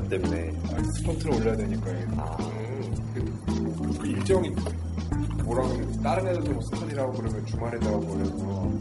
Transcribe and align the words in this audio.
취업 0.00 0.08
때문에 0.08 0.52
아, 0.72 0.82
스폰트를 0.82 1.34
올려야 1.34 1.56
되니까. 1.56 1.90
아 2.16 2.36
그, 3.14 3.98
그 3.98 4.06
일정이 4.06 4.50
뭐라 5.44 5.66
그러면 5.68 6.02
다른 6.02 6.28
애들도 6.28 6.52
뭐 6.52 6.62
스턴이라고 6.62 7.12
그러면 7.12 7.46
주말에다가 7.46 7.98
보내서 7.98 8.72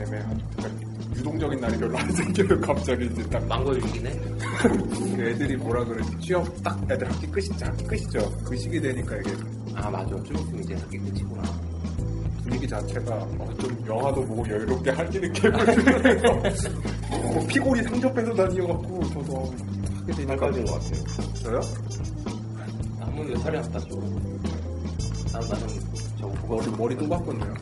애매하죠. 0.00 0.46
그러니까 0.56 0.92
유동적인 1.16 1.60
날이 1.60 1.78
별로 1.78 1.98
안 1.98 2.10
생겨요. 2.12 2.60
갑자기 2.62 3.06
이제 3.06 3.22
딱 3.28 3.46
망고일기네? 3.46 4.10
그 5.16 5.28
애들이 5.28 5.56
뭐라 5.56 5.84
그러지 5.84 6.18
취업 6.20 6.62
딱 6.62 6.80
애들 6.90 7.10
학기 7.10 7.26
끝이죠. 7.26 7.66
학기 7.66 7.84
끝이죠. 7.84 8.30
그 8.44 8.56
시기 8.56 8.80
되니까 8.80 9.16
이게 9.16 9.30
아 9.74 9.90
맞아 9.90 10.10
좀 10.22 10.36
있으면 10.36 10.62
이제 10.62 10.74
학기 10.74 10.98
끝이구나 10.98 11.42
분위기 12.44 12.68
자체가 12.68 13.14
어, 13.14 13.54
좀 13.58 13.84
영화도 13.86 14.24
보고 14.26 14.48
여유롭게 14.48 14.90
할 14.90 15.14
일이 15.14 15.32
개발 15.32 15.66
어, 17.34 17.46
피골이 17.46 17.82
상접해서 17.82 18.34
다니어갖고 18.34 19.04
저도 19.10 19.54
하게 20.00 20.12
되니까 20.12 20.36
것 20.36 20.64
같아요. 20.64 21.32
저요? 21.34 21.60
아무래도 23.00 23.38
살이 23.40 23.56
안 23.56 23.72
빠져 23.72 23.88
난 25.32 25.40
나는 25.48 25.66
저거 26.20 26.34
보고 26.34 26.56
머리, 26.56 26.70
머리 26.76 26.96
또 26.96 27.08
바꿨네요. 27.08 27.54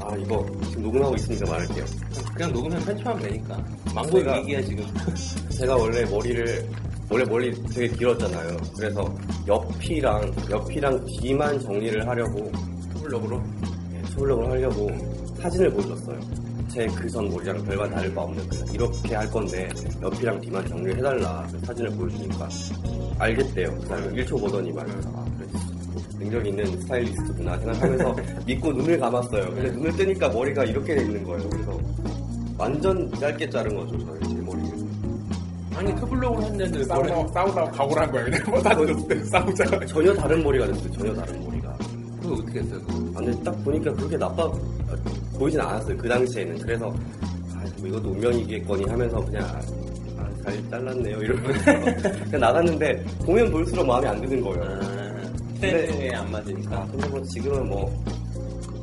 아 0.00 0.16
이거 0.16 0.46
지금 0.68 0.82
녹음하고 0.82 1.14
있으니까 1.16 1.50
말할게요. 1.50 1.84
그냥 2.34 2.52
녹음해 2.52 2.78
편집하면 2.84 3.22
되니까 3.22 3.64
망고일기야 3.94 4.62
지금 4.62 4.84
제가 5.58 5.76
원래 5.76 6.04
머리를 6.04 6.68
원래 7.08 7.24
머리 7.24 7.52
되게 7.68 7.88
길었잖아요. 7.96 8.56
그래서 8.76 9.14
옆이랑 9.48 10.32
옆이랑 10.50 11.06
뒤만 11.06 11.58
정리를 11.60 12.06
하려고 12.06 12.52
투블럭으로 12.92 13.42
네, 13.92 14.02
투블럭을 14.10 14.50
하려고 14.50 14.90
사진을 15.40 15.70
보여줬어요. 15.70 16.45
제그전 16.68 17.30
머리랑 17.30 17.64
별반 17.64 17.90
다를 17.90 18.12
바 18.14 18.22
없는 18.22 18.48
그냥 18.48 18.66
이렇게 18.74 19.14
할 19.14 19.30
건데 19.30 19.68
옆이랑 20.02 20.40
뒤만 20.40 20.66
정리를 20.68 20.98
해달라 20.98 21.46
그 21.50 21.58
사진을 21.64 21.90
보여주니까 21.92 22.48
알겠대요. 23.18 23.74
그 23.80 23.86
사람이 23.86 24.22
1초 24.24 24.40
보더니만 24.40 24.86
아 25.14 25.24
그래 25.38 25.46
능력 26.18 26.46
있는 26.46 26.80
스타일리스트구나 26.82 27.58
생각하면서 27.58 28.16
믿고 28.46 28.72
눈을 28.72 28.98
감았어요. 28.98 29.44
근데 29.54 29.70
눈을 29.70 29.92
뜨니까 29.96 30.28
머리가 30.28 30.64
이렇게 30.64 30.94
돼 30.94 31.02
있는 31.02 31.24
거예요. 31.24 31.48
그래서 31.50 31.80
완전 32.58 33.12
짧게 33.14 33.48
자른 33.50 33.76
거죠 33.76 33.98
저희 33.98 34.34
제 34.34 34.40
머리를. 34.42 34.86
아니 35.74 35.94
투블럭으로 35.96 36.42
했는데 36.42 36.70
머리 36.70 36.84
싸우다, 36.84 37.32
싸우다가 37.32 37.70
각오를 37.70 38.02
한 38.02 38.10
거야. 38.12 38.24
그냥 38.24 38.76
뭐때 38.76 39.24
싸우자. 39.24 39.64
전혀 39.86 40.14
다른 40.14 40.42
머리가 40.42 40.66
됐어요. 40.66 40.90
전혀 40.92 41.14
다른 41.14 41.44
머리가. 41.44 41.76
그거 42.22 42.34
어떻게 42.34 42.58
했어요 42.60 42.80
그거? 42.86 42.98
아, 43.14 43.22
근데 43.22 43.44
딱 43.44 43.64
보니까 43.64 43.92
그렇게 43.92 44.16
나빠 44.16 44.50
보이진 45.38 45.60
않았어요. 45.60 45.96
그 45.96 46.08
당시에는. 46.08 46.58
그래서 46.58 46.86
아, 47.54 47.64
뭐 47.78 47.88
이것도 47.88 48.10
운명이겠거니 48.10 48.84
하면서 48.84 49.24
그냥 49.24 49.44
아, 50.18 50.30
잘 50.44 50.70
잘랐네요. 50.70 51.18
이러면서 51.18 51.64
그냥 52.24 52.40
나갔는데 52.40 53.04
보면 53.24 53.50
볼수록 53.50 53.86
마음에 53.86 54.08
안 54.08 54.20
드는 54.20 54.40
거예요. 54.40 54.64
아, 54.64 55.54
스타일에 55.54 56.14
안 56.14 56.30
맞으니까 56.30 56.76
아, 56.76 56.86
근데 56.90 57.08
뭐 57.08 57.22
지금은 57.22 57.68
뭐 57.68 58.04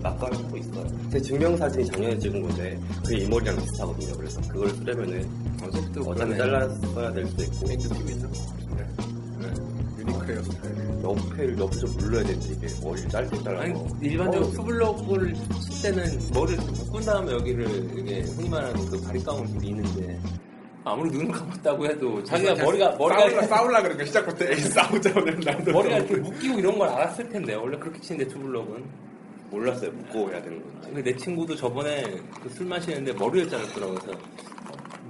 낯가리고 0.01 0.57
있어요. 0.57 0.85
제 1.11 1.21
증명사진이 1.21 1.85
작년에 1.85 2.17
찍은 2.19 2.41
건데 2.41 2.77
그게 3.03 3.17
이 3.19 3.27
머리랑 3.27 3.55
비슷하거든요. 3.57 4.17
그래서 4.17 4.41
그걸 4.41 4.69
쓰려면은 4.71 5.29
어제부터 5.63 6.01
어차피 6.11 6.37
잘랐어야 6.37 7.13
될 7.13 7.27
수도 7.27 7.43
있고 7.43 7.67
느낌이죠 7.67 8.29
옆에를 10.31 11.59
옆을 11.59 11.79
좀 11.79 11.89
눌러야 11.97 12.23
되는데 12.23 12.53
이게 12.53 12.67
머리를 12.83 13.09
짧게 13.09 13.43
잘라서 13.43 13.63
아니 13.63 13.73
일반적으로 14.01 14.47
어, 14.47 14.51
투블럭을 14.51 15.33
칠 15.69 15.93
때는 15.93 16.19
머리를 16.33 16.63
묶은 16.63 17.01
다음에 17.05 17.31
여기를 17.33 17.99
이게 17.99 18.21
흔히 18.21 18.49
말하는 18.49 18.85
그 18.89 19.01
바리깡을 19.01 19.47
미는데 19.61 20.19
아무리 20.85 21.09
눈을 21.11 21.31
감았다고 21.31 21.85
해도 21.85 22.23
자기가 22.23 22.55
머리가 22.55 22.95
머리가 22.97 23.43
싸울라, 23.47 23.81
그러니까 23.81 24.03
시작부터 24.05 24.45
에이 24.45 24.57
싸우자 24.59 25.13
오늘 25.15 25.39
나도 25.39 25.71
머리가 25.71 25.97
이렇게 25.97 26.15
묶이고 26.17 26.59
이런 26.59 26.77
걸 26.77 26.89
알았을 26.89 27.29
텐데 27.29 27.53
원래 27.55 27.77
그렇게 27.77 27.99
치는데 28.01 28.27
투블럭은 28.33 28.83
몰랐어요. 29.49 29.91
묶고 29.91 30.31
해야 30.31 30.41
되는 30.41 30.61
건지. 30.61 30.89
근데 30.93 31.03
내 31.11 31.15
친구도 31.15 31.55
저번에 31.55 32.01
그 32.41 32.49
술 32.49 32.65
마시는데 32.65 33.13
머리를 33.13 33.49
자르더라고요. 33.49 33.97
그래서 33.99 34.19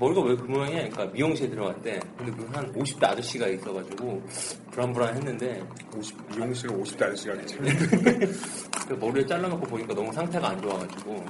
머리가 0.03 0.21
왜 0.21 0.35
그 0.35 0.43
모양이야? 0.43 0.89
그러니까 0.89 1.05
미용실에 1.05 1.49
들어갔대. 1.49 1.99
근데 2.17 2.31
그한 2.33 2.73
50대 2.73 3.03
아저씨가 3.05 3.47
있어가지고 3.47 4.21
불안불안했는데 4.71 5.63
50, 5.95 6.17
미용실에 6.35 6.73
50대 6.73 7.03
아저씨가 7.03 7.45
참 7.45 7.63
그 8.89 8.93
머리를 8.95 9.25
잘라놓고 9.27 9.65
보니까 9.65 9.93
너무 9.93 10.11
상태가 10.11 10.49
안 10.49 10.61
좋아가지고 10.61 11.23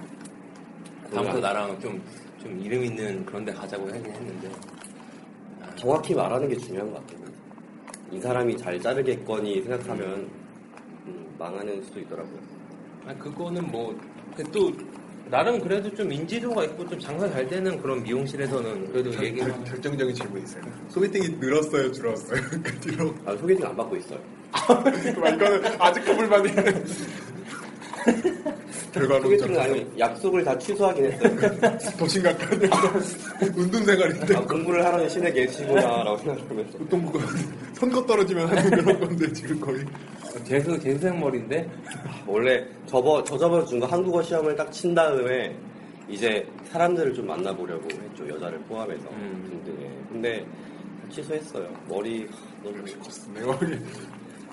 다음부터 1.14 1.40
나랑 1.40 1.80
좀, 1.80 2.02
좀 2.42 2.60
이름 2.60 2.84
있는 2.84 3.24
그런 3.24 3.46
데 3.46 3.54
가자고 3.54 3.88
하긴 3.88 4.06
했는데 4.12 4.50
아, 5.62 5.76
정확히 5.76 6.16
말하는 6.16 6.50
게 6.50 6.56
중요한 6.58 6.92
것 6.92 7.06
같아요. 7.06 7.28
이 8.12 8.20
사람이 8.20 8.58
잘 8.58 8.80
자르겠거니 8.80 9.62
생각하면 9.62 10.28
음, 11.06 11.36
망하는 11.38 11.80
수도 11.84 12.00
있더라고요. 12.00 12.40
아, 13.06 13.14
그거는 13.16 13.68
뭐, 13.68 13.96
그 14.36 14.44
또, 14.52 14.72
나름 15.34 15.60
그래도 15.60 15.92
좀 15.96 16.14
인지도가 16.14 16.64
있고 16.66 16.88
좀 16.88 17.00
장사 17.00 17.28
잘 17.28 17.48
되는 17.48 17.82
그런 17.82 18.04
미용실에서는 18.04 18.92
그래도 18.92 19.10
얘기를 19.26 19.52
결- 19.52 19.64
결정적인 19.64 20.14
질문이 20.14 20.44
있어요. 20.44 20.62
소개팅이 20.90 21.28
늘었어요, 21.40 21.92
줄었어요? 21.92 22.40
그 22.62 22.80
뒤로. 22.82 23.12
아, 23.26 23.36
소개팅 23.38 23.66
안 23.66 23.76
받고 23.76 23.96
있어요. 23.98 24.20
이거는 25.34 25.82
아직도 25.82 26.16
불만이에요. 26.18 26.56
결과는 28.94 29.22
소개팅은 29.24 29.60
아니고 29.60 29.98
약속을 29.98 30.44
다 30.44 30.56
취소하긴 30.60 31.06
했어요. 31.06 31.60
더 31.98 32.08
심각하네요. 32.08 32.70
운동 33.58 33.84
생활인데. 33.84 34.36
아, 34.36 34.42
공부를 34.42 34.86
하라는 34.86 35.10
신에 35.10 35.32
계시구나라고 35.32 36.16
생각하면서. 36.20 36.78
보통 36.78 37.06
그거 37.08 37.26
선거 37.74 38.06
떨어지면 38.06 38.50
하는 38.50 38.70
그런 38.70 39.00
건데 39.00 39.34
지금 39.34 39.60
거의. 39.60 39.84
재수 40.46 40.80
재수생 40.80 41.20
머리인데 41.20 41.70
원래 42.26 42.66
저번 42.86 43.24
저저번 43.26 43.66
준 43.66 43.80
거 43.80 43.86
한국어 43.86 44.22
시험을 44.24 44.56
딱 44.56 44.72
친 44.72 44.94
다음에 44.96 45.56
이제 46.10 46.46
사람들을 46.72 47.14
좀 47.14 47.28
만나보려고 47.28 47.84
했죠 47.92 48.28
여자를 48.30 48.58
포함해서 48.62 49.08
음. 49.12 49.62
등등에 49.66 49.90
근데 50.12 50.46
취소했어요 51.10 51.68
머리 51.88 52.26
하, 52.28 52.64
너무 52.64 52.84
내 53.34 53.42
머리 53.42 53.80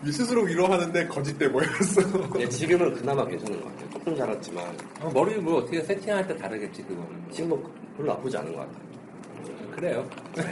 이 0.05 0.11
스스로 0.13 0.43
위로하는데 0.45 1.07
거짓대 1.09 1.51
보였어. 1.53 2.01
근데 2.31 2.49
지금은 2.49 2.95
그나마 2.95 3.27
괜찮은 3.27 3.61
것 3.61 3.67
같아요 3.69 3.91
조금 3.91 4.17
자랐지만 4.17 4.65
어, 5.01 5.11
머리 5.13 5.35
뭐 5.37 5.59
어떻게 5.59 5.83
세팅할 5.83 6.27
때 6.27 6.35
다르겠지 6.37 6.83
그거는. 6.85 7.11
지금 7.31 7.51
뭐 7.51 7.71
별로 7.97 8.13
나쁘지 8.15 8.37
않은 8.39 8.53
것 8.55 8.61
같아요 8.61 9.71
그래요. 9.73 10.11
네, 10.37 10.43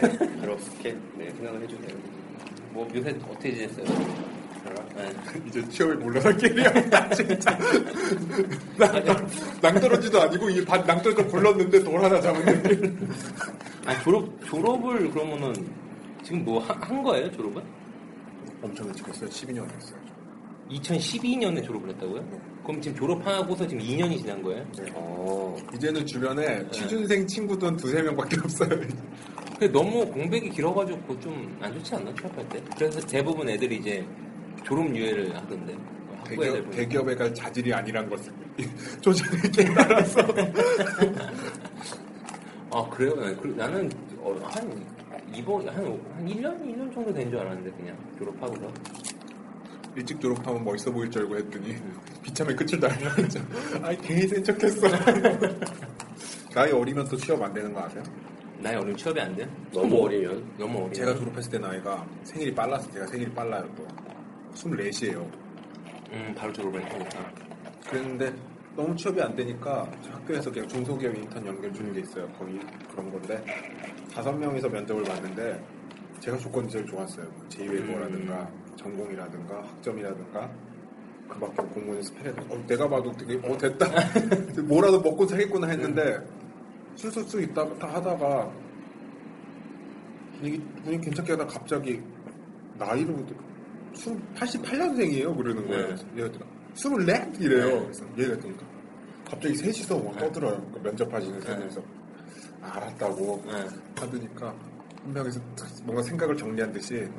그렇게 0.41 0.97
네, 1.17 1.31
생각을 1.37 1.63
해주세요 1.63 1.97
뭐 2.73 2.89
요새 2.95 3.11
어떻게 3.31 3.55
지냈어요? 3.55 3.87
네. 4.97 5.13
이제 5.47 5.69
취업에 5.69 5.95
몰려살길이야. 5.95 6.73
진짜. 7.15 7.59
낭- 8.77 9.29
낭떠러지도 9.61 10.21
아니고 10.23 10.51
이반 10.51 10.85
낭떠러지 10.87 11.25
굴렀는데 11.31 11.83
돌 11.85 12.03
하나 12.03 12.21
잡은 12.21 12.45
느낌. 12.63 13.09
아 13.87 13.99
졸업 14.03 14.29
졸업을 14.47 15.11
그러면은 15.11 15.53
지금 16.23 16.45
뭐 16.45 16.61
한 16.61 17.03
거예요 17.03 17.31
졸업은? 17.33 17.63
엄청 18.63 18.87
일찍 18.89 19.07
했어요. 19.09 19.29
12년 19.31 19.65
했어요. 19.77 19.99
2012년에 20.71 21.65
졸업을 21.65 21.89
했다고요? 21.91 22.23
그럼 22.65 22.81
지금 22.83 22.99
졸업하고서 22.99 23.67
지금 23.67 23.83
2년이 23.83 24.19
지난 24.21 24.43
거예요? 24.43 24.67
어, 24.93 25.57
이제는 25.75 26.05
주변에 26.05 26.69
취준생 26.71 27.27
친구도 27.27 27.69
한 27.69 27.77
두세 27.77 28.03
명밖에 28.03 28.37
없어요. 28.43 28.69
근데 29.59 29.69
너무 29.73 30.07
공백이 30.07 30.51
길어가지고 30.51 31.19
좀 31.21 31.57
안 31.63 31.73
좋지 31.73 31.95
않나 31.95 32.13
취업할 32.15 32.47
때? 32.51 32.63
그래서 32.77 33.01
대부분 33.01 33.49
애들이 33.49 33.77
이제 33.77 34.05
졸업 34.65 34.95
유예를 34.95 35.35
하던데 35.37 35.77
대기업. 36.27 36.71
대기업에 36.71 37.15
갈 37.15 37.35
자질이 37.35 37.73
아니란 37.73 38.09
것을 38.11 38.33
조직을 39.01 39.51
깨달아서 39.51 40.21
아 42.71 42.89
그래요? 42.91 43.15
네, 43.17 43.35
그- 43.37 43.49
나는 43.49 43.91
어, 44.19 44.39
한 44.45 44.87
이번 45.33 45.67
한, 45.69 45.77
한 46.15 46.27
1년 46.27 46.61
1년 46.63 46.93
정도 46.93 47.13
된 47.13 47.31
줄 47.31 47.39
알았는데 47.39 47.71
그냥 47.73 47.97
졸업하고서 48.19 48.73
일찍 49.97 50.21
졸업하면 50.21 50.65
멋있어 50.65 50.91
보일 50.93 51.11
줄 51.11 51.23
알고 51.23 51.37
했더니 51.39 51.77
비참의 52.23 52.55
끝을 52.57 52.79
달려했죠. 52.79 53.41
아이 53.83 53.97
괜히 53.99 54.29
센 54.29 54.45
척했어. 54.45 54.87
나이 56.55 56.71
어리면 56.73 57.09
또 57.09 57.17
취업 57.17 57.43
안 57.43 57.53
되는 57.55 57.73
거 57.73 57.81
아세요? 57.81 58.03
나이 58.61 58.75
어리면 58.77 58.97
취업이 58.97 59.21
안 59.21 59.35
돼? 59.35 59.49
너무 59.73 60.05
어리면 60.05 60.45
너무 60.59 60.85
어리. 60.85 60.95
제가 60.95 61.15
졸업했을 61.15 61.51
때 61.53 61.59
나이가 61.59 62.07
생일이 62.25 62.55
빨라서 62.55 62.91
제가 62.93 63.07
생일이 63.07 63.31
빨라요 63.33 63.69
또 63.77 63.87
24시에요. 64.59 65.31
음 66.13 66.35
바로 66.37 66.53
졸업을 66.53 66.85
했으니까. 66.85 67.33
그랬는데 67.89 68.35
너무 68.75 68.95
취업이 68.97 69.21
안 69.21 69.35
되니까 69.35 69.91
학교에서 70.11 70.51
그냥 70.51 70.69
중소기업 70.69 71.15
인턴 71.15 71.47
연결 71.47 71.73
주는 71.73 71.93
게 71.93 72.01
있어요. 72.01 72.29
거의 72.39 72.59
그런 72.91 73.11
건데 73.11 73.45
다섯 74.13 74.33
명이서 74.33 74.69
면접을 74.69 75.05
봤는데 75.05 75.65
제가 76.21 76.37
조건이 76.39 76.69
제일 76.69 76.87
좋았어요. 76.87 77.27
뭐 77.27 77.47
제2외국어라든가 77.49 78.49
전공이라든가 78.77 79.63
학점이라든가 79.63 80.51
그 81.29 81.39
밖에 81.39 81.63
공무원 81.75 82.03
스펙 82.03 82.39
어, 82.51 82.67
내가 82.67 82.89
봐도 82.89 83.13
되게 83.13 83.35
어 83.47 83.57
됐다 83.57 83.87
뭐라도 84.65 85.01
먹고 85.01 85.27
살겠구나 85.27 85.67
했는데 85.69 86.19
술술술 86.97 87.43
있다 87.45 87.75
다 87.75 87.87
하다가 87.95 88.51
분위기 90.39 90.59
분위기 90.83 91.05
괜찮게 91.05 91.33
하다 91.33 91.47
가 91.47 91.53
갑자기 91.53 92.01
나이로 92.79 93.27
88년생이에요 94.37 95.37
그러는 95.37 95.67
거예요. 95.69 95.95
네. 96.15 96.23
얘가 96.25 96.31
24? 96.75 97.27
이래요. 97.41 97.67
네. 97.67 97.81
그래서 97.83 98.05
얘가 98.19 98.37
그러니까 98.37 98.67
갑자기 99.31 99.55
셋이서 99.57 99.99
막 99.99 100.17
떠들어요. 100.19 100.63
그 100.73 100.79
면접하시는 100.81 101.41
세 101.41 101.57
네. 101.57 101.69
아, 102.63 102.73
알았다고 102.77 103.43
네. 103.47 103.53
하더니까 104.01 104.55
한 105.05 105.13
명에서 105.15 105.41
뭔가 105.85 106.03
생각을 106.03 106.37
정리한 106.37 106.73
듯이 106.73 106.95
네. 106.95 107.11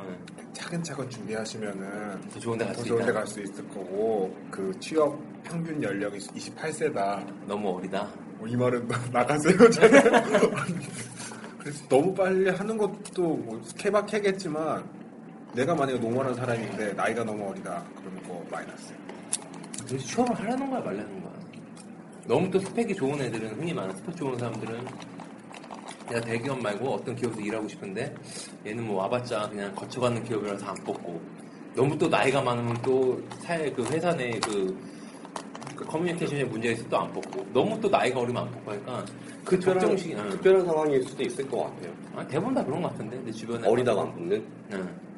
차근차근 0.54 1.10
준비하시면은 1.10 2.21
더 2.30 2.39
좋은 2.39 2.57
데갈더수 2.57 2.88
좋은 2.88 3.00
데 3.00 3.04
있다. 3.06 3.13
갈수 3.13 3.42
있을 3.42 3.68
거고 3.69 4.36
그 4.51 4.71
취업 4.80 5.18
평균 5.44 5.81
연령이 5.81 6.18
28세다. 6.18 7.25
너무 7.48 7.77
어리다. 7.77 8.07
뭐이 8.39 8.56
말은 8.56 8.88
나- 8.88 9.00
나가세요. 9.12 9.57
그래서 11.60 11.88
너무 11.89 12.13
빨리 12.13 12.50
하는 12.50 12.77
것도 12.77 13.21
뭐 13.36 13.62
케바케겠지만 13.77 14.83
내가 15.54 15.74
만약에 15.75 16.00
농원한 16.00 16.34
사람인데 16.34 16.94
나이가 16.94 17.24
너무 17.24 17.50
어리다 17.50 17.84
그러면 17.96 18.22
그거 18.24 18.46
마이너스. 18.51 18.94
도대체 19.80 19.98
취업을 19.98 20.38
하려는 20.40 20.69
거야 20.69 20.80
말라는 20.80 21.24
거야. 21.24 21.34
너무 22.28 22.51
또 22.51 22.60
스펙이 22.60 22.94
좋은 22.94 23.19
애들은 23.19 23.56
흔히 23.56 23.74
말하는 23.74 23.96
스펙 23.98 24.16
좋은 24.16 24.38
사람들은 24.38 24.86
내가 26.10 26.22
대기업 26.22 26.62
말고 26.62 26.90
어떤 26.90 27.16
기업에서 27.16 27.42
일하고 27.42 27.68
싶은데 27.68 28.13
얘는 28.66 28.86
뭐 28.86 29.01
와봤자 29.01 29.50
그냥 29.50 29.74
거쳐가는 29.75 30.24
기업이라서 30.24 30.66
안 30.66 30.75
뽑고 30.84 31.19
너무 31.75 31.98
또 31.98 32.07
나이가 32.07 32.42
많으면 32.42 32.78
또 32.84 33.22
사회 33.40 33.72
그 33.72 33.84
회사 33.86 34.12
내에 34.13 34.40
그, 34.40 34.78
그 35.75 35.86
커뮤니케이션에 35.86 36.44
문제가 36.44 36.74
있어 36.74 36.88
또안 36.90 37.12
뽑고 37.13 37.48
너무 37.54 37.80
또 37.80 37.90
나이가 37.90 38.19
어리면 38.19 38.44
안 38.44 38.52
뽑고 38.52 38.72
하니까 38.72 39.06
그 39.45 39.60
특별한. 39.60 39.95
특별한 40.30 40.66
상황일 40.66 41.04
수도 41.04 41.24
있을 41.24 41.48
것 41.48 41.63
같아요 41.63 41.94
아, 42.16 42.28
대부분 42.28 42.54
다 42.54 42.63
그런 42.63 42.81
것 42.81 42.92
같은데 42.92 43.19
내 43.24 43.31
주변에 43.31 43.68
어리다가 43.68 44.02
안 44.02 44.13
붙는 44.13 44.45
응. 44.74 45.08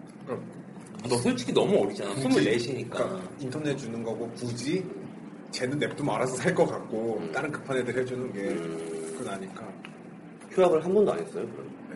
너 1.10 1.18
솔직히 1.18 1.51
너무 1.51 1.81
어리잖아 1.83 2.13
굳이, 2.16 2.51
24시니까 2.51 2.89
그러니까 2.92 3.22
인터넷 3.39 3.75
주는 3.78 4.04
거고 4.04 4.30
굳이 4.36 4.86
쟤는 5.51 5.80
냅두면 5.80 6.16
알아서 6.16 6.36
살 6.36 6.54
것 6.54 6.66
같고 6.66 7.18
음. 7.22 7.31
다른 7.31 7.51
급한 7.51 7.78
애들 7.78 7.98
해주는 7.98 8.33
게 8.33 8.39
음, 8.50 9.16
그건 9.18 9.33
아니까. 9.33 9.68
휴학을 10.51 10.83
한 10.83 10.94
번도 10.94 11.12
안 11.13 11.19
했어요 11.19 11.48
그럼 11.50 11.69
네. 11.89 11.95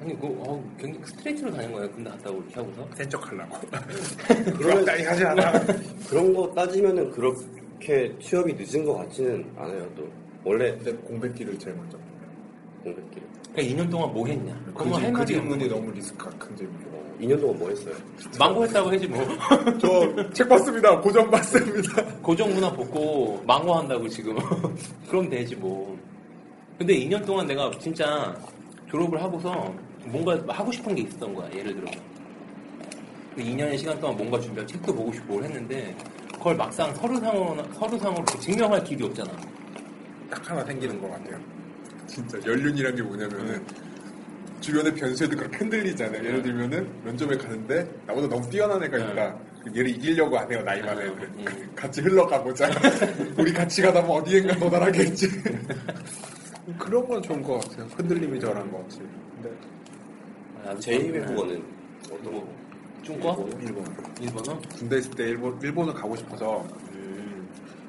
아니 0.00 0.20
그 0.20 0.26
어, 0.26 0.62
굉장히 0.78 1.06
스트레이트로 1.06 1.50
다닌 1.50 1.72
거예요 1.72 1.90
군대 1.90 2.10
갔다 2.10 2.30
오고 2.30 2.40
이렇게 2.42 2.54
하고서 2.56 2.88
센척 2.94 3.30
하려고. 3.32 3.56
그러면- 4.58 4.84
그런 4.84 5.06
하지 5.06 5.24
않아. 5.24 5.52
그런 6.08 6.32
거 6.34 6.52
따지면은 6.54 7.10
그렇게 7.10 8.16
취업이 8.20 8.54
늦은 8.54 8.84
것 8.84 8.94
같지는 8.98 9.44
않아요 9.56 9.88
또 9.96 10.06
원래 10.44 10.70
근데 10.76 10.92
공백기를 10.92 11.58
제일 11.58 11.74
먼저. 11.76 11.98
공백기 12.82 13.20
그러니까 13.52 13.82
2년 13.84 13.90
동안 13.90 14.12
뭐 14.14 14.26
했냐 14.26 14.54
그, 14.74 14.84
질- 14.84 14.92
그 15.02 15.08
말이 15.10 15.26
질문이 15.26 15.68
너무 15.68 15.90
리스크가 15.90 16.30
큰 16.38 16.56
질문이고. 16.56 16.90
어, 16.96 17.16
2년 17.20 17.40
동안 17.40 17.58
뭐 17.58 17.68
했어요? 17.68 17.94
망고했다고 18.38 18.92
해지 18.92 19.06
뭐 19.08 19.24
저 19.80 20.30
책 20.32 20.48
봤습니다. 20.48 21.00
고전 21.00 21.30
봤습니다. 21.30 22.04
고정 22.22 22.54
문화 22.54 22.72
벗고 22.72 23.42
망고한다고 23.46 24.08
지금 24.08 24.36
그럼 25.08 25.28
되지 25.28 25.56
뭐 25.56 25.98
근데 26.78 26.94
2년 26.94 27.24
동안 27.26 27.46
내가 27.46 27.70
진짜 27.78 28.34
졸업을 28.88 29.20
하고서 29.22 29.74
뭔가 30.06 30.38
하고 30.48 30.72
싶은 30.72 30.94
게 30.94 31.02
있었던 31.02 31.34
거야 31.34 31.50
예를 31.52 31.74
들어서 31.74 31.98
그 33.34 33.42
2년의 33.42 33.76
시간 33.78 34.00
동안 34.00 34.16
뭔가 34.16 34.40
준비하고 34.40 34.66
책도 34.72 34.94
보고 34.94 35.12
싶고 35.12 35.34
뭘 35.34 35.44
했는데 35.44 35.94
그걸 36.32 36.56
막상 36.56 36.94
서류상으로, 36.94 37.62
서류상으로 37.74 38.24
증명할 38.40 38.82
길이 38.84 39.04
없잖아 39.04 39.30
딱 40.30 40.48
하나 40.50 40.64
생기는 40.64 40.98
것 41.00 41.10
같아요. 41.10 41.38
진짜 42.06 42.38
연륜이란 42.46 42.94
게 42.94 43.02
뭐냐면은 43.02 43.64
주변의 44.60 44.94
변수에도 44.94 45.36
그렇게 45.36 45.56
흔들리잖아요. 45.56 46.22
예를 46.24 46.42
들면은 46.42 46.88
면접에 47.04 47.36
가는데 47.36 47.88
나보다 48.06 48.28
너무 48.28 48.48
뛰어난 48.50 48.82
애가 48.82 48.98
있다. 48.98 49.38
그 49.64 49.70
얘를 49.74 49.88
이기려고 49.90 50.38
안 50.38 50.50
해요. 50.50 50.62
나이 50.62 50.80
많은 50.82 51.02
애들은. 51.02 51.22
음. 51.38 51.72
같이 51.74 52.00
흘러가 52.00 52.42
보자. 52.42 52.68
우리 53.36 53.52
같이 53.52 53.82
가다 53.82 54.02
보면 54.02 54.22
어디엔가 54.22 54.56
도달하겠지. 54.58 55.28
그런 56.78 57.06
건 57.06 57.22
좋은 57.22 57.42
것 57.42 57.58
같아요. 57.60 57.86
흔들림이 57.96 58.38
덜한 58.38 58.70
것 58.70 58.82
같지. 58.82 59.00
근데 59.34 59.50
나도 60.64 60.78
제2외국어는 60.80 61.62
어떤 62.06 62.24
거? 62.24 62.30
뭐, 62.30 62.56
중과? 63.02 63.36
일본. 63.60 63.84
일본어? 64.20 64.60
군대 64.78 64.98
있을 64.98 65.10
때 65.12 65.24
일본 65.24 65.58
일본을 65.60 65.94
가고 65.94 66.16
싶어서 66.16 66.66
음, 66.92 67.48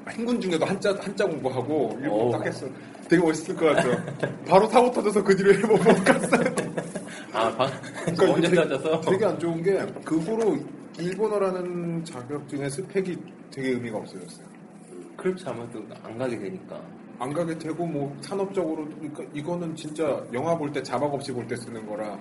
행군 0.10 0.40
중에도 0.40 0.66
한자 0.66 0.96
한자 1.00 1.26
공부하고 1.26 1.98
일본 2.02 2.20
오. 2.28 2.32
딱 2.32 2.46
했어. 2.46 2.66
되게 3.12 3.22
멋있을 3.22 3.54
것 3.58 3.66
같아요. 3.66 4.02
바로 4.48 4.66
사고 4.70 4.90
터져서 4.90 5.22
그 5.22 5.36
뒤로 5.36 5.52
일본 5.52 5.72
못 5.72 5.84
갔어요. 6.06 6.44
아, 7.34 7.54
방, 7.58 7.70
그러니까 8.16 8.38
이게 8.48 8.56
찾아서 8.56 9.02
되게 9.02 9.26
안 9.26 9.38
좋은 9.38 9.62
게 9.62 9.86
그 10.06 10.18
후로 10.18 10.58
일본어라는 10.98 12.06
자격증의 12.06 12.70
스펙이 12.70 13.18
되게 13.52 13.70
의미가 13.72 13.98
없어졌어요. 13.98 14.46
그렇지 15.18 15.44
않으면 15.46 15.70
또안 15.72 16.18
가게 16.18 16.40
되니까 16.40 16.82
안 17.20 17.34
가게 17.34 17.58
되고 17.58 17.86
뭐 17.86 18.16
산업적으로 18.22 18.86
그러니까 18.86 19.24
이거는 19.34 19.76
진짜 19.76 20.24
영화 20.32 20.58
볼 20.58 20.72
때 20.72 20.82
자막 20.82 21.14
없이 21.14 21.34
볼 21.34 21.46
때 21.48 21.56
쓰는 21.58 21.86
거라 21.86 22.18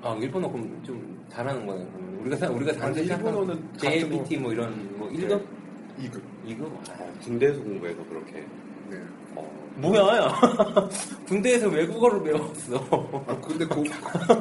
아 0.00 0.16
일본어 0.20 0.48
그럼 0.48 0.80
좀 0.84 1.24
잘하는 1.28 1.66
거네. 1.66 1.84
그러면. 1.92 2.20
우리가 2.20 2.36
사- 2.36 2.50
우리가 2.50 2.72
단지 2.74 3.00
일본어는 3.02 3.68
JLPT 3.78 4.36
뭐 4.38 4.52
이런 4.52 4.96
뭐 4.96 5.08
1급 5.08 5.42
2급 5.98 6.20
2급 6.46 6.90
아, 6.90 7.04
군대에서 7.24 7.60
공부해서 7.60 8.04
그렇게. 8.08 8.46
네. 8.90 8.96
어, 9.34 9.50
뭐야? 9.76 10.16
야. 10.18 10.40
군대에서 11.26 11.68
외국어를 11.68 12.22
배웠어. 12.22 13.24
아 13.26 13.40
근데 13.40 13.64
그 13.66 13.82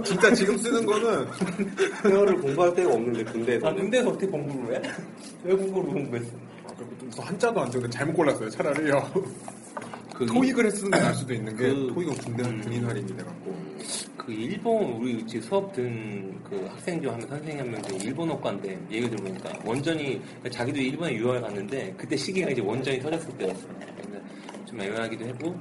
진짜 0.03 0.33
지금 0.33 0.57
쓰는 0.57 0.85
거는 0.85 1.27
회화를 2.05 2.35
공부할 2.41 2.73
데가 2.75 2.93
없는데 2.93 3.23
군대에서. 3.25 3.67
아 3.67 3.73
군대에서 3.73 4.09
어떻게 4.09 4.27
공부를 4.27 4.75
해? 4.75 4.81
외국어로 5.43 5.85
공부했어. 5.87 6.31
아, 6.65 6.73
그리고 6.77 6.91
또 6.99 7.05
무슨 7.05 7.23
한자도 7.23 7.61
안 7.61 7.69
되는데 7.71 7.89
잘못 7.97 8.13
골랐어요 8.13 8.49
차라리요 8.49 9.11
그 10.15 10.25
토익을 10.25 10.69
쓰는 10.71 10.91
게 10.91 10.99
나을 10.99 11.13
수도 11.15 11.33
있는 11.33 11.55
게 11.57 11.69
그- 11.69 11.91
토익은 11.93 12.13
군대 12.15 12.43
음. 12.43 12.61
군인 12.61 12.85
할인이 12.85 13.17
돼갖고 13.17 13.55
그 14.17 14.31
일본 14.31 14.83
우리 14.93 15.25
지금 15.27 15.41
수업 15.41 15.73
든 15.73 16.39
그 16.49 16.65
학생 16.69 17.01
중 17.01 17.11
하면 17.13 17.27
선생님 17.27 17.59
한 17.59 17.71
명이 17.71 17.97
일본어과인데 18.03 18.79
얘기 18.91 19.09
들어보니까 19.09 19.51
원전이 19.65 20.21
자기도 20.51 20.79
일본에 20.79 21.13
유학을 21.15 21.41
갔는데 21.41 21.93
그때 21.97 22.15
시기가 22.15 22.49
이제 22.51 22.61
원전이 22.61 22.99
터졌을 22.99 23.35
때였어. 23.37 23.67
좀 24.73 24.81
애매하기도 24.81 25.25
했고 25.25 25.55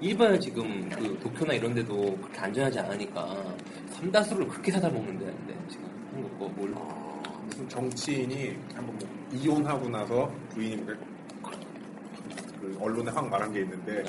일본은 0.00 0.38
지금 0.40 0.88
그 0.90 1.18
도쿄나 1.20 1.54
이런 1.54 1.74
데도 1.74 2.16
그렇게 2.18 2.38
안전하지 2.40 2.78
않으니까 2.80 3.34
삼다수를 3.92 4.46
그렇게 4.48 4.70
사다 4.70 4.90
먹는다는데 4.90 5.56
지금 5.68 5.88
한국 6.12 6.38
거 6.38 6.48
뭘? 6.48 6.74
무슨 7.46 7.68
정치인이 7.68 8.56
한번 8.74 8.98
뭐 8.98 9.08
이혼하고 9.32 9.88
나서 9.88 10.30
부인이 10.50 10.84
그- 10.84 10.98
그 12.60 12.78
언론에 12.80 13.10
확 13.10 13.28
말한 13.28 13.52
게 13.52 13.60
있는데 13.60 14.04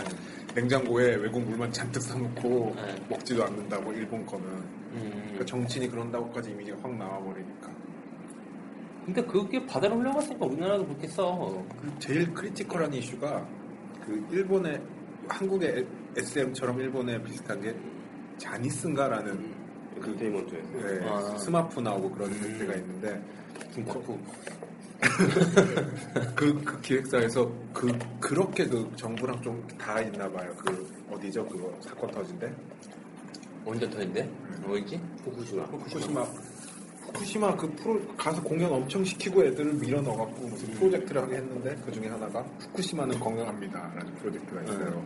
냉장고에 0.54 1.16
외국 1.16 1.42
물만 1.44 1.72
잔뜩 1.72 2.02
사놓고 2.02 2.74
네. 2.76 2.96
먹지도 3.10 3.44
않는다고 3.46 3.92
일본 3.94 4.26
거는 4.26 4.46
음. 4.48 5.12
그러니까 5.24 5.46
정치인이 5.46 5.90
그런다고까지 5.90 6.52
이미지가 6.52 6.78
확 6.84 6.96
나와버리니까 6.96 7.70
근데 9.06 9.22
그게 9.24 9.66
바다로 9.66 9.98
흘러갔으니까 10.00 10.46
우리나라도 10.46 10.86
그렇게 10.88 11.08
써. 11.08 11.62
그 11.82 11.92
제일 12.00 12.34
크리티컬한 12.34 12.94
이슈가 12.94 13.46
그 14.06 14.28
일본의 14.32 14.82
한국의 15.28 15.86
SM처럼 16.18 16.80
일본에 16.80 17.22
비슷한 17.24 17.62
게 17.62 17.76
쟈니슨가라는 18.38 19.54
그 20.02 20.10
엔터테인먼트에서. 20.10 20.70
네, 20.72 21.10
아. 21.10 21.38
스마프 21.38 21.80
나오고 21.80 22.12
그런 22.12 22.32
음. 22.32 22.58
데가 22.60 22.74
있는데 22.76 23.22
김탁구. 23.74 24.20
그, 26.36 26.64
그 26.64 26.82
기획사에서 26.82 27.52
그 27.74 27.92
그렇게 28.22 28.66
그 28.66 28.90
정부랑 28.96 29.42
좀 29.42 29.62
다 29.78 30.00
있나 30.02 30.30
봐요. 30.32 30.50
그 30.58 30.90
어디죠? 31.12 31.46
그거 31.48 31.74
사건 31.82 32.10
터진데 32.12 32.54
원전 33.66 33.90
터진 33.90 34.20
데 34.20 34.30
어디지? 34.66 35.00
후쿠시마. 35.26 35.64
후쿠시마 35.66 36.26
후쿠시마 37.08 37.56
그 37.58 37.70
프로 37.76 38.00
가서 38.18 38.42
공연 38.42 38.72
엄청 38.72 39.04
시키고 39.04 39.44
애들을 39.46 39.74
밀어 39.74 40.02
넣어갖고 40.02 40.48
무슨 40.48 40.70
프로젝트를 40.72 41.22
하게 41.22 41.38
했는데 41.38 41.76
그 41.86 41.92
중에 41.92 42.08
하나가 42.08 42.42
후쿠시마는 42.60 43.20
건강합니다라는 43.20 44.16
프로젝트가 44.16 44.62
있어요. 44.64 45.06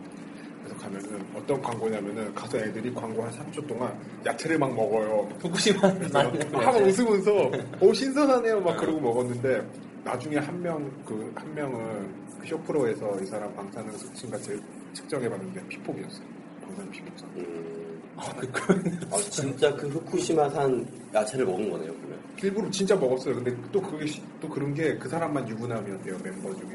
그래서 0.64 0.76
가면은 0.82 1.26
어떤 1.34 1.62
광고냐면은 1.62 2.34
가서 2.34 2.58
애들이 2.58 2.92
광고 2.94 3.22
한 3.22 3.30
3초 3.32 3.66
동안 3.66 3.92
야채를 4.24 4.58
막 4.58 4.74
먹어요. 4.74 5.28
후쿠시마 5.40 5.80
막 6.12 6.76
웃으면서 6.82 7.50
오 7.80 7.92
신선하네요 7.92 8.60
막 8.60 8.76
그러고 8.76 9.00
먹었는데 9.00 9.66
나중에 10.04 10.36
한 10.36 10.60
명 10.62 10.90
그 11.04 11.32
한 11.34 11.54
명은 11.54 12.28
그 12.40 12.46
쇼프로에서 12.46 13.20
이 13.20 13.26
사람 13.26 13.52
방사능 13.54 13.90
수치인가 13.98 14.38
제- 14.38 14.58
측정해봤는데 14.94 15.66
피폭이었어요. 15.68 16.24
방사능 16.62 16.90
피폭상. 16.92 17.28
음, 17.36 17.87
아, 18.20 18.32
그, 18.52 18.74
아, 19.12 19.16
진짜 19.30 19.74
그 19.76 19.86
후쿠시마산 19.88 20.86
야채를 21.14 21.46
먹은 21.46 21.70
거네요, 21.70 21.92
그러면. 21.94 22.18
일부러 22.42 22.70
진짜 22.70 22.94
먹었어요. 22.96 23.36
근데 23.36 23.54
또 23.72 23.80
그게 23.80 24.06
시- 24.06 24.22
또 24.40 24.48
그런 24.48 24.74
게 24.74 24.98
그 24.98 25.08
사람만 25.08 25.48
유부남이었대요 25.48 26.18
멤버 26.22 26.54
중에 26.54 26.68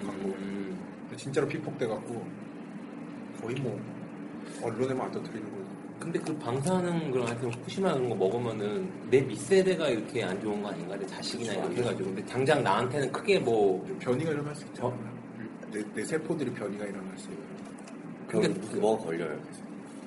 그. 0.00 0.06
음. 0.06 0.78
근데 1.02 1.16
진짜로 1.16 1.46
피폭돼 1.48 1.86
갖고 1.86 2.24
거의 3.40 3.54
뭐 3.56 3.78
언론에만 4.62 5.06
안 5.06 5.12
터뜨리는 5.12 5.42
거예요. 5.50 5.70
근데 5.98 6.18
그 6.20 6.34
방사능 6.38 7.10
그런 7.10 7.26
하여튼 7.28 7.52
후쿠시마 7.52 7.92
그런 7.94 8.08
거 8.08 8.14
먹으면은 8.14 8.90
내 9.10 9.20
밑세대가 9.20 9.88
이렇게 9.88 10.22
안 10.24 10.40
좋은 10.40 10.62
거 10.62 10.68
아닌가? 10.70 10.96
내 10.96 11.06
자식이나 11.06 11.52
이렇게 11.52 11.76
해가지고 11.82 12.04
근데 12.04 12.24
당장 12.26 12.62
나한테는 12.62 13.12
크게 13.12 13.38
뭐 13.38 13.84
변이가 14.00 14.30
일어날 14.32 14.54
수 14.54 14.64
있죠. 14.66 14.86
어? 14.86 14.98
내, 15.72 15.82
내 15.94 16.04
세포들이 16.04 16.50
변이가 16.52 16.84
일어날 16.86 17.18
수 17.18 17.30
있어요. 17.30 17.44
그럼 18.28 18.42
근데 18.42 18.60
무슨 18.60 18.80
뭐가 18.80 19.04
걸려요, 19.04 19.38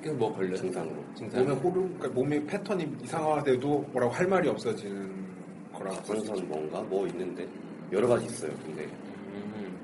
그게 0.04 0.14
뭐 0.14 0.34
걸려? 0.36 0.54
증상으로. 0.54 1.02
증상. 1.14 1.40
몸의 1.40 1.56
호르, 1.56 1.80
그러니까 1.80 2.08
몸의 2.08 2.44
패턴이 2.44 2.96
이상화돼도 3.04 3.88
뭐라고 3.90 4.12
할 4.12 4.26
말이 4.26 4.46
없어지는 4.50 5.24
거라고. 5.72 5.96
광선 6.02 6.46
뭔가? 6.46 6.82
뭐 6.82 7.06
있는데? 7.06 7.48
여러 7.90 8.06
가지 8.06 8.26
있어요, 8.26 8.52
근데. 8.66 8.84
음. 8.84 9.78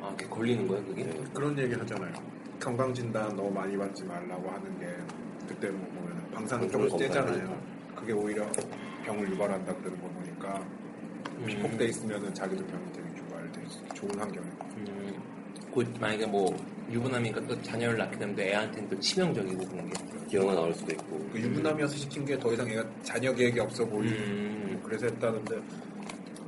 아, 0.00 0.10
그게 0.16 0.26
걸리는 0.26 0.66
거야 0.66 0.82
그게? 0.82 1.04
네. 1.04 1.24
그런 1.32 1.56
얘기 1.56 1.74
하잖아요. 1.74 2.12
건강진단 2.58 3.36
너무 3.36 3.52
많이 3.52 3.76
받지 3.76 4.02
말라고 4.02 4.50
하는 4.50 4.80
게 4.80 4.86
그때 5.46 5.68
뭐 5.70 5.86
보면 5.94 6.30
방사능 6.32 6.66
떼잖아요. 6.66 6.88
검사를 6.88 7.48
그게 7.94 8.12
오히려 8.12 8.44
병을 9.04 9.30
유발한다 9.30 9.76
그러는 9.76 10.00
거 10.00 10.08
보니까 10.08 10.58
음. 11.38 11.46
피폭돼 11.46 11.84
있으면은 11.84 12.34
자기도 12.34 12.66
병이 12.66 12.92
되게 12.92 13.12
있어. 13.66 13.94
좋은 13.94 14.18
환경에. 14.18 14.46
음. 14.76 15.31
곧 15.72 15.86
만약에 16.00 16.26
뭐 16.26 16.54
유부남이니까 16.90 17.46
또 17.46 17.60
자녀를 17.62 17.96
낳게 17.98 18.18
되면 18.18 18.36
또 18.36 18.42
애한테는 18.42 18.88
또 18.90 19.00
치명적이고 19.00 19.64
그런 19.68 19.88
게. 19.90 19.92
기형아 20.28 20.54
나올 20.54 20.72
수도 20.74 20.92
있고. 20.92 21.18
그 21.32 21.38
유부남이어서 21.40 21.96
시킨 21.96 22.24
게 22.24 22.38
더 22.38 22.52
이상 22.52 22.70
얘가 22.70 22.84
자녀 23.02 23.32
계획이 23.34 23.58
없어 23.60 23.84
보이고 23.84 24.14
음. 24.14 24.80
그래서 24.84 25.06
했다는데 25.06 25.60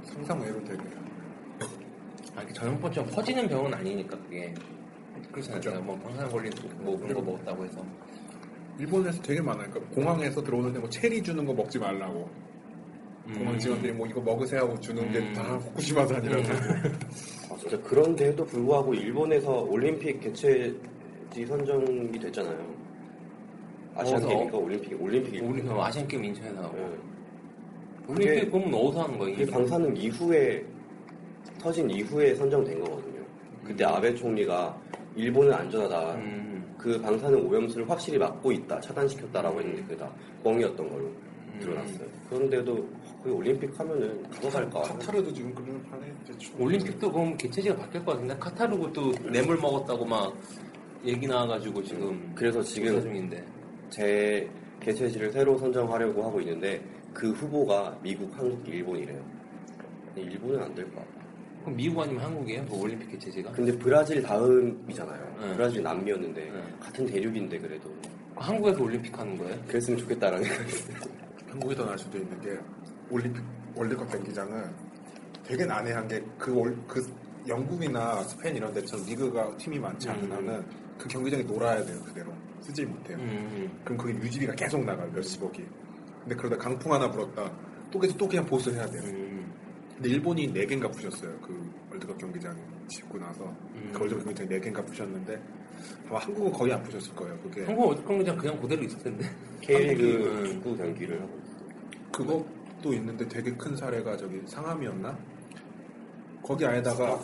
상상 0.07 0.41
외로 0.43 0.63
되게 0.65 0.81
아, 2.37 2.41
이렇게 2.41 2.53
전염병처럼 2.55 3.11
퍼지는 3.11 3.49
병은 3.49 3.73
아니니까 3.75 4.17
그게. 4.19 4.53
그렇잖아요. 5.33 5.61
그죠. 5.61 5.71
제가 5.71 5.81
뭐 5.83 5.99
방사능 6.01 6.31
걸린 6.31 6.53
뭐 6.79 6.99
그런 6.99 7.15
거 7.15 7.23
먹었다고 7.23 7.65
해서. 7.65 7.85
일본에서 8.79 9.23
되게 9.23 9.41
많아요. 9.41 9.71
그러니까 9.71 9.95
공항에서 9.95 10.43
들어오는데 10.43 10.81
뭐 10.81 10.89
체리 10.91 11.23
주는 11.23 11.45
거 11.45 11.53
먹지 11.55 11.79
말라고. 11.79 12.29
공항 13.33 13.59
직원들이 13.59 13.93
뭐 13.93 14.07
이거 14.07 14.21
먹으세요 14.21 14.63
하고 14.63 14.79
주는 14.81 15.11
게 15.11 15.19
음. 15.19 15.33
다 15.33 15.43
후쿠시마 15.57 16.07
산이라서. 16.07 16.53
아, 17.51 17.57
진짜 17.59 17.81
그런데도 17.83 18.45
불구하고 18.45 18.95
일본에서 18.95 19.63
올림픽 19.63 20.21
개최지 20.21 21.47
선정이 21.47 22.19
됐잖아요. 22.19 22.75
아시안 23.95 24.17
어디서? 24.17 24.29
게임인가 24.29 24.59
올림픽 24.59 25.03
올림픽 25.03 25.43
우리 25.43 25.63
그 25.63 25.71
아시안 25.73 26.07
게임 26.07 26.25
인천에 26.25 26.51
나오고. 26.53 26.79
예. 26.79 26.83
올림픽 28.09 28.35
그게- 28.41 28.51
그러면 28.51 28.75
어디서 28.75 29.03
하는 29.05 29.19
거야? 29.19 29.31
이게 29.31 29.47
방사능 29.47 29.97
이후에 29.97 30.65
터진 31.59 31.89
이후에 31.89 32.35
선정된 32.35 32.79
거거든요. 32.81 33.25
그때 33.65 33.85
아베 33.85 34.15
총리가 34.15 34.79
일본은 35.17 35.53
안전하다. 35.55 36.15
음. 36.17 36.75
그 36.77 37.01
방사능 37.01 37.49
오염수를 37.49 37.89
확실히 37.89 38.19
막고 38.19 38.53
있다, 38.53 38.79
차단시켰다라고 38.81 39.59
했는데 39.61 39.83
그게 39.85 39.97
다 39.97 40.11
뻥이었던 40.43 40.91
걸로 40.91 41.05
음. 41.07 41.59
드러났어요. 41.61 42.07
그런데도 42.29 42.87
그 43.25 43.33
올림픽 43.33 43.81
하면은 43.81 44.23
누가 44.33 44.51
갈까? 44.51 44.83
카타르도 44.83 45.33
지금 45.33 45.55
그런 45.55 45.83
판에 45.85 46.13
이제 46.29 46.53
올림픽도 46.59 47.11
그럼 47.11 47.35
개최지가 47.39 47.75
바뀔 47.77 48.05
것 48.05 48.13
같은데 48.13 48.37
카타르고 48.37 48.93
또 48.93 49.13
뇌물 49.33 49.57
먹었다고 49.57 50.05
막 50.05 50.37
얘기 51.07 51.27
나와가지고 51.27 51.83
지금 51.83 52.33
그래서 52.35 52.61
지금 52.63 53.01
중인데 53.01 53.43
제 53.89 54.47
개최지를 54.81 55.33
새로 55.33 55.57
선정하려고 55.57 56.23
하고 56.23 56.39
있는데 56.43 56.83
그 57.15 57.31
후보가 57.33 57.99
미국, 58.03 58.31
한국, 58.39 58.69
일본이래요. 58.69 59.25
일본은 60.17 60.63
안 60.63 60.75
될 60.75 60.85
것 60.91 60.97
같아. 60.97 61.25
그럼 61.63 61.77
미국 61.77 62.03
아니면 62.03 62.25
한국이에요? 62.25 62.67
그 62.67 62.75
올림픽 62.79 63.11
개최지가? 63.13 63.53
근데 63.53 63.73
브라질 63.79 64.21
다음이잖아요. 64.23 65.37
네. 65.41 65.55
브라질 65.57 65.83
남미였는데 65.83 66.41
네. 66.45 66.63
같은 66.79 67.07
대륙인데 67.07 67.59
그래도 67.59 67.91
한국에서 68.37 68.83
올림픽 68.83 69.19
하는 69.19 69.39
거예요? 69.39 69.59
그랬으면 69.67 69.99
좋겠다라는 69.99 70.45
생각이 70.45 70.73
한국이 71.49 71.75
더 71.75 71.85
나을 71.87 71.97
수도 71.97 72.19
있는 72.19 72.39
게 72.41 72.51
올림픽 73.15 73.45
월드컵 73.77 74.11
경기장은 74.11 74.75
되게 75.45 75.65
난해한 75.65 76.09
게그 76.09 76.85
그 76.89 77.15
영국이나 77.47 78.23
스페인 78.25 78.57
이런 78.57 78.75
데처럼 78.75 79.07
리그가 79.07 79.57
팀이 79.57 79.79
많지 79.79 80.09
않은 80.09 80.25
음. 80.25 80.33
한은 80.33 80.65
그 80.99 81.07
경기장이 81.07 81.45
놀아야 81.45 81.85
돼요 81.85 82.01
그대로 82.05 82.33
쓰질 82.61 82.87
못해요. 82.87 83.17
음. 83.19 83.81
그럼 83.85 83.99
그게 83.99 84.15
유지비가 84.15 84.55
계속 84.55 84.85
나가요 84.85 85.09
몇십억이. 85.13 85.65
근데 86.23 86.35
그러다 86.35 86.57
강풍 86.57 86.93
하나 86.93 87.09
불었다 87.09 87.53
또 87.93 88.01
계속 88.01 88.19
또 88.19 88.27
그냥 88.27 88.45
보수해야 88.47 88.85
돼요. 88.87 89.03
음. 89.05 89.53
근데 89.95 90.09
일본이 90.09 90.53
4개인가 90.53 90.91
부셨어요. 90.91 91.39
그 91.41 91.73
월드컵 91.91 92.19
경기장 92.19 92.57
짓고 92.89 93.19
나서. 93.19 93.45
음. 93.77 93.91
그 93.93 94.01
월드컵 94.01 94.25
경기장 94.25 94.49
4개인가 94.49 94.85
부셨는데 94.85 95.41
아마 96.09 96.19
한국은 96.19 96.51
거의 96.51 96.73
안 96.73 96.83
부셨을 96.83 97.15
거예요. 97.15 97.39
그게. 97.39 97.65
한국 97.65 97.87
월드컵 97.87 98.09
경기장 98.09 98.37
그냥 98.37 98.61
그대로 98.61 98.83
있을 98.83 98.99
텐데. 98.99 99.31
K리그 99.61 100.49
축구 100.49 100.77
경기를 100.77 101.23
하고 101.23 101.39
있어요. 101.39 101.55
그것 102.11 102.64
도 102.85 102.93
있는데 102.93 103.27
되게 103.27 103.51
큰 103.55 103.75
사례가 103.75 104.15
저기 104.19 104.43
상암이었나? 104.45 105.19
거기 106.43 106.67
안에다가 106.67 107.19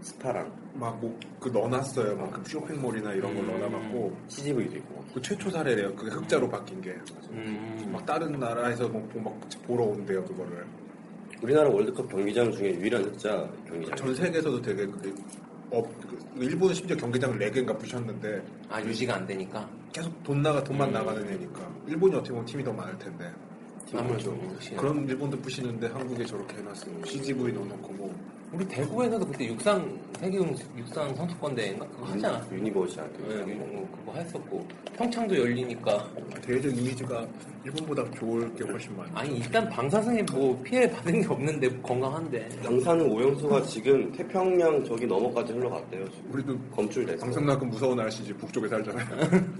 스파랑 0.00 0.52
막 0.74 0.96
뭐 0.96 1.26
그 1.26 1.48
넣어놨어요. 1.52 2.16
막 2.16 2.30
그 2.32 2.48
쇼핑몰이나 2.48 3.12
이런 3.12 3.34
걸 3.34 3.42
음. 3.44 3.50
넣어놔갖고 3.50 4.16
CGV도 4.28 4.76
있고 4.76 5.04
그 5.12 5.20
최초 5.20 5.50
사례래요. 5.50 5.92
그게 5.96 6.10
흑자로 6.12 6.48
바뀐 6.48 6.80
게. 6.80 6.96
음. 7.30 7.90
막 7.92 8.06
다른 8.06 8.38
나라에서 8.38 8.88
뭐, 8.88 9.04
막 9.16 9.36
보러 9.66 9.84
온대요 9.86 10.24
그거를. 10.24 10.64
우리나라 11.42 11.68
월드컵 11.68 12.08
경기장 12.08 12.52
중에 12.52 12.70
유일한 12.76 13.02
흑자 13.02 13.50
경기장. 13.66 13.96
전 13.96 14.14
세계에서도 14.14 14.62
되게 14.62 14.86
그게 14.86 15.12
업, 15.72 15.84
그 16.08 16.16
일본은 16.36 16.74
심지어 16.74 16.96
경기장을 16.96 17.36
4개인가 17.50 17.76
부셨는데 17.76 18.40
아 18.68 18.80
유지가 18.80 19.16
안 19.16 19.26
되니까 19.26 19.68
계속 19.92 20.22
돈 20.22 20.42
나가 20.42 20.62
돈만 20.62 20.88
음. 20.90 20.92
나가는 20.92 21.28
애니까 21.28 21.68
일본이 21.88 22.14
어떻게 22.14 22.30
보면 22.30 22.46
팀이 22.46 22.62
더 22.62 22.72
많을 22.72 22.96
텐데 22.98 23.32
아무래도 23.94 24.36
그렇지. 24.36 24.74
그런 24.76 25.08
일본도 25.08 25.38
부시는데 25.40 25.86
한국에 25.88 26.24
저렇게 26.24 26.56
해놨어요 26.58 27.04
CGV 27.04 27.52
넣어놓고 27.52 27.92
뭐 27.94 28.14
우리 28.52 28.66
대구에서도 28.68 29.26
그때 29.26 29.46
육상 29.46 29.98
세계 30.20 30.36
육상 30.76 31.14
선수권 31.14 31.54
대회인가 31.54 31.86
그거 31.88 32.04
하지 32.06 32.26
않았어? 32.26 32.54
유니버시아 32.54 33.02
네, 33.28 33.54
뭐 33.54 33.88
그거 33.96 34.12
했었고 34.18 34.66
평창도 34.94 35.38
열리니까 35.38 36.06
대외적 36.42 36.76
이미지가 36.76 37.26
일본보다 37.64 38.10
좋을 38.10 38.54
게 38.54 38.64
훨씬 38.64 38.94
많아요 38.96 39.12
아니 39.16 39.38
일단 39.38 39.68
방사선이 39.70 40.22
뭐 40.24 40.60
피해 40.62 40.90
받은 40.90 41.22
게 41.22 41.26
없는데 41.28 41.80
건강한데 41.80 42.48
방사능 42.62 43.10
오염수가 43.10 43.62
지금 43.62 44.12
태평양 44.12 44.84
저기 44.84 45.06
넘어까지 45.06 45.52
흘러갔대요. 45.54 46.04
지금. 46.10 46.32
우리도 46.34 46.58
검출됐어. 46.76 47.20
방송만큼 47.24 47.70
무서운 47.70 47.96
날씨지 47.96 48.32
북쪽에 48.34 48.68
살잖아요 48.68 49.06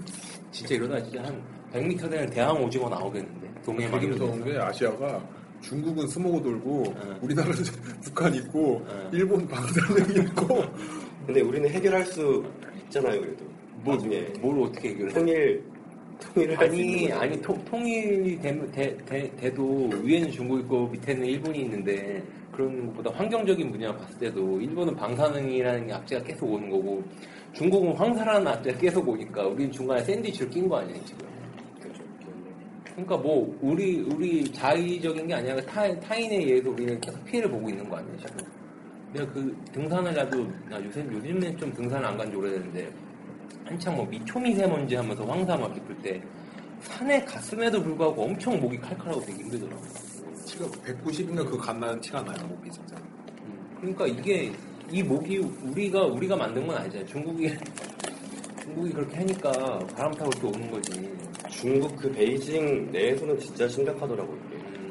진짜 0.51 0.75
이러다 0.75 1.01
진짜 1.03 1.23
한 1.23 1.41
100m 1.73 2.09
되는 2.11 2.29
대왕 2.29 2.63
오징어 2.63 2.87
나오겠는데 2.89 3.52
동해 3.63 3.85
되게 3.85 3.91
막히면서 3.91 4.25
무서운 4.25 4.43
게 4.45 4.57
아시아가 4.57 5.23
중국은 5.61 6.07
스모그 6.07 6.41
돌고 6.43 6.93
응. 7.03 7.17
우리나라는 7.21 7.63
북한 8.03 8.33
있고 8.35 8.85
응. 8.89 9.09
일본 9.11 9.47
방사능 9.47 10.25
있고 10.25 10.63
근데 11.25 11.41
우리는 11.41 11.69
해결할 11.69 12.05
수 12.05 12.43
있잖아요, 12.85 13.21
그래도. 13.21 13.45
뭐, 13.83 13.97
뭘 14.39 14.67
어떻게 14.67 14.89
해결해? 14.89 15.13
통일 15.13 15.63
통일을 16.19 16.57
할수 16.57 16.75
있는 16.75 17.11
아니. 17.13 17.33
아니 17.33 17.41
통, 17.41 17.63
통일이 17.65 18.39
되, 18.39 18.71
되, 18.71 18.97
되, 19.05 19.35
돼도 19.35 19.89
위에는 20.03 20.31
중국 20.31 20.59
있고 20.59 20.87
밑에는 20.87 21.25
일본이 21.25 21.61
있는데 21.61 22.23
그런 22.51 22.87
것보다 22.87 23.11
환경적인 23.11 23.71
분야 23.71 23.95
봤을 23.95 24.17
때도 24.19 24.61
일본은 24.61 24.95
방사능이라는 24.95 25.91
악재가 25.91 26.23
계속 26.23 26.51
오는 26.51 26.69
거고 26.69 27.03
중국은 27.53 27.93
황사라는 27.93 28.47
악재가 28.47 28.79
계속 28.79 29.07
오니까 29.07 29.47
우리는 29.47 29.71
중간에 29.71 30.03
샌드위치를 30.03 30.49
낀 30.49 30.69
거 30.69 30.77
아니야 30.77 30.95
지금. 31.03 31.32
그러니까 32.93 33.17
뭐 33.17 33.57
우리 33.61 34.01
우리 34.01 34.43
자의적인 34.51 35.27
게 35.27 35.33
아니라 35.33 35.59
타, 35.61 35.99
타인에 35.99 36.35
의해서 36.37 36.69
우리는 36.69 36.99
계속 37.01 37.25
피해를 37.25 37.49
보고 37.49 37.69
있는 37.69 37.89
거 37.89 37.97
아니에요 37.97 38.17
지금 38.17 38.37
내가 39.13 39.31
그 39.31 39.55
등산을 39.71 40.13
나도 40.13 40.47
나 40.69 40.83
요새 40.83 41.01
요즘에 41.01 41.55
좀 41.57 41.73
등산을 41.73 42.05
안간 42.05 42.29
지 42.29 42.37
오래됐는데 42.37 42.91
한창 43.65 43.95
뭐 43.95 44.05
미초미세먼지 44.05 44.95
하면서 44.95 45.25
황사 45.25 45.57
막 45.57 45.75
입을 45.75 45.97
때 46.01 46.21
산에 46.81 47.23
갔음에도 47.25 47.81
불구하고 47.81 48.23
엄청 48.23 48.59
목이 48.59 48.77
칼칼하고 48.77 49.21
되게 49.21 49.41
힘들더라고. 49.43 49.81
티가 50.45 50.65
190인가 50.65 51.37
그거 51.37 51.57
갓나는 51.57 51.99
티가 52.01 52.21
나요 52.21 52.45
목이 52.47 52.69
진짜 52.69 52.95
그러니까 53.79 54.05
이게 54.05 54.51
이 54.91 55.01
목이 55.01 55.37
우리가 55.37 56.03
우리가 56.03 56.35
만든 56.35 56.67
건 56.67 56.77
아니잖아요. 56.77 57.07
중국이 57.07 57.53
중국이 58.61 58.91
그렇게 58.91 59.17
하니까 59.17 59.51
바람 59.95 60.11
타고 60.13 60.29
이렇게 60.31 60.47
오는 60.47 60.71
거지. 60.71 61.32
중국 61.59 61.95
그 61.95 62.11
베이징 62.11 62.91
내에서는 62.91 63.39
진짜 63.39 63.67
심각하더라고요. 63.67 64.37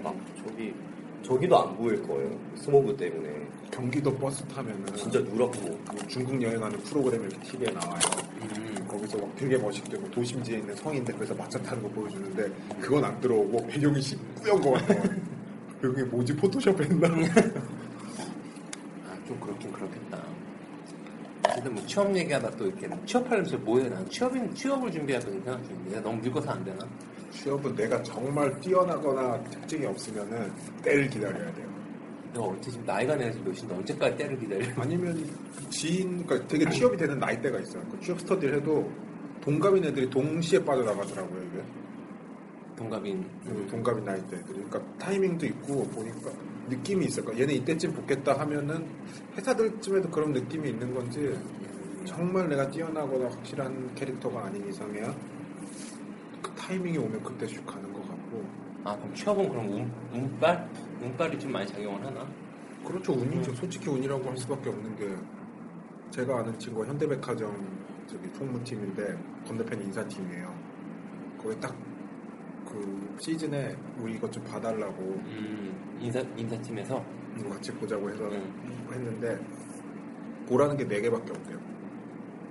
막 0.02 0.14
저기 0.44 0.74
저기도 1.22 1.60
안 1.60 1.76
보일 1.76 2.02
거예요. 2.02 2.30
스모그 2.56 2.96
때문에 2.96 3.46
경기도 3.70 4.14
버스 4.16 4.44
타면은 4.46 4.86
진짜 4.96 5.18
누렇고 5.20 5.60
뭐 5.60 5.78
중국 6.08 6.40
여행하는 6.40 6.78
프로그램 6.80 7.22
이렇게 7.22 7.38
TV에 7.40 7.70
나와요. 7.72 8.00
음. 8.40 8.86
거기서 8.88 9.18
막 9.18 9.34
되게 9.36 9.56
멋있게 9.56 9.96
뭐 9.96 10.10
도심지에 10.10 10.58
있는 10.58 10.74
성인데 10.76 11.12
그래서 11.14 11.34
막차 11.34 11.60
타는 11.62 11.82
거 11.82 11.88
보여주는데 11.90 12.50
그건 12.80 13.04
안 13.04 13.20
들어오고 13.20 13.66
배경이 13.66 14.00
씨 14.00 14.16
뿌연 14.42 14.60
거 14.60 14.72
같아요. 14.72 15.02
그게 15.80 16.02
뭐지 16.04 16.36
포토샵 16.36 16.80
했나? 16.80 17.08
아, 17.08 17.14
좀 19.26 19.38
그렇긴 19.40 19.72
그렇겠다. 19.72 20.11
어쨌든 21.52 21.74
뭐 21.74 21.86
취업 21.86 22.16
얘기하다 22.16 22.50
또 22.56 22.66
이렇게 22.66 22.88
취업하려면 23.04 23.64
뭐 23.64 23.78
해야 23.78 23.88
되나? 23.88 24.04
취업인, 24.08 24.54
취업을 24.54 24.90
준비하거든 24.90 25.32
생각 25.44 25.64
중인데 25.64 26.00
너무 26.00 26.20
늙어서 26.22 26.50
안 26.50 26.64
되나? 26.64 26.78
취업은 27.30 27.74
내가 27.74 28.02
정말 28.02 28.58
뛰어나거나 28.60 29.42
특징이 29.44 29.86
없으면은 29.86 30.52
때를 30.82 31.08
기다려야 31.08 31.52
돼요. 31.54 31.72
내가 32.32 32.46
언제 32.46 32.70
지금 32.70 32.86
나이가 32.86 33.14
내서 33.16 33.38
몇인데 33.40 33.74
언제까지 33.74 34.16
때를 34.16 34.38
기다려? 34.38 34.66
아니면 34.76 35.30
지인, 35.70 36.24
그러니까 36.26 36.48
되게 36.48 36.68
취업이 36.70 36.96
되는 36.96 37.18
나이대가 37.18 37.58
있어요. 37.60 37.82
그 37.90 38.00
취업 38.00 38.20
스터디를 38.20 38.56
해도 38.56 38.90
동갑인 39.42 39.84
애들이 39.84 40.08
동시에 40.08 40.64
빠져나가더라고요, 40.64 41.42
이게. 41.42 41.62
동갑인. 42.76 43.26
그 43.44 43.66
동갑인 43.70 44.04
나이대 44.04 44.36
애들이. 44.36 44.62
그러니까 44.64 44.80
타이밍도 44.98 45.46
있고 45.46 45.82
보니까 45.88 46.30
느낌이. 46.68 47.06
그러니까 47.08 47.38
얘네 47.38 47.54
이때쯤 47.54 47.92
붙겠다 47.92 48.38
하면은 48.40 48.86
회사들쯤에도 49.36 50.10
그런 50.10 50.32
느낌이 50.32 50.70
있는 50.70 50.94
건지 50.94 51.36
정말 52.04 52.48
내가 52.48 52.68
뛰어나거나 52.70 53.30
확실한 53.30 53.94
캐릭터가 53.94 54.46
아닌 54.46 54.68
이상이야. 54.68 55.14
그 56.42 56.50
타이밍이 56.52 56.98
오면 56.98 57.22
그때 57.22 57.46
슉 57.46 57.64
가는 57.64 57.92
것 57.92 58.06
같고. 58.08 58.44
아 58.84 58.96
그럼 58.96 59.14
취업은 59.14 59.48
그럼 59.48 59.68
운, 59.70 59.92
운빨? 60.12 60.68
운빨이 61.00 61.38
좀 61.38 61.52
많이 61.52 61.66
작용을 61.66 62.04
하나? 62.04 62.26
그렇죠. 62.84 63.12
운이죠. 63.12 63.54
솔직히 63.54 63.88
운이라고 63.88 64.28
할 64.28 64.36
수밖에 64.36 64.70
없는 64.70 64.96
게 64.96 65.14
제가 66.10 66.40
아는 66.40 66.58
친구가 66.58 66.88
현대백화점 66.88 67.82
저기 68.06 68.30
총무팀인데 68.32 69.16
건너편이 69.46 69.84
인사팀이에요. 69.84 70.54
거기 71.40 71.58
딱 71.60 71.74
그 72.64 73.16
시즌에 73.20 73.76
우리 73.98 74.14
이것 74.14 74.30
좀 74.32 74.42
봐달라고 74.44 75.00
음, 75.00 75.98
인사, 76.00 76.20
인사팀에서? 76.36 77.04
이거 77.38 77.50
같이 77.50 77.72
보자고 77.72 78.10
해서 78.10 78.24
음. 78.24 78.88
했는데 78.92 79.38
보라는 80.46 80.76
게 80.76 80.86
네 80.86 81.00
개밖에 81.00 81.30
없대요. 81.30 81.58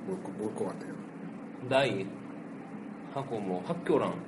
뭘것 0.06 0.56
것 0.56 0.66
같아요. 0.68 0.94
나이 1.70 2.08
하고 3.14 3.40
뭐 3.40 3.64
학교랑 3.66 4.20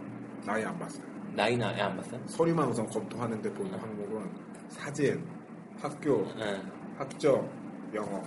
나이 0.45 0.63
안 0.63 0.77
봤어요. 0.77 1.03
나이나 1.35 1.69
안 1.69 1.97
봤어요? 1.97 2.21
서류만 2.27 2.67
우선 2.69 2.87
검토하는데 2.87 3.51
보는 3.53 3.79
항목은 3.79 4.29
사진, 4.69 5.25
학교, 5.81 6.27
예. 6.39 6.61
학점, 6.97 7.49
영어. 7.93 8.21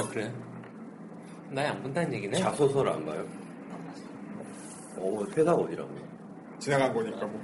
아 0.00 0.08
그래? 0.10 0.30
나이 1.50 1.66
안 1.66 1.82
본다는 1.82 2.12
얘기네? 2.12 2.38
자소서를 2.38 2.92
안 2.92 3.06
봐요. 3.06 3.20
안 3.70 3.86
봤어요. 3.86 4.06
어, 4.98 5.24
회사가 5.34 5.54
어디라고요? 5.54 6.11
지나간 6.62 6.94
거니까 6.94 7.26
뭐 7.26 7.42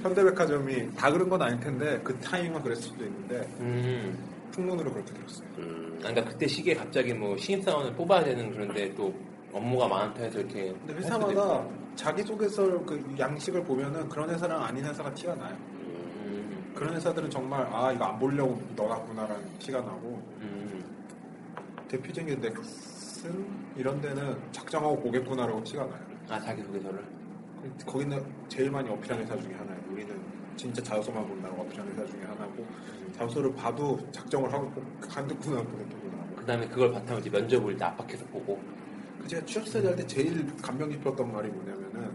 현대, 0.00 0.22
백화점이다 0.22 1.10
그런 1.10 1.28
건 1.28 1.42
아닐 1.42 1.58
텐데 1.58 2.00
그 2.04 2.16
타이밍만 2.20 2.62
그랬을 2.62 2.84
수도 2.84 3.04
있는데 3.04 3.40
음. 3.58 4.16
풍문으로 4.52 4.92
그렇게 4.92 5.12
들었어요. 5.12 5.48
음, 5.58 5.94
아, 5.98 6.08
그러니까 6.08 6.24
그때 6.30 6.46
시기에 6.46 6.74
갑자기 6.74 7.12
뭐 7.12 7.36
신입사원을 7.36 7.92
뽑아야 7.94 8.22
되는 8.22 8.48
그런데 8.52 8.94
또 8.94 9.12
업무가 9.52 9.88
많다 9.88 10.22
해서 10.22 10.38
이렇게 10.38 10.72
근데 10.86 10.94
회사마다. 10.94 11.66
자기소개서 11.96 12.84
그 12.84 13.16
양식을 13.18 13.64
보면은 13.64 14.08
그런 14.08 14.30
회사랑 14.30 14.62
아닌 14.62 14.84
회사가 14.84 15.12
티가 15.14 15.34
나요. 15.34 15.56
음, 15.72 16.72
그런 16.72 16.94
회사들은 16.94 17.28
정말 17.28 17.66
아 17.72 17.90
이거 17.90 18.04
안 18.04 18.18
보려고 18.20 18.62
넣어놨구나라는 18.76 19.58
티가 19.58 19.80
나고 19.80 20.22
음. 20.42 20.84
대표적인 21.88 22.40
넥슨 22.40 23.46
이런 23.76 24.00
데는 24.00 24.36
작정하고 24.52 25.00
보겠구나라고 25.00 25.64
티가 25.64 25.84
나요. 25.86 26.00
아 26.28 26.38
자기소개서를? 26.40 27.19
거기는 27.86 28.24
제일 28.48 28.70
많이 28.70 28.88
어필한 28.88 29.20
회사 29.20 29.36
중에 29.36 29.52
하나예요. 29.54 29.80
우리는 29.90 30.14
진짜 30.56 30.82
자소서만 30.82 31.26
본다고 31.26 31.62
어필한 31.62 31.88
회사 31.88 32.04
중에 32.06 32.22
하나고 32.22 32.66
자소서를 33.16 33.54
봐도 33.54 33.98
작정을 34.12 34.52
하고 34.52 34.70
꼭 34.70 34.84
한두푼 35.08 35.58
안 35.58 35.64
보냈구나 35.66 36.18
하고. 36.22 36.36
그 36.36 36.46
다음에 36.46 36.68
그걸 36.68 36.92
바탕으로 36.92 37.18
이제 37.20 37.30
면접을 37.30 37.74
이제 37.74 37.84
압박해서 37.84 38.24
보고. 38.26 38.60
그 39.20 39.28
제가 39.28 39.44
취업스터디 39.44 39.86
할때 39.86 40.06
제일 40.06 40.46
감명 40.62 40.88
깊었던 40.88 41.32
말이 41.32 41.48
뭐냐면은 41.48 42.10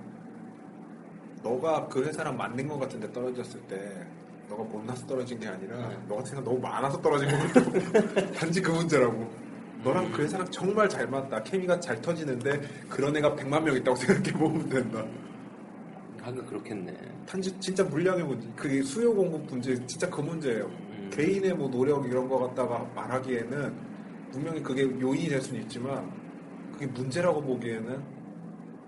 너가 1.44 1.88
그 1.88 2.04
회사랑 2.04 2.36
맞는 2.36 2.68
것 2.68 2.80
같은데 2.80 3.12
떨어졌을 3.14 3.60
때 3.62 4.06
너가 4.50 4.64
못나서 4.64 5.06
떨어진 5.06 5.40
게 5.40 5.48
아니라 5.48 5.90
네. 5.90 5.98
너 6.08 6.16
같은 6.16 6.32
생각 6.32 6.46
너무 6.46 6.60
많아서 6.60 7.00
떨어진 7.02 7.30
거 7.30 7.38
같다고. 7.38 8.32
단지 8.34 8.62
그 8.62 8.72
문제라고. 8.72 9.46
너랑 9.84 10.12
그 10.12 10.24
회사랑 10.24 10.50
정말 10.50 10.90
잘 10.90 11.08
맞다. 11.08 11.44
케미가 11.44 11.80
잘 11.80 12.02
터지는데 12.02 12.60
그런 12.90 13.16
애가 13.16 13.36
100만 13.36 13.62
명 13.62 13.76
있다고 13.76 13.96
생각해 13.98 14.32
보면 14.34 14.68
된다 14.70 15.06
하긴 16.26 16.44
그렇겠네. 16.48 16.94
단지 17.28 17.52
진짜 17.60 17.84
물량의 17.84 18.24
문제 18.26 18.48
그게 18.56 18.82
수요 18.82 19.14
공급 19.14 19.46
문제 19.46 19.76
진짜 19.86 20.10
그 20.10 20.22
문제예요 20.22 20.66
음. 20.66 21.10
개인의 21.14 21.54
뭐 21.54 21.70
노력 21.70 22.04
이런 22.08 22.28
거 22.28 22.40
갖다가 22.40 22.80
말하기에는 22.96 23.74
분명히 24.32 24.62
그게 24.64 24.82
요인이 24.84 25.30
될 25.30 25.40
수는 25.40 25.62
있지만 25.62 26.12
그게 26.74 26.88
문제라고 26.88 27.40
보기에는 27.42 27.88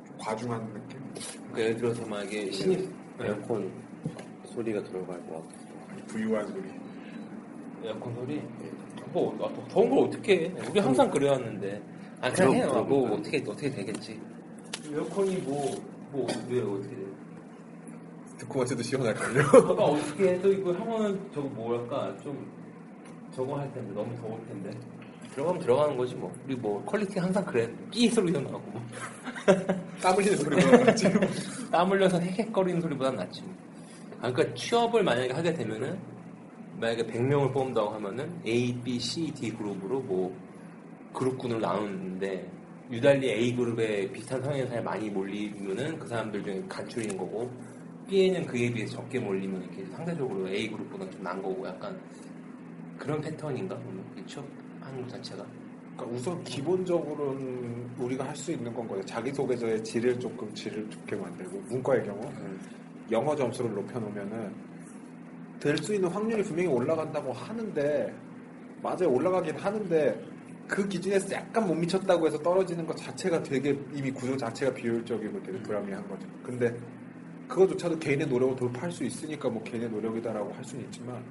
좀 0.08 0.18
과중한 0.18 0.74
느낌 0.74 1.00
그러니까 1.14 1.60
예를 1.62 1.78
들어서 1.78 2.06
만약에 2.08 2.52
신입 2.52 2.90
에어컨 3.22 3.72
소리가 4.46 4.84
들어갈 4.84 5.18
것 5.28 5.34
같아요. 5.34 6.06
부유한 6.08 6.48
소리 6.48 6.64
에어컨 7.84 8.16
소리. 8.16 8.42
뭐 9.14 9.34
아, 9.46 9.54
더- 9.54 9.68
더운 9.68 9.90
걸 9.92 10.00
어떻게 10.08 10.46
해? 10.46 10.54
우리 10.70 10.80
항상 10.80 11.10
그래왔는데. 11.12 11.82
아 12.22 12.32
그냥 12.32 12.54
해요. 12.54 12.70
그럼, 12.72 12.90
뭐. 12.90 13.12
어떻게 13.12 13.38
어떻게 13.48 13.70
되겠지. 13.70 14.20
에어컨이 14.92 15.36
뭐 15.38 15.76
뭐 16.12 16.26
왜 16.50 16.62
어떻게 16.62 16.96
돼? 16.96 17.07
듣고만 18.38 18.70
해도 18.70 18.82
시원할걸요? 18.84 19.44
저가 19.52 19.84
어떻게 19.84 20.30
해도 20.30 20.52
이거 20.52 20.72
하면 20.74 21.30
저거 21.34 21.48
뭐랄까 21.50 22.16
좀 22.24 22.50
저거 23.34 23.60
할 23.60 23.72
텐데 23.74 23.94
너무 23.94 24.16
더울 24.18 24.40
텐데. 24.48 24.72
들어가면 25.34 25.62
들어가는 25.62 25.98
거지 25.98 26.16
뭐. 26.16 26.34
우리 26.46 26.56
뭐 26.56 26.84
퀄리티 26.86 27.20
항상 27.20 27.46
그래. 27.46 27.70
삐 27.92 28.10
소리도 28.10 28.42
나고 28.42 28.60
뭐. 28.72 28.82
땀 30.02 30.16
흘리는 30.16 30.38
소리가 30.38 30.78
나지. 30.84 31.12
땀 31.72 31.92
흘려서 31.92 32.20
헥헥거리는 32.20 32.82
소리보단 32.82 33.16
낫지. 33.16 33.44
아, 34.20 34.32
그러니까 34.32 34.56
취업을 34.56 35.04
만약에 35.04 35.34
하게 35.34 35.54
되면은 35.54 35.98
만약에 36.80 37.06
100명을 37.06 37.54
뽑는다고 37.54 37.90
하면은 37.90 38.32
A, 38.46 38.74
B, 38.84 39.00
C, 39.00 39.32
D 39.32 39.52
그룹으로 39.52 40.00
뭐 40.02 40.36
그룹군을 41.14 41.60
나누는데 41.60 42.52
유달리 42.92 43.30
A 43.30 43.56
그룹에 43.56 44.12
비슷한 44.12 44.42
성향의 44.42 44.68
사람이 44.68 44.86
많이 44.86 45.10
몰리면은 45.10 46.00
그 46.00 46.08
사람들 46.08 46.44
중에 46.44 46.64
간출인 46.68 47.18
거고 47.18 47.52
B에는 48.08 48.46
그에 48.46 48.72
비해 48.72 48.86
적게 48.86 49.20
몰리면 49.20 49.64
이렇게 49.64 49.86
상대적으로 49.92 50.48
A 50.50 50.70
그룹보다 50.72 51.10
좀 51.10 51.22
난 51.24 51.42
거고 51.42 51.68
약간 51.68 52.00
그런 52.98 53.20
패턴인가? 53.22 53.76
오늘 53.76 54.02
이 54.18 54.26
취업하는 54.26 55.02
것 55.02 55.10
자체가 55.10 55.46
그러니까 55.98 56.18
우선 56.18 56.44
기본적으로는 56.44 57.90
우리가 57.98 58.26
할 58.28 58.36
수 58.36 58.52
있는 58.52 58.74
건 58.74 58.88
거예요. 58.88 59.04
자기소개서의 59.06 59.84
질을 59.84 60.20
조금 60.20 60.54
질을 60.54 60.90
좋게 60.90 61.16
만들고 61.16 61.60
문과의 61.70 62.04
경우 62.06 62.22
영어 63.12 63.36
점수를 63.36 63.74
높여놓으면은 63.74 64.54
될 65.60 65.78
수 65.78 65.94
있는 65.96 66.08
확률이 66.10 66.44
분명히 66.44 66.70
올라간다고 66.70 67.34
하는데 67.34 68.14
맞아요 68.82 69.10
올라가긴 69.12 69.56
하는데 69.56 70.24
그 70.68 70.88
기준에서 70.88 71.34
약간 71.34 71.66
못 71.66 71.74
미쳤다고 71.74 72.28
해서 72.28 72.38
떨어지는 72.40 72.86
것 72.86 72.96
자체가 72.96 73.42
되게 73.42 73.78
이미 73.94 74.12
구조 74.12 74.38
자체가 74.38 74.74
비효율적이고 74.74 75.42
되게 75.44 75.58
불합리한 75.64 76.08
거죠. 76.08 76.28
근데 76.44 76.78
그거조차도 77.48 78.00
개인의 78.00 78.28
노력을 78.28 78.56
돌파할 78.56 78.92
수 78.92 79.04
있으니까 79.04 79.50
뭐 79.50 79.64
개인의 79.64 79.90
노력이다라고 79.90 80.52
할 80.54 80.64
수는 80.66 80.84
있지만 80.86 81.24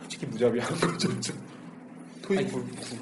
솔직히 0.00 0.26
무자비한 0.26 0.68
거죠. 0.78 1.20
좀. 1.20 1.36
토익 2.22 2.38
아니, 2.40 2.48
구- 2.50 2.62
구- 2.64 2.98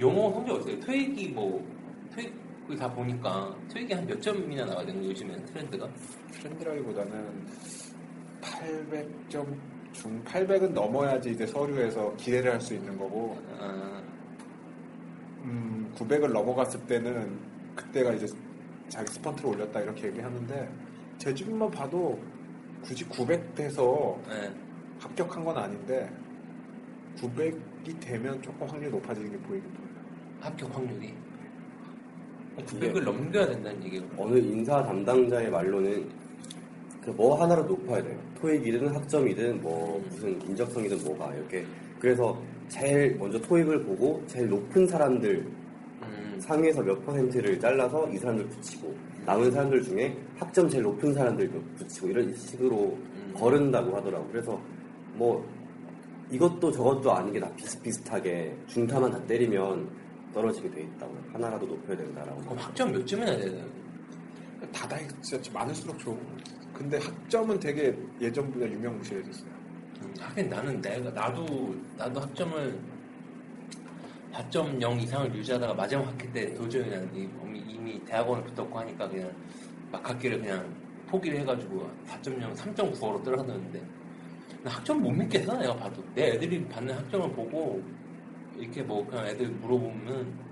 영어 0.00 0.32
성적 0.32 0.54
어때요? 0.60 0.80
토익이 0.80 1.28
뭐 1.28 1.64
토익을 2.14 2.76
다 2.78 2.92
보니까 2.92 3.54
토익이 3.72 3.92
한 3.94 4.06
몇 4.06 4.20
점이나 4.20 4.64
나와야 4.64 4.84
되는 4.86 5.00
거 5.00 5.08
요즘엔 5.08 5.44
트렌드가? 5.46 5.88
트렌드라기보다는 6.32 7.46
800점 8.42 9.56
중 9.92 10.22
800은 10.24 10.70
넘어야지 10.72 11.30
이제 11.30 11.46
서류에서 11.46 12.14
기대를 12.16 12.52
할 12.52 12.60
수 12.60 12.74
있는 12.74 12.96
거고 12.98 13.38
아, 13.58 14.02
음, 15.44 15.90
900을 15.96 16.32
넘어갔을 16.32 16.80
때는 16.86 17.38
그때가 17.74 18.12
이제 18.12 18.26
자기 18.88 19.12
스펀트를 19.12 19.50
올렸다 19.50 19.80
이렇게 19.80 20.08
얘기하는데 20.08 20.68
제 21.18 21.34
주변만 21.34 21.70
봐도 21.70 22.18
굳이 22.82 23.04
900 23.04 23.54
돼서 23.54 24.18
네. 24.28 24.50
합격한 25.00 25.44
건 25.44 25.56
아닌데 25.56 26.10
900이 27.18 27.98
되면 28.00 28.40
조금 28.42 28.66
확률이 28.66 28.90
높아지는 28.90 29.30
게 29.30 29.38
보이긴 29.38 29.70
보여요. 29.72 29.90
합격 30.40 30.74
확률이 30.76 31.14
이게 32.58 32.64
900을 32.92 33.02
넘겨야 33.04 33.46
된다는 33.46 33.82
얘기가 33.84 34.06
어느 34.16 34.38
인사 34.38 34.82
담당자의 34.82 35.50
말로는 35.50 36.08
그 37.02 37.12
뭐 37.12 37.40
하나로 37.40 37.62
높아야 37.62 38.02
돼요. 38.02 38.18
토익이든 38.40 38.88
학점이든 38.88 39.62
뭐 39.62 40.02
무슨 40.10 40.42
인적성이든 40.42 41.04
뭐가 41.04 41.32
이렇게 41.34 41.64
그래서 42.00 42.36
제일 42.68 43.16
먼저 43.16 43.40
토익을 43.40 43.84
보고 43.84 44.22
제일 44.26 44.48
높은 44.48 44.86
사람들 44.88 45.46
음, 46.02 46.36
상위에서 46.40 46.82
몇 46.82 47.06
퍼센트를 47.06 47.60
잘라서 47.60 48.08
이 48.10 48.18
사람들 48.18 48.46
붙이고 48.48 48.92
남은 49.26 49.50
사람들 49.50 49.82
중에 49.82 50.16
학점 50.38 50.68
제일 50.68 50.84
높은 50.84 51.12
사람들 51.12 51.48
붙이고 51.76 52.08
이런 52.08 52.34
식으로 52.34 52.96
음. 52.96 53.34
거른다고 53.36 53.96
하더라고. 53.96 54.26
그래서 54.30 54.60
뭐 55.14 55.44
이것도 56.30 56.70
저것도 56.72 57.12
아닌 57.12 57.32
게 57.32 57.40
다 57.40 57.52
비슷비슷하게 57.56 58.56
중타만 58.68 59.10
다 59.10 59.20
때리면 59.26 59.88
떨어지게 60.32 60.70
돼 60.70 60.82
있다고. 60.82 61.16
하나라도 61.32 61.66
높여야 61.66 61.96
된다라고. 61.96 62.40
그럼 62.42 62.58
학점 62.58 62.92
몇 62.92 63.06
점이나 63.06 63.36
돼야 63.36 63.50
되나? 63.50 63.64
다다 64.72 64.96
진짜 65.22 65.52
많을수록 65.52 65.98
좋은. 65.98 66.18
근데 66.72 66.98
학점은 66.98 67.58
되게 67.58 67.96
예전보다 68.20 68.66
유명무실해졌어요. 68.70 69.50
음, 70.02 70.14
하긴 70.20 70.48
나는 70.50 70.80
내가 70.80 71.10
나도 71.10 71.74
나도 71.96 72.20
학점을 72.20 72.78
4.0 74.32 75.00
이상을 75.02 75.34
유지하다가 75.34 75.72
마지막 75.74 76.06
학기 76.08 76.30
때 76.32 76.52
도저히 76.54 76.90
난 76.90 77.10
이- 77.14 77.28
이미, 77.42 77.60
이미 77.86 78.04
대학원을 78.04 78.42
붙었고 78.44 78.78
하니까 78.80 79.08
그냥 79.08 79.30
막 79.92 80.08
학기를 80.08 80.40
그냥 80.40 80.74
포기를 81.06 81.38
해가지고 81.40 81.88
4.0, 82.08 82.54
3.95로 82.54 83.22
떨어졌는데 83.22 83.80
나 84.64 84.70
학점 84.72 85.00
못 85.00 85.12
믿겠어 85.12 85.56
내가 85.56 85.76
봐도 85.76 86.02
내 86.14 86.32
애들이 86.32 86.64
받는 86.66 86.92
학점을 86.96 87.30
보고 87.30 87.80
이렇게 88.58 88.82
뭐 88.82 89.06
그냥 89.06 89.26
애들 89.28 89.46
물어보면 89.48 90.46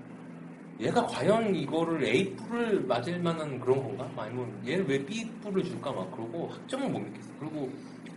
얘가 0.79 1.05
과연 1.05 1.55
이거를 1.55 2.03
A뿔을 2.03 2.81
맞을 2.81 3.19
만한 3.19 3.59
그런 3.59 3.81
건가? 3.81 4.09
아니면 4.17 4.53
얘를 4.65 4.85
왜 4.87 5.03
B뿔을 5.05 5.63
줄까? 5.63 5.91
막 5.91 6.09
그러고 6.11 6.47
학점을 6.49 6.89
못 6.89 6.99
믿겠어. 6.99 7.29
그리고 7.39 7.69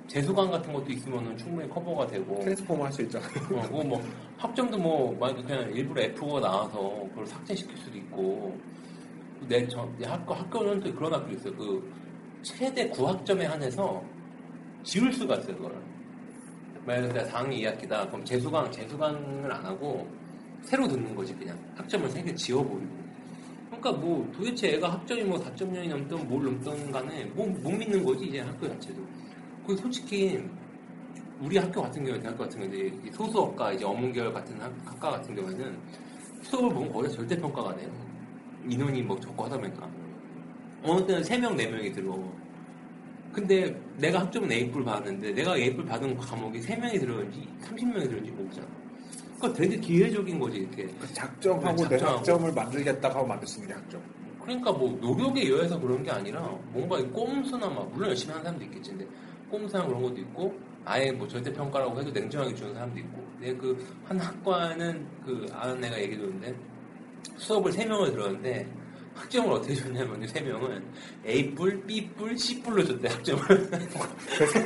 재수강 0.09 0.51
같은 0.51 0.73
것도 0.73 0.91
있으면 0.91 1.37
충분히 1.37 1.69
커버가 1.69 2.07
되고 2.07 2.41
트랜스포머 2.41 2.85
할 2.87 2.93
수 2.93 3.03
있잖아요. 3.03 3.31
어, 3.53 3.63
그거 3.63 3.85
뭐 3.85 4.03
학점도 4.39 4.79
뭐 4.79 5.17
만약에 5.21 5.43
그냥 5.43 5.73
일부러 5.73 6.03
F가 6.03 6.41
나와서 6.41 7.07
그걸 7.11 7.27
삭제시킬 7.27 7.77
수도 7.77 7.97
있고 7.99 8.59
내, 9.47 9.67
저, 9.69 9.89
내 9.99 10.07
학교 10.07 10.35
학교는 10.35 10.81
또 10.81 10.95
그런 10.95 11.13
학교 11.13 11.33
있어요. 11.33 11.55
그 11.55 11.93
최대 12.43 12.89
9학점에 12.91 13.43
한해서 13.43 14.03
지울 14.83 15.13
수가 15.13 15.37
있어요. 15.37 15.57
그거를 15.57 15.77
만약에 16.87 17.13
내가 17.13 17.27
4학년 17.29 17.53
2학기다 17.61 18.07
그럼 18.09 18.25
재수강 18.25 18.73
재수강을 18.73 19.53
안 19.53 19.65
하고 19.65 20.09
새로 20.63 20.89
듣는 20.89 21.15
거지 21.15 21.35
그냥 21.35 21.59
학점을 21.77 22.09
3개 22.09 22.35
지워버리고 22.35 23.09
그러니까 23.67 23.93
뭐 23.93 24.31
도대체 24.35 24.75
애가 24.75 24.93
학점이 24.95 25.23
뭐 25.25 25.39
4.0이 25.39 25.89
넘든 25.89 26.27
뭘 26.29 26.45
넘든 26.45 26.91
간에 26.91 27.27
뭐, 27.27 27.47
못 27.47 27.71
믿는 27.71 28.03
거지 28.03 28.27
이제 28.27 28.41
학교 28.41 28.67
자체도 28.69 29.03
그 29.67 29.77
솔직히 29.77 30.43
우리 31.41 31.59
학교 31.59 31.83
같은 31.83 32.03
경우에 32.05 32.19
대학교 32.19 32.39
같은 32.39 32.61
경우에 32.61 32.87
이제 32.87 33.13
소수학과 33.13 33.73
이제 33.73 33.85
어문계열 33.85 34.33
같은 34.33 34.61
학- 34.61 34.73
학과 34.85 35.11
같은 35.11 35.35
경우에는 35.35 35.79
수업을 36.43 36.71
보면 36.73 36.93
거의 36.93 37.09
다 37.11 37.17
절대평가가 37.17 37.77
돼요 37.77 37.91
인원이 38.69 39.03
뭐 39.03 39.19
적고 39.21 39.45
하다 39.45 39.59
보니까. 39.59 39.89
어느 40.83 41.05
때는 41.07 41.23
3명 41.23 41.57
4명이 41.57 41.95
들어 41.95 42.17
근데 43.33 43.79
내가 43.99 44.21
학점은 44.21 44.51
A뿔 44.51 44.85
받았는데 44.85 45.33
내가 45.33 45.57
A뿔 45.57 45.85
받은 45.85 46.17
과목이 46.17 46.61
3명이 46.61 46.99
들어는지 47.01 47.47
30명이 47.63 48.03
들어는지 48.05 48.31
모르잖아. 48.31 48.67
그러니까 49.39 49.61
되게 49.61 49.77
기회적인 49.79 50.39
거지 50.39 50.59
이렇게. 50.59 50.89
작정하고 51.13 51.77
네, 51.77 51.89
내 51.89 51.89
작정하고. 51.99 52.19
학점을 52.19 52.53
만들겠다고 52.53 53.19
하고 53.19 53.27
만들 53.27 53.47
수 53.47 53.61
있는 53.61 53.69
게 53.69 53.75
학점. 53.81 54.03
그러니까 54.43 54.73
뭐 54.73 54.99
노력에 55.01 55.43
의해서 55.43 55.79
그런 55.79 56.03
게 56.03 56.11
아니라 56.11 56.41
뭔가 56.73 56.99
이 56.99 57.05
꼼수나 57.09 57.69
막 57.69 57.91
물론 57.93 58.09
열심히 58.11 58.33
하는 58.33 58.45
사람도 58.45 58.65
있겠지. 58.65 58.91
근데 58.91 59.07
꼼수나 59.51 59.85
그런 59.87 60.03
것도 60.03 60.17
있고 60.19 60.59
아예 60.85 61.13
뭐 61.13 61.29
절대 61.29 61.53
평가라고 61.53 62.01
해도 62.01 62.11
냉정하게 62.11 62.55
주는 62.55 62.73
사람도 62.75 62.99
있고. 62.99 63.29
근데 63.39 63.55
그 63.57 63.87
한 64.09 64.19
학과는 64.19 65.07
그 65.25 65.47
아는 65.53 65.85
애가 65.85 66.01
얘기 66.01 66.17
들었는데 66.17 66.57
수업을 67.37 67.73
3명을 67.73 68.13
들었는데 68.13 68.67
학점을 69.19 69.53
어떻게 69.53 69.75
줬냐면 69.75 70.25
3명은 70.27 70.83
A뿔, 71.27 71.83
B뿔, 71.87 72.37
C뿔로 72.37 72.85
줬대 72.85 73.09
학점을 73.09 73.71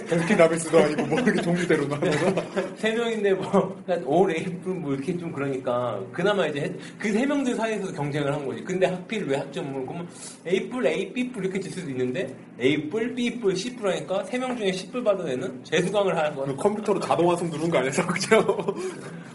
베스킨 0.09 0.37
라빈스도 0.37 0.79
아니고 0.79 1.07
뭐 1.07 1.21
이렇게 1.21 1.41
종류대로 1.41 1.87
나눠서 1.87 2.35
세 2.77 2.93
명인데 2.93 3.33
뭐, 3.33 3.83
올 4.05 4.31
A뿔 4.31 4.75
뭐 4.75 4.95
이렇게 4.95 5.17
좀 5.17 5.33
그러니까, 5.33 6.01
그나마 6.13 6.47
이제 6.47 6.77
그세 6.99 7.25
명들 7.25 7.55
사이에서 7.55 7.93
경쟁을 7.93 8.33
한 8.33 8.47
거지. 8.47 8.63
근데 8.63 8.87
하필 8.87 9.25
왜 9.25 9.39
학점을, 9.39 9.87
그러면 9.87 10.07
A뿔, 10.47 10.87
A, 10.87 11.13
B뿔 11.13 11.45
이렇게 11.45 11.61
줄 11.61 11.73
수도 11.73 11.91
있는데, 11.91 12.35
A뿔, 12.61 13.15
B뿔, 13.15 13.57
C뿔 13.57 13.89
하니까 13.89 14.25
세명 14.25 14.57
중에 14.57 14.73
C뿔 14.73 15.03
받은 15.03 15.29
애는 15.29 15.65
재수강을 15.65 16.17
하는 16.17 16.37
거야. 16.37 16.55
컴퓨터로 16.57 17.01
자동화성 17.01 17.51
누른 17.51 17.71
거 17.71 17.79
아니었어, 17.79 18.07
그죠? 18.07 18.45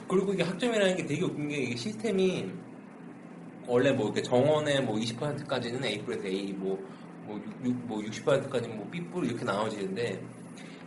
그리고 0.08 0.34
이게 0.34 0.44
학점이라는 0.44 0.96
게 0.98 1.06
되게 1.06 1.24
웃긴 1.24 1.50
게 1.50 1.58
이게 1.58 1.76
시스템이 1.76 2.50
원래 3.68 3.92
뭐 3.92 4.06
이렇게 4.06 4.22
정원의 4.22 4.84
뭐 4.84 4.96
20%까지는 4.96 5.84
A뿔에서 5.84 6.28
A, 6.28 6.54
뭐, 6.54 6.82
뭐, 7.26 7.40
6, 7.64 7.76
뭐 7.86 8.00
60%까지는 8.00 8.78
뭐 8.78 8.88
B뿔 8.90 9.26
이렇게 9.26 9.44
나눠지는데 9.44 10.22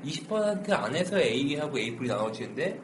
20% 0.05 0.71
안에서 0.71 1.21
A하고 1.21 1.79
A뿔이 1.79 2.09
나눠지는데 2.09 2.81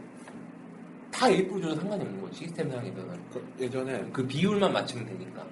다 1.10 1.28
A뿔 1.30 1.62
줘도 1.62 1.76
상관이 1.76 2.02
없는 2.02 2.20
거지 2.20 2.40
시스템상에서는 2.40 3.20
그 3.32 3.54
예전에 3.58 4.04
그 4.12 4.26
비율만 4.26 4.72
맞추면 4.72 5.06
되니까 5.06 5.46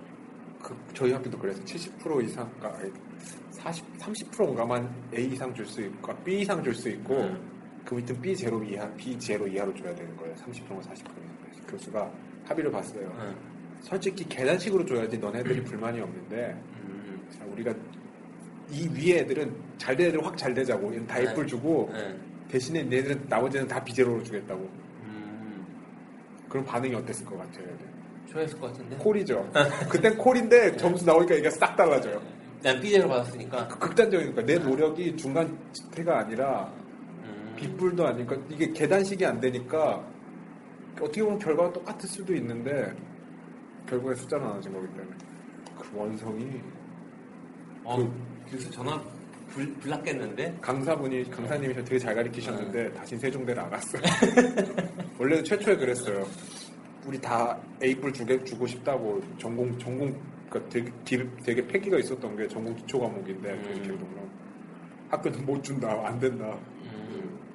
그 0.62 0.76
저희 0.94 1.12
학교도 1.12 1.38
그래서 1.38 1.62
70% 1.62 2.24
이상, 2.24 2.50
그러니까 2.58 2.98
40, 3.50 3.98
30%인가만 3.98 4.90
A 5.14 5.26
이상 5.26 5.54
줄 5.54 5.66
수 5.66 5.82
있고, 5.82 6.14
B 6.24 6.40
이상 6.40 6.62
줄 6.62 6.74
수 6.74 6.88
있고, 6.88 7.16
음. 7.20 7.50
그 7.84 7.94
밑은 7.94 8.20
B 8.20 8.34
제로 8.34 8.62
이하, 8.64 8.88
B 8.94 9.18
제로 9.18 9.46
이하로 9.46 9.74
줘야 9.74 9.94
되는 9.94 10.16
거예요. 10.16 10.34
30평을 10.36 10.80
40평을. 10.82 11.68
교수가 11.68 12.10
합의를 12.46 12.70
봤어요. 12.72 13.12
응. 13.20 13.53
솔직히 13.84 14.24
계단식으로 14.26 14.84
줘야지 14.86 15.18
너네들이 15.18 15.62
불만이 15.62 16.00
없는데 16.00 16.56
음. 16.82 17.22
자, 17.30 17.44
우리가 17.44 17.72
이 18.70 18.88
위에 18.88 19.18
애들은 19.20 19.54
잘된 19.76 20.08
애들 20.08 20.24
확 20.24 20.36
잘 20.38 20.54
되자고 20.54 20.90
다 21.06 21.18
네. 21.18 21.28
A뿔 21.28 21.46
주고 21.46 21.90
응. 21.92 22.18
대신에 22.48 22.80
얘네들은 22.80 23.26
나머지는 23.28 23.68
다 23.68 23.84
B제로로 23.84 24.22
주겠다고 24.22 24.60
음. 25.02 25.66
그런 26.48 26.64
반응이 26.64 26.94
어땠을 26.94 27.26
것 27.26 27.36
같아요 27.36 27.66
좋아했을 28.32 28.58
것 28.58 28.68
같은데. 28.68 28.96
콜이죠 28.96 29.50
그땐 29.90 30.16
콜인데 30.16 30.76
점수 30.78 31.04
나오니까 31.04 31.34
이게 31.34 31.50
싹 31.50 31.76
달라져요 31.76 32.22
난 32.62 32.80
B제로 32.80 33.06
받았으니까. 33.06 33.68
그 33.68 33.78
극단적이니까 33.78 34.46
내 34.46 34.58
노력이 34.58 35.14
중간 35.18 35.58
지태가 35.74 36.20
아니라 36.20 36.72
음. 37.22 37.52
B뿔도 37.56 38.06
아니니까 38.06 38.34
이게 38.48 38.72
계단식이 38.72 39.26
안 39.26 39.38
되니까 39.38 40.02
어떻게 40.98 41.22
보면 41.22 41.38
결과가 41.38 41.70
똑같을 41.74 42.08
수도 42.08 42.34
있는데 42.34 42.94
결국에 43.88 44.14
숫자로 44.14 44.44
나눠진 44.46 44.72
거기 44.72 44.86
때문에 44.88 45.16
그 45.78 45.96
원성이 45.98 46.60
어, 47.84 47.96
그- 47.96 48.10
교수 48.50 48.70
전화 48.70 49.00
불, 49.48 49.72
불났겠는데? 49.74 50.58
강사분이 50.60 51.30
강사님이 51.30 51.74
저 51.74 51.84
되게 51.84 51.98
잘 51.98 52.14
가르치셨는데 52.14 52.92
다시 52.92 53.16
세종대를 53.16 53.62
안 53.62 53.70
갔어요. 53.70 54.02
원래는 55.18 55.44
최초에 55.44 55.76
그랬어요. 55.76 56.26
우리 57.06 57.20
다 57.20 57.56
A뿔 57.82 58.12
주게 58.12 58.42
주고 58.44 58.66
싶다고 58.66 59.20
전공 59.38 59.76
전공 59.78 60.14
그러니까 60.48 60.70
되게 60.70 60.90
길- 61.04 61.30
되게 61.44 61.66
패기가 61.66 61.98
있었던 61.98 62.36
게 62.36 62.48
전공 62.48 62.74
기초 62.74 62.98
과목인데 63.00 63.50
음. 63.52 63.62
그 63.74 63.82
기록으로 63.82 64.08
학교는 65.10 65.44
못 65.44 65.62
준다 65.62 65.90
안 66.06 66.18
된다. 66.18 66.56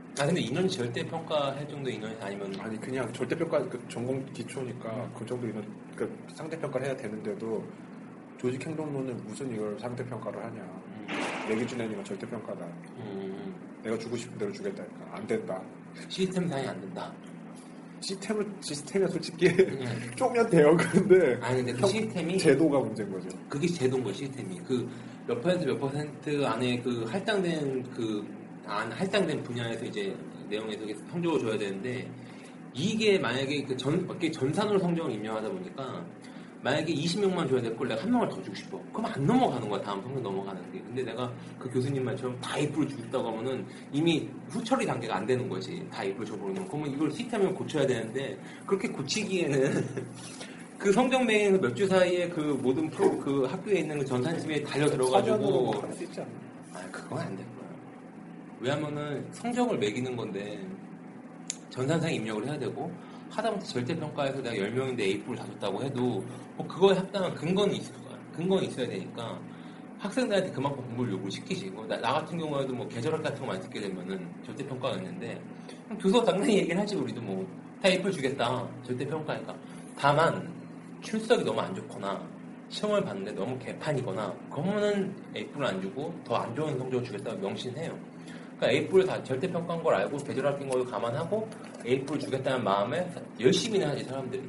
음. 0.10 0.16
아, 0.20 0.26
근데 0.26 0.42
인원이 0.42 0.70
절대 0.70 1.06
평가할 1.06 1.68
정도 1.68 1.90
인원이 1.90 2.16
아니면. 2.20 2.54
아니 2.60 2.80
그냥 2.80 3.12
절대 3.14 3.36
평가 3.38 3.60
그 3.70 3.80
전공 3.88 4.26
기초니까 4.34 5.10
그 5.18 5.26
정도 5.26 5.48
인원 5.48 5.66
그 5.96 6.10
상대 6.36 6.58
평가를 6.60 6.88
해야 6.88 6.96
되는데도 6.98 7.64
조직 8.38 8.66
행동론은 8.66 9.18
무슨 9.26 9.54
이걸 9.54 9.78
상대 9.80 10.04
평가를 10.06 10.44
하냐. 10.44 10.62
음. 10.62 11.08
내 11.48 11.56
기준에는 11.56 12.04
절대 12.04 12.28
평가다. 12.28 12.66
음. 12.98 13.56
내가 13.84 13.98
주고 13.98 14.16
싶은 14.18 14.38
대로 14.38 14.52
주겠다니까 14.52 15.16
안 15.16 15.26
된다. 15.28 15.62
시스템상이 16.10 16.68
안 16.68 16.80
된다. 16.82 17.12
시스템을 18.02 18.46
시스템이 18.62 19.08
솔직히 19.10 19.48
음. 19.48 19.86
쪼면 20.16 20.50
돼요. 20.50 20.76
그런데 20.78 21.38
아니, 21.42 21.58
근데 21.58 21.74
그 21.74 21.80
형- 21.82 21.90
시스템이. 21.90 22.38
제도가 22.38 22.80
문제인 22.80 23.12
거죠. 23.12 23.30
그게 23.50 23.68
제도인 23.68 24.04
거야, 24.04 24.14
시스템이. 24.14 24.58
그 24.60 24.88
몇 25.28 25.40
퍼센트 25.44 25.66
몇 25.66 25.80
퍼센트 25.80 26.44
안에 26.44 26.80
그 26.82 27.04
할당된 27.04 27.84
그, 27.96 28.26
안 28.70 28.92
할당된 28.92 29.44
분야에서 29.44 29.86
이제 29.86 30.16
내용에서 30.50 30.86
성적을 31.12 31.40
줘야 31.40 31.58
되는데, 31.58 32.10
이게 32.74 33.18
만약에 33.18 33.64
그 33.64 33.76
전, 33.76 34.00
이렇게 34.06 34.30
전산으로 34.32 34.80
성적을 34.80 35.12
입력하다 35.12 35.50
보니까, 35.50 36.06
만약에 36.62 36.94
20명만 36.94 37.48
줘야 37.50 37.62
될 37.62 37.76
걸 37.78 37.88
내가 37.88 38.04
한 38.04 38.12
명을 38.12 38.28
더 38.30 38.42
주고 38.44 38.54
싶어. 38.54 38.80
그럼 38.92 39.06
안 39.06 39.26
넘어가는 39.26 39.70
거야, 39.70 39.82
다음 39.82 40.02
성적 40.04 40.22
넘어가는 40.22 40.72
게. 40.74 40.80
근데 40.82 41.04
내가 41.04 41.32
그 41.58 41.70
교수님 41.70 42.04
말처럼 42.04 42.40
다 42.42 42.60
주고 42.60 42.86
싶다고 42.88 43.30
하면은 43.30 43.66
이미 43.94 44.30
후처리 44.50 44.86
단계가 44.86 45.16
안 45.16 45.26
되는 45.26 45.48
거지. 45.48 45.86
다 45.90 46.04
입을 46.04 46.26
줘버리면. 46.26 46.68
그러면 46.68 46.92
이걸 46.94 47.12
시스템을 47.12 47.54
고쳐야 47.54 47.88
되는데, 47.88 48.38
그렇게 48.68 48.90
고치기에는 48.90 49.86
그 50.78 50.92
성적 50.92 51.24
매긴 51.26 51.60
몇주 51.60 51.88
사이에 51.88 52.28
그 52.30 52.40
모든 52.62 52.90
프로 52.90 53.18
그 53.20 53.46
학교에 53.46 53.80
있는 53.80 53.98
그 54.00 54.06
전산팀에 54.06 54.62
달려 54.64 54.86
들어가지고? 54.90 55.38
아 56.74 56.82
그건 56.92 57.20
안될 57.20 57.46
거야. 57.56 57.59
왜냐면은 58.60 59.28
성적을 59.32 59.78
매기는 59.78 60.16
건데 60.16 60.60
전산상 61.70 62.14
입력을 62.14 62.46
해야 62.46 62.58
되고 62.58 62.92
하다못해 63.30 63.66
절대평가에서 63.66 64.42
내가 64.42 64.56
10명인데 64.56 65.00
A뿔 65.02 65.36
다 65.36 65.46
줬다고 65.46 65.84
해도 65.84 66.24
뭐 66.58 66.68
그거에 66.68 66.96
합당한 66.98 67.34
근거는 67.36 67.76
있을 67.76 67.94
거야. 68.04 68.18
근거는 68.36 68.64
있어야 68.66 68.88
되니까 68.88 69.40
학생들한테 70.00 70.52
그만큼 70.52 70.84
공부를 70.86 71.14
요구시키지. 71.14 71.70
뭐 71.70 71.86
나, 71.86 71.98
나 71.98 72.14
같은 72.14 72.38
경우에도 72.38 72.74
뭐 72.74 72.88
계절학 72.88 73.22
같은 73.22 73.42
거 73.42 73.48
많이 73.48 73.62
듣게 73.62 73.82
되면은 73.82 74.28
절대평가가 74.46 74.96
있는데 74.98 75.40
교수 76.00 76.24
당연히 76.24 76.58
얘기를 76.58 76.80
하지 76.80 76.96
우리도 76.96 77.22
뭐 77.22 77.46
다 77.82 77.88
A뿔 77.88 78.12
주겠다. 78.12 78.68
절대평가니까. 78.84 79.56
다만 79.98 80.52
출석이 81.02 81.46
너무 81.46 81.62
안 81.62 81.74
좋거나 81.74 82.22
시험을 82.68 83.04
봤는데 83.06 83.32
너무 83.32 83.58
개판이거나 83.58 84.34
그러면은 84.52 85.16
A뿔 85.34 85.64
안 85.64 85.82
주고 85.82 86.14
더 86.26 86.36
안 86.36 86.54
좋은 86.54 86.78
성적을 86.78 87.06
주겠다고 87.06 87.38
명신해요. 87.40 87.98
그러니까 88.60 88.72
A뿔 88.72 89.06
다 89.06 89.24
절대평가인 89.24 89.82
걸 89.82 89.96
알고 89.96 90.18
계절학인 90.18 90.70
걸 90.70 90.86
감안하고 90.86 91.48
A뿔 91.86 92.20
주겠다는 92.20 92.64
마음에 92.64 93.10
열심히 93.40 93.82
하지 93.82 94.04
사람들이. 94.04 94.44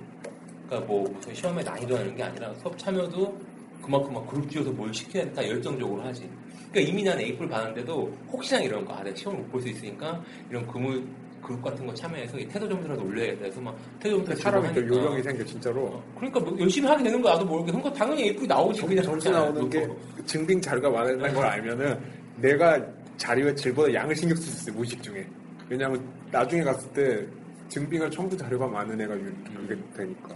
그러니까 0.67 0.93
뭐 0.93 1.09
무슨 1.09 1.33
시험에 1.33 1.63
난이도 1.63 1.97
하는 1.97 2.15
게 2.15 2.23
아니라 2.23 2.53
수업 2.55 2.77
참여도 2.77 3.39
그만큼 3.83 4.15
막 4.15 4.27
그룹 4.27 4.51
지어서 4.51 4.71
뭘 4.71 4.93
시켜야겠다 4.93 5.49
열정적으로 5.49 6.03
하지. 6.03 6.29
그러니까 6.71 6.93
이미 6.93 7.03
난 7.05 7.21
A뿔 7.21 7.49
받았는데도 7.49 8.13
혹시나 8.33 8.61
이런 8.61 8.85
거, 8.85 8.95
아, 8.95 9.03
내가 9.03 9.17
시험을 9.17 9.41
못볼 9.43 9.63
수 9.63 9.69
있으니까 9.69 10.23
이런 10.51 10.67
그물, 10.67 11.05
그룹 11.43 11.63
같은 11.63 11.87
거 11.87 11.95
참여해서 11.95 12.39
이 12.39 12.47
태도 12.47 12.69
점수라도 12.69 13.05
올려야겠다 13.05 13.45
해서 13.45 13.61
막 13.61 13.77
태도 13.99 14.25
점수 14.25 14.43
사람이 14.43 14.75
또 14.75 14.87
요령이 14.87 15.23
생겨 15.23 15.45
진짜로. 15.45 16.03
그러니까 16.17 16.41
뭐 16.41 16.57
열심히 16.59 16.89
하게 16.89 17.05
되는 17.05 17.23
거야 17.23 17.35
나도 17.35 17.47
모르게 17.47 17.73
그러니까 17.73 17.93
당연히 17.93 18.25
A뿔이 18.25 18.47
나오지 18.47 18.83
그냥 18.83 19.05
점수 19.05 19.31
나오는 19.31 19.71
게 19.71 19.89
증빙 20.27 20.61
자료가 20.61 20.91
많다는 20.91 21.35
걸 21.35 21.47
알면은 21.47 21.99
내가 22.37 22.79
자료의 23.21 23.55
질보다 23.55 23.93
양을 23.93 24.17
신경 24.17 24.35
쓸 24.37 24.45
수 24.51 24.63
있어 24.71 24.73
무의식 24.73 25.03
중에. 25.03 25.27
왜냐하면 25.69 26.03
나중에 26.33 26.63
갔을 26.63 26.91
때 26.93 27.27
증빙할 27.69 28.11
첨부 28.11 28.35
자료가 28.37 28.67
많은 28.67 28.99
애가 28.99 29.15
유- 29.15 29.35
그게 29.45 29.77
되니까. 29.95 30.29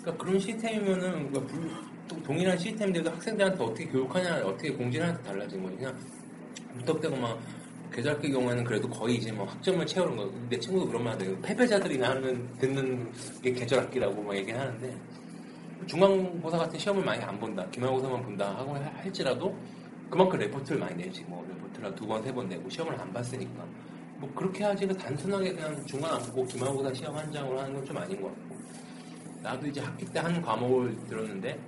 그러니까 0.00 0.24
그런 0.24 0.38
시스템이면은 0.40 1.30
그러니까 1.30 1.40
불- 1.46 1.70
또 2.08 2.22
동일한 2.22 2.56
시스템들도 2.56 3.10
학생들한테 3.10 3.62
어떻게 3.62 3.86
교육하냐 3.88 4.36
어떻게 4.46 4.74
따라 4.98 5.12
달라진 5.18 5.62
거지 5.62 5.76
그냥 5.76 5.94
무턱대고 6.76 7.14
막 7.16 7.38
계절학기 7.92 8.32
경우에는 8.32 8.64
그래도 8.64 8.88
거의 8.88 9.16
이제 9.16 9.30
뭐 9.30 9.44
학점을 9.46 9.84
채우는 9.84 10.16
거. 10.16 10.32
내 10.48 10.58
친구도 10.58 10.86
그런 10.88 11.04
말 11.04 11.12
하는데 11.12 11.40
패배자들이나 11.42 12.08
하는 12.10 12.48
듣는 12.58 13.12
게 13.42 13.52
계절학기라고 13.52 14.22
막 14.22 14.34
얘기하는데 14.34 14.96
중간고사 15.86 16.56
같은 16.56 16.78
시험을 16.78 17.04
많이 17.04 17.22
안 17.22 17.38
본다. 17.38 17.66
기말고사만 17.70 18.22
본다 18.22 18.56
하고 18.56 18.74
할- 18.74 18.82
할지라도 18.96 19.54
그만큼 20.08 20.38
레포트를 20.38 20.78
많이 20.80 20.96
내지. 21.04 21.22
뭐 21.24 21.46
레포트를 21.68 21.94
두 21.94 22.06
번, 22.06 22.22
세 22.22 22.32
번 22.32 22.48
내고 22.48 22.68
시험을 22.68 22.98
안 23.00 23.12
봤으니까. 23.12 23.64
뭐 24.18 24.28
그렇게 24.34 24.64
하지 24.64 24.86
그 24.86 24.96
단순하게 24.96 25.52
그냥 25.52 25.86
중간 25.86 26.14
안 26.14 26.18
보고 26.22 26.44
기말고사 26.46 26.92
시험 26.92 27.16
한 27.16 27.30
장으로 27.30 27.60
하는 27.60 27.74
건 27.74 27.84
좀 27.84 27.96
아닌 27.96 28.20
것 28.20 28.28
같고. 28.28 28.56
나도 29.42 29.66
이제 29.68 29.80
학기 29.80 30.04
때 30.06 30.18
한 30.18 30.42
과목을 30.42 30.96
들었는데 31.06 31.58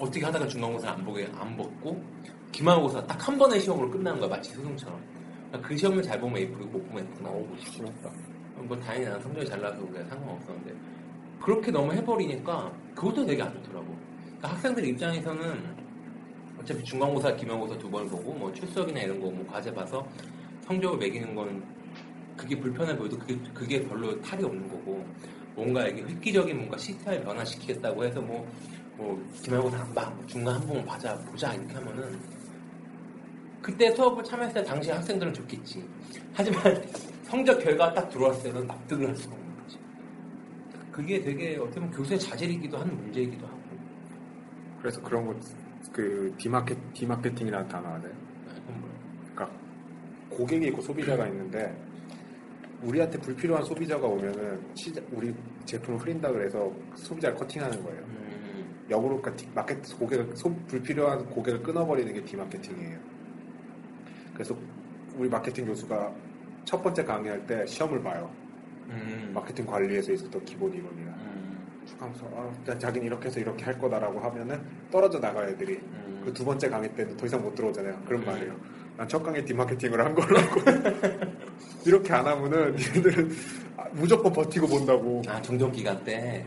어떻게 0.00 0.24
하다가 0.24 0.48
중간고사 0.48 0.90
안 0.90 1.04
보게 1.04 1.26
안 1.36 1.56
봤고 1.56 2.02
기말고사 2.50 3.06
딱 3.06 3.28
한 3.28 3.38
번의 3.38 3.60
시험으로 3.60 3.90
끝나는 3.90 4.18
거야 4.20 4.28
마치 4.30 4.50
소송처럼 4.52 5.00
그러니까 5.48 5.68
그 5.68 5.76
시험을 5.76 6.02
잘 6.02 6.18
보면 6.20 6.38
A프고 6.38 6.64
못 6.66 6.88
보면 6.88 7.06
F 7.12 7.22
나 7.22 7.30
오고 7.30 7.56
심했다. 7.58 8.10
뭐 8.56 8.78
다행히 8.78 9.04
나는 9.06 9.20
성적이 9.20 9.46
잘 9.46 9.60
나서 9.60 9.78
그게 9.78 9.98
상관없었는데 10.04 10.74
그렇게 11.40 11.70
너무 11.70 11.92
해버리니까 11.92 12.72
그것도 12.94 13.24
되게 13.26 13.42
안 13.42 13.52
좋더라고 13.54 13.86
그러니까 14.24 14.48
학생들 14.48 14.84
입장에서는 14.88 15.83
어차피 16.64 16.82
중간고사 16.84 17.36
기말고사 17.36 17.76
두 17.78 17.90
번 17.90 18.08
보고 18.08 18.32
뭐 18.32 18.52
출석이나 18.52 19.00
이런 19.00 19.20
거 19.20 19.30
뭐 19.30 19.46
과제 19.46 19.72
봐서 19.72 20.06
성적을 20.66 20.98
매기는 20.98 21.34
건 21.34 21.62
그게 22.36 22.58
불편해 22.58 22.96
보여도 22.96 23.18
그게, 23.18 23.36
그게 23.52 23.82
별로 23.86 24.20
탈이 24.22 24.42
없는 24.44 24.68
거고 24.68 25.04
뭔가 25.54 25.86
이게 25.86 26.02
획기적인 26.02 26.56
뭔가 26.56 26.76
시스템을 26.78 27.22
변화시키겠다고 27.22 28.04
해서 28.04 28.20
뭐, 28.20 28.46
뭐 28.96 29.22
기말고사 29.42 29.78
안 29.78 29.94
봐, 29.94 30.10
뭐 30.10 30.26
중간 30.26 30.54
한번 30.56 30.84
봐자, 30.84 31.14
보자 31.26 31.52
이렇게 31.54 31.74
하면은 31.74 32.18
그때 33.62 33.90
수업을 33.94 34.24
참여했을 34.24 34.62
때 34.62 34.64
당시 34.68 34.90
학생들은 34.90 35.32
좋겠지. 35.32 35.84
하지만 36.34 36.62
성적 37.24 37.58
결과가 37.60 37.94
딱 37.94 38.08
들어왔을 38.10 38.42
때는 38.52 38.66
납득을 38.66 39.08
할 39.08 39.16
수가 39.16 39.34
없는 39.34 39.56
거지. 39.62 39.78
그게 40.92 41.20
되게 41.20 41.56
어떻게 41.56 41.80
보면 41.80 41.90
교수의 41.92 42.18
자질이기도 42.18 42.76
한 42.78 42.94
문제이기도 42.96 43.46
하고. 43.46 43.58
그래서 44.80 45.00
그런 45.00 45.24
거, 45.26 45.34
그, 45.94 46.34
demarket, 46.38 46.76
demarketing이라는 46.92 47.68
단어 47.68 47.86
알아요? 47.88 48.10
그건 48.46 48.80
뭐야. 48.80 48.92
그러니까 49.32 49.50
고객이 50.28 50.66
있고 50.66 50.82
소비자가 50.82 51.28
있는데 51.28 51.72
우리한테 52.82 53.16
불필요한 53.20 53.64
소비자가 53.64 54.04
오면은 54.08 54.60
시자- 54.74 55.00
우리 55.12 55.32
제품을 55.64 56.00
흐린다 56.00 56.32
그래서 56.32 56.70
소비자를 56.96 57.36
커팅하는 57.38 57.80
거예요. 57.84 58.00
음, 58.02 58.84
역으로 58.90 59.20
그러니까 59.22 59.36
디- 59.36 59.48
마케 59.54 59.74
고객을 59.98 60.36
소- 60.36 60.52
불필요한 60.66 61.26
고객을 61.30 61.62
끊어버리는 61.62 62.12
게 62.12 62.22
demarketing이에요. 62.24 62.98
그래서 64.34 64.56
우리 65.16 65.28
마케팅 65.28 65.64
교수가 65.64 66.12
첫 66.64 66.82
번째 66.82 67.04
강의할 67.04 67.46
때 67.46 67.64
시험을 67.66 68.02
봐요. 68.02 68.28
음, 68.88 69.30
마케팅 69.32 69.64
관리에서 69.64 70.12
있었던 70.12 70.44
기본 70.44 70.72
이론이나 70.74 71.10
음, 71.12 71.33
쭉 71.33 71.33
하면서 71.98 72.26
아, 72.34 72.78
자기는 72.78 73.06
이렇게 73.06 73.26
해서 73.26 73.40
이렇게 73.40 73.64
할 73.64 73.78
거다라고 73.78 74.20
하면은 74.20 74.60
떨어져 74.90 75.20
나가 75.20 75.46
애들이 75.46 75.74
음. 75.76 76.22
그두 76.24 76.44
번째 76.44 76.68
강의 76.68 76.94
때는 76.94 77.16
더 77.16 77.26
이상 77.26 77.42
못 77.42 77.54
들어오잖아요. 77.54 78.02
그런 78.06 78.22
음. 78.22 78.26
말이에요. 78.26 78.84
난 78.96 79.08
첫 79.08 79.22
강의 79.22 79.44
디마케팅을 79.44 80.04
한 80.04 80.14
걸로 80.14 80.38
알고 80.38 80.60
이렇게 81.84 82.12
안 82.12 82.26
하면은 82.26 82.76
니네들은 82.76 83.30
무조건 83.92 84.32
버티고 84.32 84.66
본다고 84.68 85.20
아 85.26 85.42
정정 85.42 85.70
기간 85.72 86.02
때, 86.04 86.46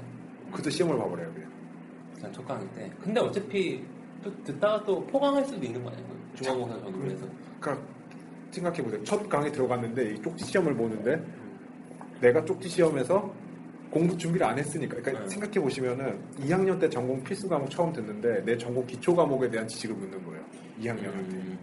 그때 0.52 0.70
시험을 0.70 0.98
봐버려요 0.98 1.32
그냥 1.34 1.52
난 2.22 2.34
첫강의 2.34 2.68
때. 2.76 2.92
근데 3.04 3.20
어차피 3.20 3.84
또 4.24 4.32
듣다가 4.44 4.84
또 4.86 5.06
포강할 5.08 5.46
수도 5.46 5.64
있는 5.66 5.84
거 5.84 5.90
아니에요? 5.90 6.08
중간고사 6.36 6.80
전후로 6.80 7.12
해서. 7.12 7.28
그러니까 7.60 7.86
생각해보세요 8.52 9.04
첫 9.04 9.28
강의 9.30 9.52
들어갔는데 9.52 10.14
이 10.14 10.22
쪽지 10.22 10.46
시험을 10.46 10.74
보는데 10.74 11.22
내가 12.22 12.44
쪽지 12.46 12.70
시험에서 12.70 13.32
공부 13.98 14.16
준비를 14.16 14.46
안 14.46 14.60
했으니까 14.60 14.98
그러니까 14.98 15.24
네. 15.24 15.30
생각해 15.30 15.60
보시면은 15.60 16.20
2학년 16.40 16.80
때 16.80 16.88
전공 16.88 17.24
필수 17.24 17.50
과목 17.50 17.70
처음 17.72 17.92
듣는데 17.92 18.44
내 18.46 18.56
전공 18.56 18.86
기초 18.86 19.16
과목에 19.16 19.50
대한 19.50 19.68
지식을 19.68 19.96
묻는 19.96 20.24
거예요 20.24 20.44
2학년한테 20.80 21.34
음. 21.34 21.58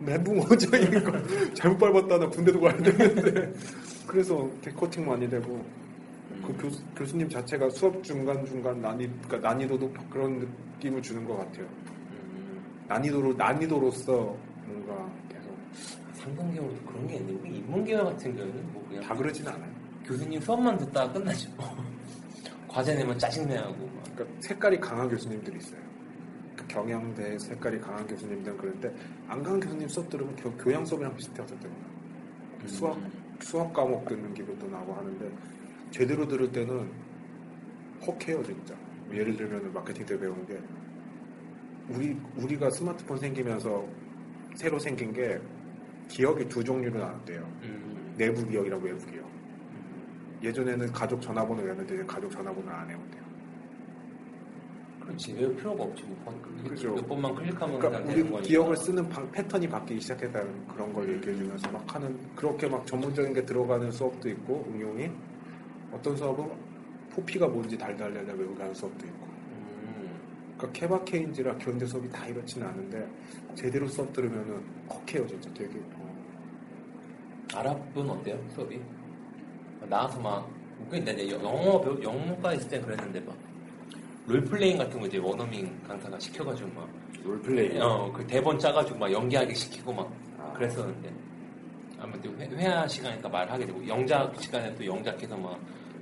멘붕어죠 0.00 0.76
이거 0.76 1.12
잘못 1.54 1.78
밟았다 1.78 2.18
나 2.18 2.28
군대도 2.28 2.60
가야 2.60 2.76
되는데 2.76 3.52
그래서 4.06 4.50
개코팅 4.60 5.06
많이 5.06 5.28
되고 5.30 5.64
그 6.46 6.56
교수, 6.58 6.82
교수님 6.96 7.28
자체가 7.28 7.70
수업 7.70 8.02
중간 8.02 8.44
중간 8.44 8.80
난이 8.80 9.08
그러니까 9.22 9.48
난이도도 9.48 9.92
그런 10.10 10.38
느낌을 10.74 11.02
주는 11.02 11.24
것 11.24 11.36
같아요. 11.36 11.66
음. 12.12 12.62
난이도로 12.88 13.34
난이도로서 13.34 14.36
뭔가 14.66 15.10
계속 15.28 15.56
상관계열도 16.14 16.82
그런 16.86 17.06
게 17.06 17.16
있는데 17.16 17.40
우리 17.40 17.56
인문계열 17.58 18.04
같은 18.04 18.36
경우는 18.36 18.72
뭐 18.72 18.84
그냥 18.88 19.02
다 19.04 19.14
그러진 19.14 19.46
않아요. 19.46 19.69
교수님 20.04 20.40
수업만 20.40 20.76
듣다가 20.78 21.12
끝나죠. 21.12 21.50
과제 22.68 22.94
내면 22.94 23.18
짜증내하고 23.18 23.86
막. 23.86 24.04
그러니까 24.14 24.40
색깔이 24.40 24.78
강한 24.78 25.08
교수님들이 25.08 25.58
있어요. 25.58 25.80
그 26.56 26.66
경영대 26.68 27.38
색깔이 27.38 27.80
강한 27.80 28.06
교수님들은 28.06 28.56
그런데 28.58 28.94
안 29.28 29.42
강한 29.42 29.60
교수님 29.60 29.88
수업 29.88 30.08
들으면 30.08 30.34
교, 30.36 30.50
교양 30.56 30.84
수업이랑 30.84 31.16
비슷해 31.16 31.42
어떨 31.42 31.58
때는 31.58 31.76
수학 32.66 32.98
수학 33.40 33.72
과목 33.72 34.06
듣는 34.06 34.34
기분도 34.34 34.68
나고 34.68 34.92
하는데 34.94 35.30
제대로 35.90 36.26
들을 36.28 36.50
때는 36.52 36.90
헉해요 38.06 38.42
진짜. 38.44 38.74
예를 39.12 39.36
들면 39.36 39.72
마케팅 39.72 40.06
때 40.06 40.18
배운 40.18 40.46
게 40.46 40.58
우리 41.88 42.16
우리가 42.36 42.70
스마트폰 42.70 43.18
생기면서 43.18 43.84
새로 44.54 44.78
생긴 44.78 45.12
게 45.12 45.40
기억이 46.08 46.48
두 46.48 46.62
종류로 46.62 46.98
나왔대요. 46.98 47.40
음. 47.62 48.14
내부 48.16 48.46
기억이랑 48.46 48.80
외부 48.82 49.04
기억. 49.10 49.28
예전에는 50.42 50.92
가족 50.92 51.20
전화번호 51.20 51.62
외웠는데 51.62 51.94
이제 51.94 52.04
가족 52.04 52.30
전화번호 52.30 52.70
안 52.70 52.88
외운대요. 52.88 53.20
그렇지 55.02 55.32
외울 55.34 55.56
필요가 55.56 55.84
없지 55.84 56.02
뭐. 56.04 56.16
번- 56.24 56.64
그죠. 56.64 56.94
몇 56.94 57.08
번만 57.08 57.34
클릭하면 57.34 57.78
그러니까 57.78 58.10
우리 58.12 58.22
거니까. 58.22 58.40
기억을 58.42 58.76
쓰는 58.76 59.08
방- 59.08 59.30
패턴이 59.32 59.68
바뀌기 59.68 60.00
시작했다는 60.00 60.68
그런 60.68 60.92
걸 60.92 61.12
얘기해주면서 61.14 61.70
막 61.72 61.94
하는 61.94 62.16
그렇게 62.36 62.68
막 62.68 62.86
전문적인 62.86 63.32
게 63.34 63.44
들어가는 63.44 63.90
수업도 63.90 64.28
있고 64.30 64.66
응용이 64.72 65.10
어떤 65.92 66.16
수업은 66.16 66.48
포피가 67.10 67.48
뭔지 67.48 67.76
달달달달 67.76 68.36
외우게 68.36 68.60
하는 68.62 68.74
수업도 68.74 69.04
있고 69.06 69.26
음. 69.26 70.16
그러니까 70.56 70.78
케바케인지라 70.80 71.56
견대 71.58 71.84
수업이 71.86 72.08
다 72.08 72.26
이렇지는 72.26 72.66
않은데 72.68 73.08
제대로 73.56 73.88
수업 73.88 74.12
들으면은 74.12 74.62
헉해요 74.88 75.26
진짜 75.26 75.50
되게 75.54 75.80
어. 75.96 76.10
아랍은 77.56 78.08
어때요 78.08 78.38
수업이? 78.54 78.80
나와서 79.90 80.20
막 80.20 80.48
웃긴데 80.86 81.12
이제 81.12 81.32
영어 81.32 81.80
배우 81.80 82.00
영문과 82.02 82.54
있을 82.54 82.68
때 82.68 82.80
그랬는데 82.80 83.20
막 83.20 83.36
롤플레잉 84.26 84.78
같은 84.78 85.00
거 85.00 85.06
이제 85.06 85.18
원어민 85.18 85.82
강사가 85.82 86.18
시켜가지고 86.18 86.70
막 86.74 86.88
롤플레이. 87.24 87.78
어, 87.80 88.10
그 88.12 88.24
대본 88.26 88.58
짜가지고 88.58 88.98
막 88.98 89.12
연기하게 89.12 89.52
시키고 89.52 89.92
막 89.92 90.10
아. 90.38 90.52
그랬었는데 90.52 91.12
아무튼 91.98 92.40
회, 92.40 92.46
회화 92.56 92.86
시간이니까 92.86 93.28
말하게 93.28 93.66
되고 93.66 93.86
영작 93.86 94.32
시간에 94.40 94.72
또 94.76 94.86
영작해서 94.86 95.36
막 95.36 95.58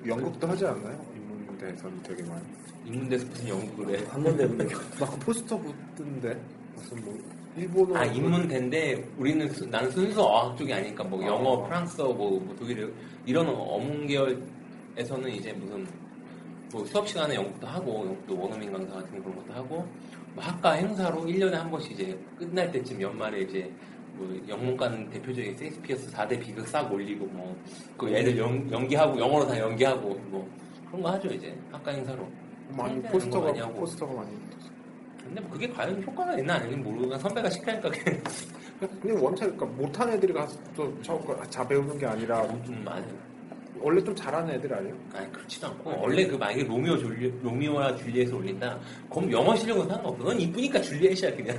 연극도 0.07 0.47
하지 0.47 0.67
않나요? 0.67 1.05
인문대에서는 1.17 2.03
되게 2.03 2.23
많이 2.25 2.45
인문대에서 2.85 3.27
무슨 3.27 3.49
연구를 3.49 3.99
해. 3.99 4.05
한 4.05 4.23
번도 4.23 4.43
해본 4.43 4.59
적이 4.59 4.75
막그 5.01 5.19
포스터 5.21 5.59
붙던데 5.59 6.41
무슨 6.75 7.05
뭐 7.05 7.19
일본어 7.59 7.97
아 7.97 8.05
인문대인데 8.05 9.05
우리는 9.19 9.49
수- 9.51 9.67
나는 9.67 9.91
순수 9.91 10.23
어학 10.23 10.57
쪽이 10.57 10.73
아니니까 10.73 11.05
뭐 11.05 11.25
영어, 11.27 11.63
프랑스어, 11.65 12.13
뭐, 12.13 12.39
뭐 12.41 12.55
독일어 12.57 12.89
이런 13.27 13.47
어문 13.49 14.07
계열에서는 14.07 15.31
이제 15.31 15.53
무슨 15.53 15.87
뭐 16.73 16.85
수업 16.85 17.09
시간에 17.09 17.35
연극도 17.35 17.67
하고 17.67 18.01
연극도 18.07 18.41
원어민 18.41 18.71
강사 18.73 18.95
같은 18.95 19.23
그런 19.23 19.37
것도 19.37 19.53
하고 19.55 19.87
뭐 20.35 20.45
학과 20.45 20.73
행사로 20.73 21.23
1년에 21.25 21.53
한 21.53 21.71
번씩 21.71 21.93
이제 21.93 22.19
끝날 22.39 22.71
때쯤 22.71 23.01
연말에 23.01 23.41
이제 23.41 23.71
뭐 24.15 24.39
영문과는 24.49 25.09
대표적인 25.11 25.57
세익스피어스 25.57 26.11
4대 26.13 26.39
비극 26.41 26.67
싹 26.69 26.91
올리고 26.93 27.27
뭐 27.27 27.57
그 27.97 28.09
애들 28.11 28.37
연, 28.39 28.71
연기하고 28.71 29.19
영어로 29.19 29.47
다 29.47 29.59
연기하고 29.59 30.09
뭐 30.29 30.49
그런 30.89 31.03
거 31.03 31.11
하죠 31.13 31.29
이제 31.29 31.57
학과 31.73 31.91
행사로 31.91 32.27
많이 32.77 33.01
포스터가 33.03 33.47
많이 33.47 33.59
하고. 33.61 33.75
포스터가 33.81 34.13
많이. 34.15 34.31
근데 35.25 35.41
뭐 35.41 35.51
그게 35.51 35.69
과연 35.69 36.03
효과가 36.03 36.39
있나 36.39 36.55
아니면 36.55 36.83
모르고 36.83 37.19
선배가 37.19 37.51
시키니까 37.51 37.91
그냥 37.91 38.21
근데 39.03 39.21
원체 39.21 39.45
그러니까 39.45 39.67
못하는 39.67 40.15
애들이 40.15 40.33
가서 40.33 40.57
또 40.77 40.93
처음 41.03 41.25
거- 41.25 41.39
자 41.51 41.67
배우는 41.67 41.99
게 41.99 42.07
아니라 42.07 42.43
좀 42.65 42.83
많이 42.85 43.05
원래 43.81 44.03
좀 44.03 44.15
잘하는 44.15 44.55
애들 44.55 44.73
아니에요? 44.75 44.95
아니 45.15 45.31
그렇지도 45.33 45.69
않고 45.69 45.95
원래 46.01 46.27
그 46.27 46.35
만약에 46.37 46.65
로미오 46.65 46.99
줄리, 46.99 47.33
로미오와 47.43 47.97
줄리엣을 47.97 48.35
올린다 48.35 48.79
그럼 49.11 49.31
영어 49.31 49.55
실력은 49.55 49.87
상관없어 49.89 50.25
넌 50.25 50.41
이쁘니까 50.41 50.81
줄리엣이야 50.81 51.37
그냥 51.37 51.57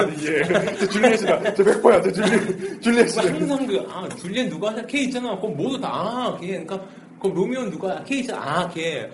이해. 0.20 0.42
저 0.78 0.86
줄리엣이다. 0.88 1.54
저 1.54 1.64
100%야. 1.64 2.02
저 2.02 2.12
줄리, 2.12 2.80
줄리엣이다. 2.80 3.22
항상 3.34 3.66
그 3.66 3.86
아 3.90 4.08
줄리엣 4.16 4.48
누가 4.48 4.70
하냐 4.70 4.86
걔 4.86 5.02
있잖아 5.02 5.36
그럼 5.38 5.56
모두 5.56 5.80
다아 5.80 6.36
걔 6.40 6.46
그러니까 6.64 6.84
그럼 7.20 7.34
로미오는 7.36 7.70
누가 7.70 8.02
걔 8.04 8.16
있잖아 8.16 8.60
아걔 8.60 9.10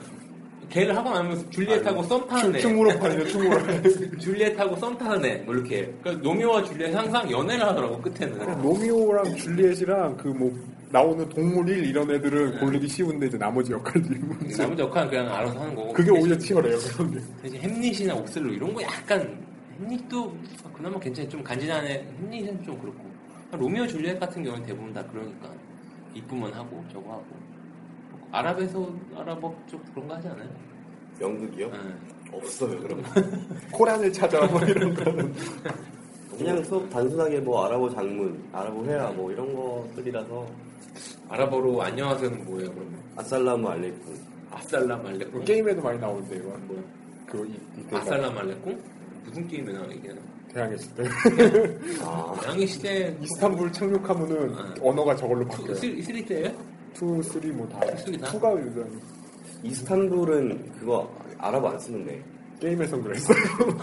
걔를 0.68 0.96
하고 0.96 1.10
나면 1.10 1.50
줄리엣하고 1.50 2.02
썸 2.02 2.26
타는 2.26 2.56
애 2.56 2.58
충무로판이네, 2.60 3.24
충무로판. 3.26 3.82
줄리엣하고 4.18 4.76
썸 4.76 4.98
타는 4.98 5.24
애 5.24 5.42
뭐 5.46 5.54
이렇게 5.54 5.92
그러니까 6.02 6.28
로미오와 6.28 6.64
줄리엣 6.64 6.94
항상 6.94 7.30
연애를 7.30 7.64
하더라고 7.66 8.00
끝에는 8.02 8.62
로미오랑 8.62 9.36
줄리엣이랑 9.36 10.16
그 10.16 10.28
뭐 10.28 10.52
나오는 10.88 11.28
동물 11.30 11.68
일 11.68 11.84
이런 11.84 12.08
애들은 12.10 12.60
고르기 12.60 12.86
쉬운데 12.88 13.26
이제 13.26 13.36
나머지 13.36 13.72
역할들이 13.72 14.18
문제. 14.20 14.62
나머지 14.62 14.82
역할은 14.82 15.10
그냥 15.10 15.32
알아서 15.34 15.58
하는 15.60 15.74
거고 15.74 15.92
그게 15.92 16.10
오히려 16.12 16.38
치열해요. 16.38 16.78
그런 16.78 17.10
게. 17.12 17.20
대신 17.42 17.60
햄릿이나 17.60 18.14
옥슬로 18.14 18.52
이런 18.52 18.72
거 18.72 18.80
약간 18.82 19.36
햄릿도 19.80 20.32
그나마 20.76 20.98
괜찮아 21.00 21.28
좀 21.28 21.42
간지난 21.42 21.84
애 21.86 22.06
햄릿은 22.22 22.62
좀 22.64 22.78
그렇고 22.80 23.04
로미오 23.52 23.86
줄리엣 23.88 24.18
같은 24.20 24.44
경우는 24.44 24.64
대부분 24.64 24.92
다 24.92 25.02
그러니까 25.10 25.48
이쁘면 26.14 26.52
하고 26.54 26.84
저거 26.92 27.12
하고 27.12 27.24
아랍에서 28.32 28.88
아랍어 29.16 29.54
쪽 29.66 29.82
그런 29.94 30.08
거 30.08 30.14
하지 30.14 30.28
않아요? 30.28 30.48
연극이요? 31.20 31.70
응. 31.72 31.94
없어요. 32.32 32.78
그럼 32.80 33.02
코란을 33.72 34.12
찾아 34.12 34.44
뭐 34.46 34.60
이런 34.62 34.94
거는. 34.94 35.34
그냥 36.36 36.62
수업 36.64 36.88
단순하게 36.90 37.40
뭐 37.40 37.64
아랍어 37.64 37.88
장문, 37.90 38.42
아랍어 38.52 38.84
회화 38.84 39.10
뭐 39.12 39.32
이런 39.32 39.54
것들이라서 39.54 40.46
아랍어로 41.28 41.82
안녕하세요는 41.82 42.44
뭐예요 42.44 42.70
그러면? 42.72 42.94
아살라무 43.16 43.68
알레이쿰. 43.68 43.96
아살람 44.50 45.04
알레꿍? 45.06 45.44
게임에도 45.44 45.82
많이 45.82 45.98
나오는데 45.98 46.36
이거 46.36 46.52
한번 46.52 46.84
그 47.26 47.46
이, 47.46 47.80
이때가 47.80 47.98
السلام 48.02 48.38
عليكم? 48.38 48.82
무슨 49.24 49.48
게임에 49.48 49.72
나와 49.72 49.86
이게? 49.86 50.14
대항해 50.52 50.76
시대. 50.78 51.04
아, 52.02 52.34
대항해 52.46 52.66
시대 52.66 53.16
이스탄불 53.20 53.72
착륙하면은 53.72 54.36
응. 54.56 54.74
언어가 54.80 55.14
저걸로 55.16 55.44
바뀌어요. 55.46 55.74
3 55.74 56.24
때예요? 56.26 56.52
2, 56.96 57.22
3, 57.22 57.56
뭐 57.56 57.68
다. 57.68 57.80
three 57.98 58.18
다? 58.18 58.26
2가 58.28 58.52
요즘 58.60 59.00
이스탄불은 59.62 60.72
그거 60.78 61.10
아랍어 61.38 61.68
안 61.68 61.78
쓰는데. 61.78 62.22
게임에선 62.60 63.02
그랬어요. 63.02 63.36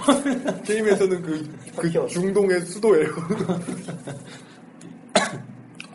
게임에서는 0.65 1.21
그, 1.21 1.47
그. 1.77 2.07
중동의 2.07 2.61
수도예요. 2.61 3.07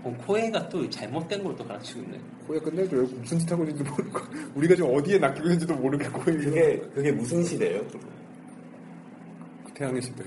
어, 0.05 0.17
코에이가 0.27 0.69
또 0.69 0.89
잘못된 0.89 1.43
걸 1.43 1.57
또 1.57 1.65
가르치고 1.67 2.01
있네. 2.03 2.21
코에이 2.47 2.61
끝내줘요. 2.61 3.03
무슨 3.03 3.39
짓 3.41 3.51
하고 3.51 3.65
있는지도 3.65 3.91
모르고. 3.91 4.21
우리가 4.55 4.77
지금 4.77 4.95
어디에 4.95 5.19
낚이고 5.19 5.45
있는지도 5.47 5.75
모르겠고. 5.75 6.21
그게 6.21 6.79
그게 6.95 7.11
무슨 7.11 7.43
시대예요? 7.43 7.83
태양의 9.79 10.03
시대. 10.03 10.25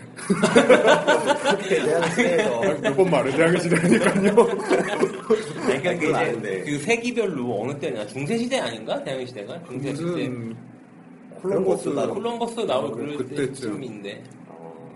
대학 1.68 2.10
시대에서 2.12 2.62
몇번 2.82 3.10
말해, 3.12 3.32
태양의 3.32 3.60
시대니까요. 3.60 4.48
아니, 5.68 5.82
그러니까 5.82 6.24
이제. 6.24 6.64
그 6.66 6.80
세기별로 6.80 7.62
어느 7.62 7.78
때냐 7.78 8.06
중세 8.08 8.38
시대 8.38 8.60
아닌가 8.60 9.04
대항해 9.04 9.26
시대가 9.26 9.62
중세 9.66 9.94
시대 9.94 10.30
콜럼버스 11.42 11.90
콜럼버스 11.90 12.60
나올 12.62 12.88
뭐 12.88 12.96
그럴 12.96 13.18
그때쯤. 13.18 13.46
때쯤인데 13.54 14.24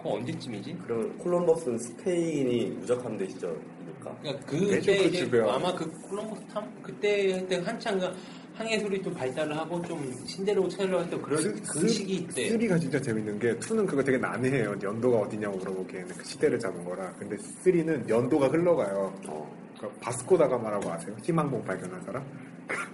어, 0.06 0.18
언제쯤이지? 0.18 0.78
그러면 0.86 1.18
콜럼버스는 1.18 1.80
스페인이 1.80 2.66
무적함대 2.80 3.28
시절입니까? 3.28 4.16
그러니까 4.22 4.46
그때 4.46 4.80
그 4.80 4.92
이제. 5.06 5.30
아마 5.50 5.74
그 5.74 5.90
콜럼버스 6.04 6.42
탐 6.54 6.72
그때 6.84 7.40
그때 7.40 7.56
한창 7.58 8.00
그 8.00 8.14
항해술이 8.54 9.02
좀 9.02 9.14
발달을 9.16 9.58
하고 9.58 9.82
좀 9.82 10.14
신대로 10.28 10.70
찾으려고 10.70 11.04
했던 11.04 11.22
그런 11.24 11.62
그 11.68 11.88
시기 11.90 12.26
때 12.28 12.50
3가 12.50 12.80
진짜 12.80 13.02
재밌는 13.02 13.40
게 13.40 13.56
2는 13.56 13.88
그거 13.88 14.04
되게 14.04 14.18
난해해요. 14.20 14.76
연도가 14.82 15.18
어디냐고 15.22 15.58
물어보기에는 15.58 16.08
그 16.16 16.24
시대를 16.24 16.60
잡은 16.60 16.86
거라. 16.86 17.12
근데 17.14 17.36
3는 17.36 18.08
연도가 18.08 18.48
흘러가요. 18.48 19.12
어. 19.28 19.66
그러니까 19.78 20.00
바스코 20.02 20.38
다가마라고 20.38 20.90
아세요? 20.92 21.16
희망봉 21.24 21.66
발견한 21.66 22.02
사람? 22.04 22.24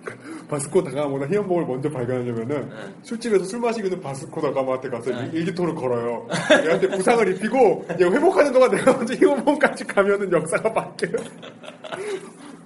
바스코 0.50 0.84
다가마보다 0.84 1.28
희망봉을 1.28 1.66
먼저 1.66 1.90
발견하려면은 1.90 2.70
네. 2.70 2.76
술집에서 3.04 3.46
술 3.46 3.60
마시고 3.60 3.88
있는 3.88 4.02
바스코 4.02 4.42
다가마한테 4.42 4.90
가서 4.90 5.12
네. 5.12 5.30
일기토를 5.34 5.76
걸어요. 5.76 6.28
얘한테 6.66 6.88
부상을 6.90 7.36
입히고 7.36 7.86
얘 8.00 8.06
회복하는 8.06 8.52
동안 8.52 8.72
내가 8.72 8.94
먼저 8.94 9.14
희망봉까지 9.14 9.86
가면은 9.86 10.32
역사가 10.32 10.74
바뀌어요. 10.74 11.16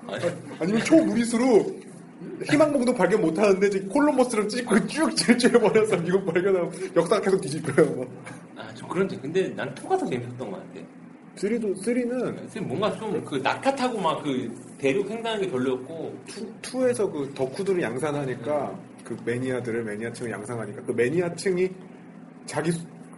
아니면 0.60 0.84
초무리수로 0.84 1.66
희망봉도 2.50 2.94
발견 2.94 3.22
못하는데 3.22 3.70
지금 3.70 3.90
콜럼버스를 3.90 4.48
찍고 4.48 4.88
쭉 4.88 5.16
질주해버려서 5.16 5.98
미국 5.98 6.26
발견하면 6.26 6.72
역사가 6.96 7.22
계속 7.22 7.42
뒤집혀요. 7.42 7.86
뭐. 7.88 8.08
아좀 8.56 8.88
그런지 8.90 9.18
근데 9.18 9.50
난 9.50 9.74
투가 9.76 9.98
더 9.98 10.06
재밌었던 10.06 10.52
것 10.52 10.58
같아. 10.58 10.86
3도 11.36 11.76
3는 11.84 12.38
선생님 12.38 12.68
뭔가 12.70 12.98
좀 12.98 13.24
그 13.26 13.36
낙하 13.38 13.76
타고 13.76 14.00
막 14.00 14.24
그 14.24 14.50
대륙 14.78 15.10
횡단하는 15.10 15.46
게 15.46 15.52
별로였고 15.52 16.16
2, 16.28 16.90
에서 16.90 17.10
그 17.10 17.32
덕후들을 17.34 17.82
양산하니까 17.82 18.80
그 19.04 19.18
매니아들을 19.26 19.84
매니아층을 19.84 20.32
양산하니까 20.32 20.84
그 20.84 20.92
매니아층이 20.92 21.70
자기 22.46 22.72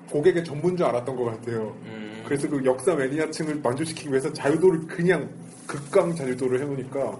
고객의 0.09 0.43
전부인 0.43 0.77
줄 0.77 0.85
알았던 0.85 1.15
것 1.15 1.25
같아요. 1.25 1.77
음, 1.83 2.23
그래서 2.25 2.47
그 2.49 2.63
역사 2.65 2.95
매니아층을 2.95 3.55
만족시키기 3.61 4.09
위해서 4.09 4.31
자유도를 4.33 4.87
그냥 4.87 5.29
극강 5.67 6.15
자유도를 6.15 6.61
해놓으니까 6.61 7.19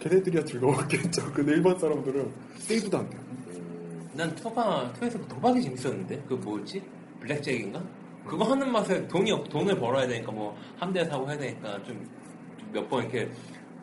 걔네들이야 0.00 0.44
즐거웠겠죠. 0.44 1.30
근데 1.32 1.52
일반 1.52 1.78
사람들은 1.78 2.30
세이브도 2.58 2.98
안 2.98 3.10
돼요. 3.10 3.20
난 4.14 4.34
투가 4.34 4.92
투에서 4.98 5.18
그 5.18 5.28
도박이 5.28 5.62
재밌었는데 5.62 6.24
그 6.28 6.34
뭐였지 6.34 6.82
블랙잭인가? 7.20 7.82
그거 8.26 8.44
하는 8.44 8.70
맛에 8.72 9.06
돈이 9.08 9.30
없- 9.32 9.48
돈을 9.48 9.78
벌어야 9.78 10.06
되니까 10.06 10.32
뭐 10.32 10.56
함대 10.78 11.04
사고 11.04 11.28
해야 11.28 11.36
되니까 11.38 11.82
좀 11.84 11.98
몇 12.72 12.88
번 12.88 13.02
이렇게 13.04 13.30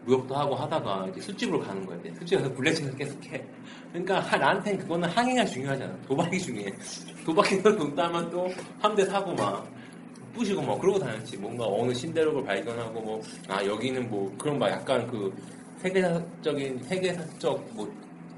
무역도 0.03 0.35
하고 0.35 0.53
하다가 0.55 1.07
이제 1.11 1.21
술집으로 1.21 1.59
가는 1.61 1.85
거야. 1.85 1.97
술집에서 2.17 2.51
블랙잭을 2.53 2.93
계속 2.97 3.23
해. 3.27 3.41
그러니까 3.93 4.19
하- 4.19 4.35
나한테는 4.37 4.79
그거는 4.79 5.07
항해가 5.07 5.45
중요하잖아. 5.45 5.95
도박이 6.07 6.37
중요해. 6.39 6.73
도박에서 7.25 7.73
돈 7.77 7.95
따면 7.95 8.29
또 8.29 8.49
함대 8.81 9.05
사고 9.05 9.33
막 9.33 9.65
부시고 10.33 10.61
막 10.61 10.77
그러고 10.81 10.97
다녔지. 10.99 11.37
뭔가 11.37 11.65
어느 11.67 11.93
신대륙을 11.93 12.43
발견하고 12.43 12.99
뭐 12.99 13.21
아 13.47 13.63
여기는 13.65 14.09
뭐 14.09 14.33
그런 14.37 14.59
막 14.59 14.69
약간 14.69 15.05
그 15.07 15.33
세계사적인 15.77 16.83
세계사적 16.83 17.69
뭐 17.73 17.89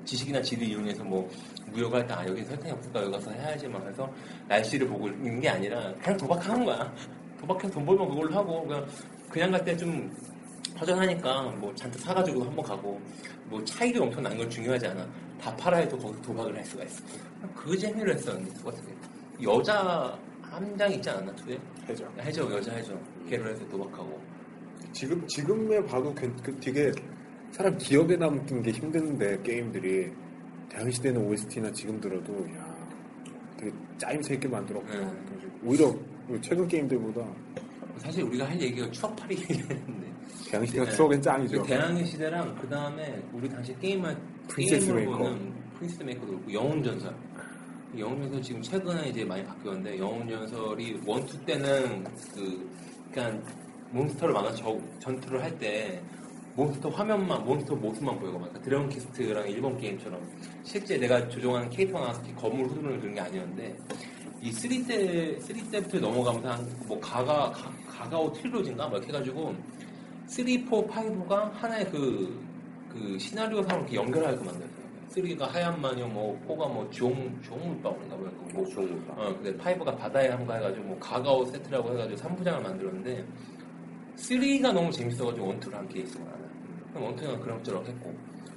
지식이나 0.05 0.41
지를 0.41 0.67
이용해서 0.67 1.03
뭐 1.03 1.29
무역할 1.71 2.05
때아 2.07 2.25
여기 2.27 2.43
설탕이 2.43 2.71
없을까 2.71 3.01
여기 3.01 3.11
가서 3.11 3.31
해야지만 3.31 3.87
해서 3.87 4.11
날씨를 4.47 4.87
보고 4.87 5.07
있는 5.07 5.39
게 5.39 5.49
아니라 5.49 5.93
그냥 6.01 6.17
도박하는 6.17 6.65
거야. 6.65 6.93
도박해서 7.39 7.73
돈 7.73 7.85
벌면 7.85 8.09
그걸로 8.09 8.33
하고 8.35 8.65
그냥 8.67 8.85
그냥 9.29 9.51
갈 9.51 9.63
때 9.65 9.75
좀 9.77 10.11
허전하니까 10.79 11.43
뭐 11.59 11.73
잔뜩 11.75 11.99
사가지고 11.99 12.43
한번 12.45 12.65
가고 12.65 12.99
뭐 13.45 13.63
차익이 13.63 13.99
엄청 13.99 14.23
나는 14.23 14.37
건 14.37 14.49
중요하지 14.49 14.87
않아. 14.87 15.07
다 15.39 15.55
팔아 15.57 15.77
해도 15.77 15.97
거기서 15.97 16.21
도박을 16.21 16.55
할 16.55 16.65
수가 16.65 16.83
있어. 16.85 17.03
그 17.55 17.77
재미로 17.77 18.11
했었는데 18.13 18.53
two 18.53 18.63
같은 18.65 18.83
게 18.85 18.93
여자 19.43 20.17
한 20.41 20.77
장 20.77 20.91
있지 20.91 21.09
않았나 21.09 21.33
two에? 21.35 21.57
해죠. 21.89 22.07
해줘 22.21 22.49
여자 22.51 22.71
해줘. 22.73 22.93
걔로 23.29 23.49
해서 23.49 23.67
도박하고. 23.69 24.21
지금 24.91 25.25
지금에 25.27 25.83
봐도 25.85 26.13
괜- 26.13 26.35
그 26.43 26.55
되게 26.59 26.91
사람 27.53 27.77
기억에 27.77 28.15
남는 28.15 28.63
게 28.63 28.71
힘든데 28.71 29.43
게임들이 29.43 30.11
대항해시대는 30.69 31.21
OST나 31.27 31.71
지금 31.71 32.01
들어도 32.01 32.33
야 32.55 32.65
되게 33.57 33.71
짜임새 33.99 34.33
있게 34.33 34.47
만들었고 34.47 34.87
음. 34.91 35.25
그래서 35.63 35.95
오히려 36.27 36.41
최근 36.41 36.67
게임들보다 36.67 37.23
사실 37.99 38.23
우리가 38.23 38.49
할 38.49 38.59
얘기가 38.59 38.89
추억팔이 38.89 39.35
얘기했는데 39.37 40.11
대항해시대가 40.49 40.85
네. 40.85 40.91
추억엔 40.95 41.21
짱이죠. 41.21 41.61
그 41.61 41.67
대항해 41.67 42.03
시대랑 42.03 42.55
그 42.59 42.67
다음에 42.67 43.21
우리 43.31 43.47
당시 43.47 43.77
게임을 43.77 44.17
프린세스 44.47 44.91
메이커. 44.91 45.17
보는 45.19 45.53
프린세스 45.75 46.03
메이커도 46.03 46.27
그렇고 46.31 46.53
영웅 46.53 46.81
전설. 46.83 47.15
영웅 47.99 48.19
전설 48.23 48.41
지금 48.41 48.61
최근에 48.63 49.09
이제 49.09 49.23
많이 49.23 49.45
바뀌었는데 49.45 49.99
영웅 49.99 50.27
전설이 50.27 51.01
one 51.05 51.25
two 51.25 51.45
때는 51.45 52.03
그 52.33 52.67
그냥 53.13 53.43
몬스터를 53.91 54.33
만나 54.33 54.51
저, 54.55 54.75
전투를 54.99 55.43
할 55.43 55.55
때 55.59 56.01
몬스터 56.55 56.89
화면만 56.89 57.43
몬스터 57.43 57.75
모습만 57.75 58.19
보이고 58.19 58.37
막 58.37 58.61
드래곤 58.61 58.89
퀘스트랑 58.89 59.49
일본 59.49 59.77
게임처럼 59.77 60.21
실제 60.63 60.97
내가 60.97 61.27
조종하는 61.27 61.69
캐릭터가 61.69 62.05
나와서 62.05 62.21
이렇게 62.21 62.35
검을 62.41 62.67
휘두르는 62.67 62.99
그런 62.99 63.15
게 63.15 63.21
아니었는데 63.21 63.77
이 64.41 64.51
3때 64.51 65.39
3때부터 65.39 65.99
넘어가면서 65.99 66.49
한뭐 66.49 66.99
가가 66.99 67.51
가, 67.51 67.71
가가브 67.87 68.31
trilogy인가 68.33 68.87
막 68.87 68.97
이렇게 68.97 69.07
해가지고 69.07 69.55
3, 70.27 70.45
4, 70.45 70.53
5가 70.65 71.51
하나의 71.53 71.89
그, 71.89 72.43
그 72.89 73.17
시나리오상으로 73.19 73.81
이렇게 73.81 73.95
연결하게 73.95 74.37
만들었어요. 74.37 74.83
3가 75.09 75.41
하얀 75.41 75.79
마녀, 75.79 76.07
뭐, 76.07 76.39
4가 76.47 76.71
뭐, 76.73 76.89
종. 76.89 77.13
그 78.49 78.55
뭐, 78.55 78.65
좋은 78.67 79.05
거. 79.05 79.13
어, 79.13 79.33
근데 79.35 79.55
5가 79.55 79.95
바다에 79.95 80.29
한가 80.29 80.55
해가지고, 80.55 80.85
뭐, 80.85 80.99
가가오 80.99 81.45
세트라고 81.45 81.93
해가지고 81.93 82.19
3부장을 82.19 82.61
만들었는데, 82.63 83.25
3가 84.15 84.73
너무 84.73 84.91
재밌어가지고 84.91 85.53
1, 85.53 85.59
2를 85.59 85.73
함께 85.73 86.01
했어, 86.01 86.19
나는. 86.19 86.42
그럼 86.93 87.11
1, 87.13 87.15
2는 87.17 87.41
그럭저럭 87.41 87.87
했고, 87.87 88.13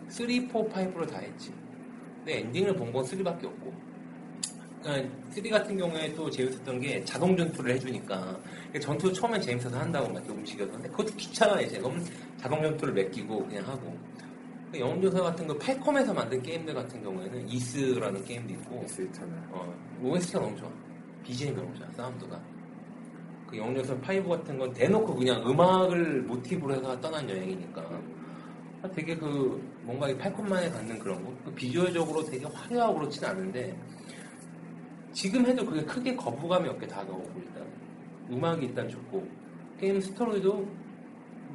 3, 0.08 0.26
4, 0.28 0.48
5를 0.92 1.08
다 1.10 1.18
했지. 1.18 1.52
근데 2.18 2.40
엔딩을 2.40 2.74
본 2.76 2.92
건 2.92 3.04
3밖에 3.04 3.44
없고, 3.44 3.72
그러니까 4.82 5.14
3 5.30 5.50
같은 5.50 5.76
경우에 5.78 6.12
또 6.14 6.30
재밌었던 6.30 6.80
게 6.80 7.04
자동 7.04 7.36
전투를 7.36 7.74
해주니까. 7.74 8.38
전투 8.80 9.12
처음엔 9.12 9.40
재밌어서 9.40 9.78
한다고 9.78 10.06
막 10.08 10.16
이렇게 10.22 10.32
움직여서. 10.32 10.72
근데 10.72 10.88
그것도 10.90 11.14
귀찮아 11.16 11.60
이제. 11.60 11.78
그럼 11.78 12.04
자동 12.36 12.62
전투를 12.62 12.94
맡기고 13.04 13.46
그냥 13.46 13.66
하고. 13.66 13.96
그 14.70 14.78
영웅조사 14.78 15.22
같은 15.22 15.46
거 15.46 15.56
팔콤에서 15.58 16.12
만든 16.12 16.42
게임들 16.42 16.74
같은 16.74 17.02
경우에는 17.02 17.48
이스라는 17.48 18.24
게임도 18.24 18.52
있고. 18.54 18.86
수 18.86 19.02
있잖아요. 19.02 19.42
어, 19.50 19.74
OST가 20.02 20.40
너무 20.40 20.56
좋아. 20.56 20.68
BGM이 21.24 21.56
너무 21.56 21.74
좋아 21.74 21.86
사운드가. 21.96 22.40
그 23.48 23.56
영웅조사 23.56 23.94
5 23.94 24.28
같은 24.28 24.58
건 24.58 24.72
대놓고 24.72 25.14
그냥 25.14 25.48
음악을 25.48 26.22
모티브로 26.22 26.74
해서 26.74 27.00
떠난 27.00 27.28
여행이니까. 27.28 27.80
아, 27.80 28.00
되게 28.92 29.16
그 29.16 29.62
뭔가 29.82 30.08
이 30.08 30.16
팔콤만에 30.16 30.70
갖는 30.70 30.98
그런 30.98 31.24
거? 31.24 31.32
그 31.44 31.52
비주얼적으로 31.52 32.24
되게 32.24 32.46
화려하고 32.46 32.98
그렇진 32.98 33.24
않은데 33.24 33.76
지금 35.12 35.46
해도 35.46 35.64
그게 35.64 35.82
크게 35.84 36.16
거부감이 36.16 36.68
없게 36.68 36.86
다가오고 36.86 37.32
일단 37.36 37.64
음악이 38.30 38.66
일단 38.66 38.88
좋고 38.88 39.26
게임 39.78 40.00
스토리도 40.00 40.66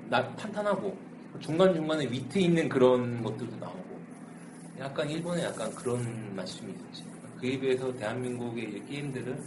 나 0.09 0.36
탄탄하고 0.36 0.97
중간중간에 1.39 2.05
위트 2.05 2.39
있는 2.39 2.67
그런 2.67 3.23
것들도 3.23 3.55
나오고 3.57 3.99
약간 4.79 5.09
일본에 5.09 5.43
약간 5.43 5.73
그런 5.75 6.03
좀 6.36 6.69
있었지. 6.69 7.05
그에 7.39 7.59
비해서 7.59 7.93
대한민국의 7.93 8.63
이 8.63 8.86
게임들은 8.88 9.43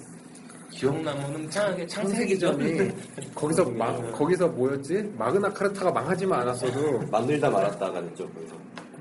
기억 0.71 1.01
남는 1.03 1.49
편하게 1.49 1.87
창세기전이 1.87 2.91
거기서 3.35 3.65
막 3.71 4.13
거기서 4.13 4.49
뭐였지? 4.49 5.13
마그나 5.17 5.53
카르타가 5.53 5.91
망하지만 5.93 6.41
않았어도 6.41 7.01
만들다 7.11 7.51
말았다가 7.51 8.03
됐죠, 8.03 8.29
거기서. 8.31 8.55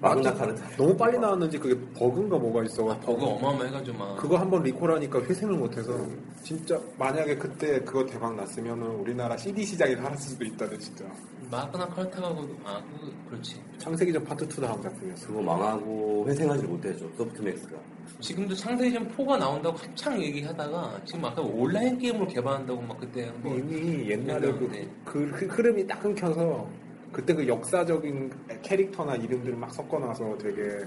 마그나 0.03 0.33
카르타. 0.33 0.69
너무 0.75 0.95
빨리 0.97 1.17
나왔는지 1.17 1.57
그게 1.57 1.73
버그인가 1.97 2.37
뭐가 2.37 2.63
있어. 2.65 2.91
아, 2.91 2.99
버그 2.99 3.23
어마어마해가지고 3.25 3.97
막 3.97 4.17
그거 4.17 4.37
한 4.37 4.49
번 4.49 4.61
리콜하니까 4.63 5.21
회생을 5.21 5.55
못해서 5.55 5.97
진짜 6.43 6.79
만약에 6.97 7.35
그때 7.37 7.79
그거 7.79 8.05
대박 8.05 8.35
났으면은 8.35 8.85
우리나라 8.85 9.37
CD 9.37 9.63
시장이 9.63 9.95
살았을 9.95 10.17
수도 10.31 10.43
있다네 10.45 10.77
진짜. 10.77 11.05
마그나 11.49 11.87
칼타가 11.87 12.35
그, 12.35 12.57
아 12.65 12.81
그, 12.99 13.13
그렇지 13.29 13.61
창세기전 13.77 14.23
파트 14.25 14.43
2 14.45 14.61
다음 14.61 14.81
작품이었어. 14.81 15.27
그거 15.27 15.41
망하고 15.41 16.25
회생하지 16.27 16.63
못했죠, 16.65 17.09
소프트맥스가. 17.17 17.77
지금도 18.19 18.53
창세기전 18.55 19.09
4가 19.15 19.37
나온다고 19.37 19.77
한창 19.77 20.21
얘기하다가 20.21 20.99
지금 21.05 21.25
아까 21.25 21.41
온라인 21.41 21.97
게임으로 21.97 22.27
개발한다고 22.27 22.81
막 22.81 22.99
그때 22.99 23.31
이미 23.45 24.09
옛날에 24.09 24.51
그, 24.51 24.69
네. 24.71 24.87
그 25.05 25.25
흐- 25.33 25.45
흐름이 25.47 25.87
딱 25.87 26.01
끊겨서 26.01 26.67
그때 27.13 27.33
그 27.33 27.47
역사적인 27.47 28.31
캐릭터나 28.61 29.15
이름들 29.15 29.55
막 29.55 29.73
섞어놔서 29.73 30.37
되게 30.39 30.79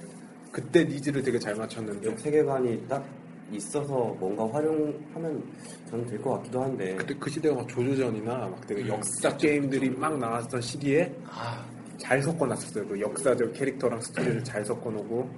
그때 0.53 0.85
needs를 0.85 1.23
되게 1.23 1.39
잘 1.39 1.55
맞췄는데 1.55 2.09
역 2.09 2.19
세계관이 2.19 2.87
딱 2.89 3.05
있어서 3.53 4.15
뭔가 4.19 4.47
활용하면 4.53 5.43
저는 5.89 6.07
될 6.07 6.21
것 6.21 6.33
같기도 6.39 6.63
한데. 6.63 6.97
그때 6.97 7.15
그 7.19 7.31
시대가 7.31 7.55
막 7.55 7.69
조조전이나 7.69 8.49
막 8.49 8.67
되게 8.67 8.83
음, 8.83 8.89
역사 8.89 9.29
그렇죠, 9.29 9.37
게임들이 9.39 9.91
막 9.91 10.19
나왔던 10.19 10.61
시기에 10.61 11.15
아 11.31 11.65
잘 11.99 12.23
섞어놨었어요. 12.23 12.87
그 12.89 13.01
역사적 13.01 13.53
캐릭터랑 13.55 14.01
스토리를 14.03 14.45
잘 14.45 14.63
섞어놓고 14.65 15.31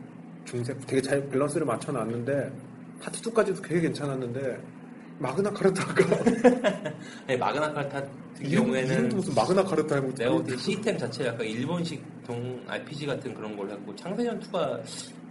중세 0.45 0.75
되게 0.89 1.01
잘 1.01 1.25
밸런스를 1.29 1.65
맞춰놨는데 1.65 2.51
파트 3.01 3.21
2까지도 3.21 3.63
되게 3.63 3.81
괜찮았는데 3.83 4.59
마그나 5.19 5.51
카르타가. 5.51 5.95
아니, 7.27 7.37
마그나 7.37 7.73
카르타 7.73 8.03
경우에는 8.51 8.95
이름도 8.95 9.17
무슨 9.17 9.35
마그나 9.35 9.63
카르타 9.65 9.97
하고 9.97 10.15
내가 10.15 10.31
볼때 10.33 10.57
시스템 10.57 10.97
자체가 10.97 11.31
약간 11.31 11.47
일본식 11.47 12.03
동 12.25 12.63
RPG 12.69 13.07
같은 13.07 13.35
그런 13.35 13.57
걸 13.57 13.71
하고 13.71 13.95
창세전 13.97 14.41
2가 14.41 14.81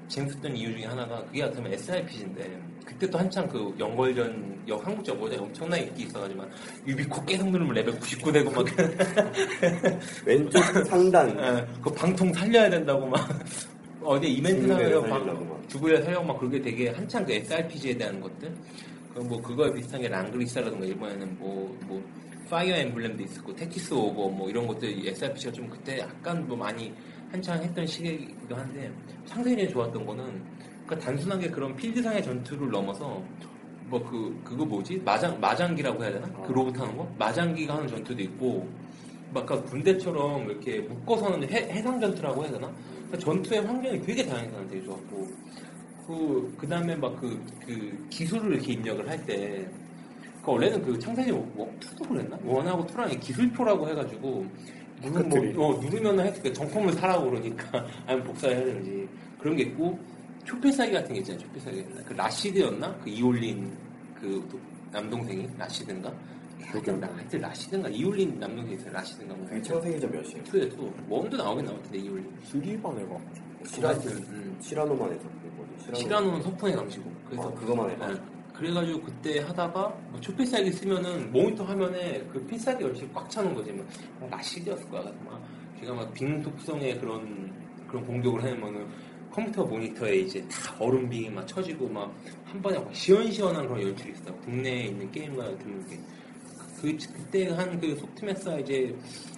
재밌었던 0.07 0.55
이유 0.55 0.73
중에 0.73 0.85
하나가 0.85 1.23
그게 1.25 1.41
같으면 1.41 1.73
SRPG인데 1.73 2.61
그때 2.85 3.09
또 3.09 3.17
한창 3.17 3.47
그 3.49 3.75
영걸전 3.77 4.63
역 4.67 4.85
한국적 4.85 5.17
모자 5.17 5.41
엄청나게 5.41 5.83
인기 5.83 6.03
있어가지고 6.03 6.41
막 6.41 6.49
유비코 6.87 7.25
계속 7.25 7.49
누르면 7.49 7.75
레벨 7.75 7.99
99 7.99 8.31
되고 8.31 8.51
막. 8.51 8.65
왼쪽 10.25 10.63
상단. 10.85 11.37
예, 11.37 11.67
그 11.81 11.91
방통 11.91 12.33
살려야 12.33 12.69
된다고 12.69 13.05
막. 13.05 13.27
어디 14.01 14.31
이벤트 14.31 14.61
죽으려 14.61 14.77
나가서 14.77 15.01
살리려고 15.01 15.45
막. 15.45 15.49
막. 15.49 15.69
죽으려 15.69 16.01
살려고 16.01 16.25
막 16.25 16.39
그게 16.39 16.61
되게 16.61 16.89
한창 16.89 17.25
그 17.25 17.33
SRPG에 17.33 17.97
대한 17.97 18.21
것들. 18.21 18.49
그 18.49 18.96
뭐 19.23 19.41
그거에 19.41 19.73
비슷한 19.73 20.01
게 20.01 20.07
랑그리사라든가 20.07 20.85
일본에는 20.85 21.37
뭐 21.39 21.77
뭐 21.87 22.03
파이어 22.49 22.75
엠블렘도 22.77 23.23
있었고 23.23 23.55
택틱스 23.55 23.93
오우거 23.93 24.29
뭐 24.29 24.49
이런 24.49 24.67
것들 24.67 25.05
SRPG가 25.05 25.51
좀 25.51 25.69
그때 25.69 25.99
약간 25.99 26.47
뭐 26.47 26.55
많이 26.57 26.93
한창 27.31 27.61
했던 27.61 27.85
시기이기도 27.85 28.55
한데 28.55 28.91
상당히 29.25 29.67
좋았던 29.69 30.05
거는 30.05 30.43
그러니까 30.85 30.99
단순하게 30.99 31.49
그런 31.49 31.75
필드상의 31.75 32.23
전투를 32.23 32.69
넘어서 32.71 33.21
뭐 33.89 34.03
그 34.03 34.37
그거 34.43 34.65
뭐지? 34.65 35.01
마장 35.03 35.39
마장기라고 35.39 36.03
해야 36.03 36.11
되나? 36.11 36.27
그 36.43 36.51
로봇 36.51 36.77
하는 36.77 36.97
거? 36.97 37.09
마장기가 37.17 37.75
하는 37.75 37.87
전투도 37.87 38.21
있고 38.23 38.67
막 39.33 39.43
아까 39.43 39.61
군대처럼 39.63 40.49
이렇게 40.49 40.79
묶어서는 40.79 41.49
해, 41.49 41.69
해상 41.69 41.99
전투라고 41.99 42.43
해야 42.43 42.51
되나? 42.51 42.71
그러니까 43.07 43.17
전투의 43.17 43.61
환경이 43.65 44.01
되게 44.01 44.25
다양해서 44.25 44.57
난 44.57 44.67
되게 44.67 44.83
좋았고 44.83 45.27
그 46.07 46.55
그 46.57 46.67
다음에 46.67 46.95
막 46.95 47.15
그 47.19 47.37
그 47.65 48.07
기술을 48.09 48.53
이렇게 48.55 48.73
입력을 48.73 49.07
할 49.09 49.17
때 49.25 49.67
그 50.43 50.51
원래는 50.51 50.81
그 50.81 50.97
창세기 50.97 51.29
뭐 51.31 51.69
투도 51.79 52.05
그랬나? 52.05 52.37
원하고 52.45 52.85
투랑 52.87 53.09
기술표라고 53.19 53.89
해가지고 53.89 54.45
누르. 55.03 55.51
뭐 55.53 55.75
어, 55.75 55.81
누르면 55.81 56.19
할 56.19 56.33
정품을 56.53 56.93
사라고 56.93 57.29
그러니까 57.29 57.85
아니면 58.07 58.25
복사해야 58.27 58.63
되는지 58.63 59.07
그런 59.39 59.57
게 59.57 59.63
있고 59.63 59.99
초필살기 60.45 60.93
같은 60.93 61.13
게 61.13 61.19
있잖아요 61.19 61.43
초필살기. 61.43 61.83
그 62.05 62.13
라시드였나? 62.13 62.95
그 63.03 63.09
이올린 63.09 63.69
그 64.15 64.47
도- 64.49 64.57
남동생이? 64.91 65.49
라시드인가? 65.57 66.13
하여튼 66.61 66.99
라- 67.01 67.09
하여튼 67.13 67.41
라시드인가? 67.41 67.89
이올린 67.89 68.39
남동생이 68.39 68.75
있어요 68.77 68.93
라시드인가? 68.93 69.35
뭐 69.35 69.45
그게 69.47 69.61
창세기전 69.61 70.11
몇이에요? 70.11 70.43
투에 70.45 70.69
투. 70.69 70.89
원도 71.09 71.35
나오긴 71.35 71.65
나올 71.65 71.81
텐데 71.83 71.97
이올린. 71.97 72.25
수리반 72.43 72.97
해가 72.97 73.17
시라, 73.65 73.89
하여튼, 73.89 74.11
음. 74.29 74.57
시라노만 74.61 75.11
해서 75.11 75.27
시라노는 75.95 76.41
석풍의 76.41 76.75
강시고 76.75 77.11
그래서 77.29 77.49
아, 77.49 77.53
그거만 77.53 77.89
해봐. 77.91 78.07
네. 78.07 78.19
그래가지고 78.53 79.01
그때 79.01 79.39
하다가 79.39 79.87
뭐 80.09 80.19
초필살기 80.19 80.71
쓰면은 80.71 81.31
모니터 81.31 81.63
화면에 81.63 82.19
그 82.33 82.43
필살기 82.47 82.83
열심히 82.83 83.09
꽉 83.13 83.29
차는 83.29 83.53
거지 83.53 83.71
막 83.71 83.85
라시드였을 84.31 84.89
거야 84.89 85.03
막 85.25 85.41
걔가 85.79 85.93
막 85.93 86.11
빙독성의 86.13 86.99
그런 86.99 87.53
그런 87.87 88.05
공격을 88.05 88.41
해내면은 88.43 88.87
컴퓨터 89.31 89.63
모니터에 89.63 90.15
이제 90.17 90.41
다 90.49 90.75
얼음빙이 90.79 91.29
막 91.29 91.45
쳐지고 91.47 91.87
막 91.89 92.11
한 92.45 92.61
번에 92.61 92.79
막 92.79 92.95
시원시원한 92.95 93.67
그런 93.67 93.83
연출이 93.83 94.13
있어 94.13 94.33
국내에 94.37 94.85
있는 94.85 95.11
게임과 95.11 95.57
드문 95.59 95.85
게 95.87 95.99
그, 96.81 96.97
그때 97.13 97.49
한 97.49 97.79
그 97.79 97.95
소프트메사 97.95 98.57
이제 98.59 98.95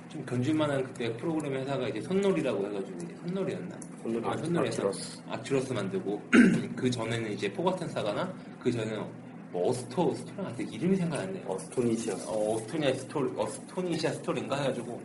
좀 0.10 0.24
견줄만한 0.26 0.84
그때 0.84 1.12
프로그램 1.18 1.54
회사가 1.56 1.88
이제 1.90 2.02
손노리라고 2.02 2.68
해가지고 2.68 2.98
이제 3.04 3.16
손노리였나? 3.26 3.76
아, 4.24 4.38
손노리에서 4.38 4.82
악튜러스. 4.82 5.22
악튜러스 5.30 5.74
만들고 5.74 6.22
그 6.76 6.90
전에는 6.90 7.32
이제 7.32 7.52
포가튼 7.52 7.88
사가나 7.90 8.34
그 8.62 8.72
전에는 8.72 9.04
뭐 9.52 9.70
어스토 9.70 10.14
스토리 10.14 10.38
같은 10.38 10.72
이름이 10.72 10.96
생각 10.96 11.20
안 11.20 11.34
나요. 11.34 11.44
어스토니시아. 11.48 12.14
어, 12.28 12.56
어스토니아 12.56 12.94
스토리, 12.94 13.32
어스토니시아 13.36 14.12
스토리인가 14.12 14.56
해가지고 14.58 15.02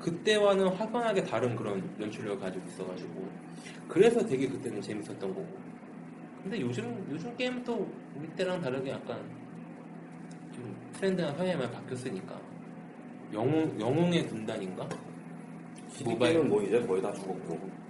그때와는 0.00 0.68
확연하게 0.68 1.24
다른 1.24 1.54
그런 1.56 1.82
연출력을 2.00 2.40
가지고 2.40 2.66
있어가지고 2.68 3.28
그래서 3.88 4.24
되게 4.24 4.48
그때는 4.48 4.80
재밌었던 4.82 5.20
거고 5.20 5.46
근데 6.42 6.60
요즘 6.60 7.06
요즘 7.10 7.36
게임은 7.36 7.64
또 7.64 7.88
우리 8.16 8.28
때랑 8.34 8.60
다르게 8.60 8.90
약간 8.90 9.18
좀 10.54 10.74
트렌드나 10.94 11.32
성향이 11.34 11.70
바뀌었으니까 11.70 12.40
영웅 13.32 13.80
영웅의 13.80 14.26
군단인가 14.28 14.88
모바일은 16.04 16.48
뭐 16.48 16.62
이제 16.62 16.80
거의 16.86 17.00
다 17.02 17.12
죽었고. 17.12 17.85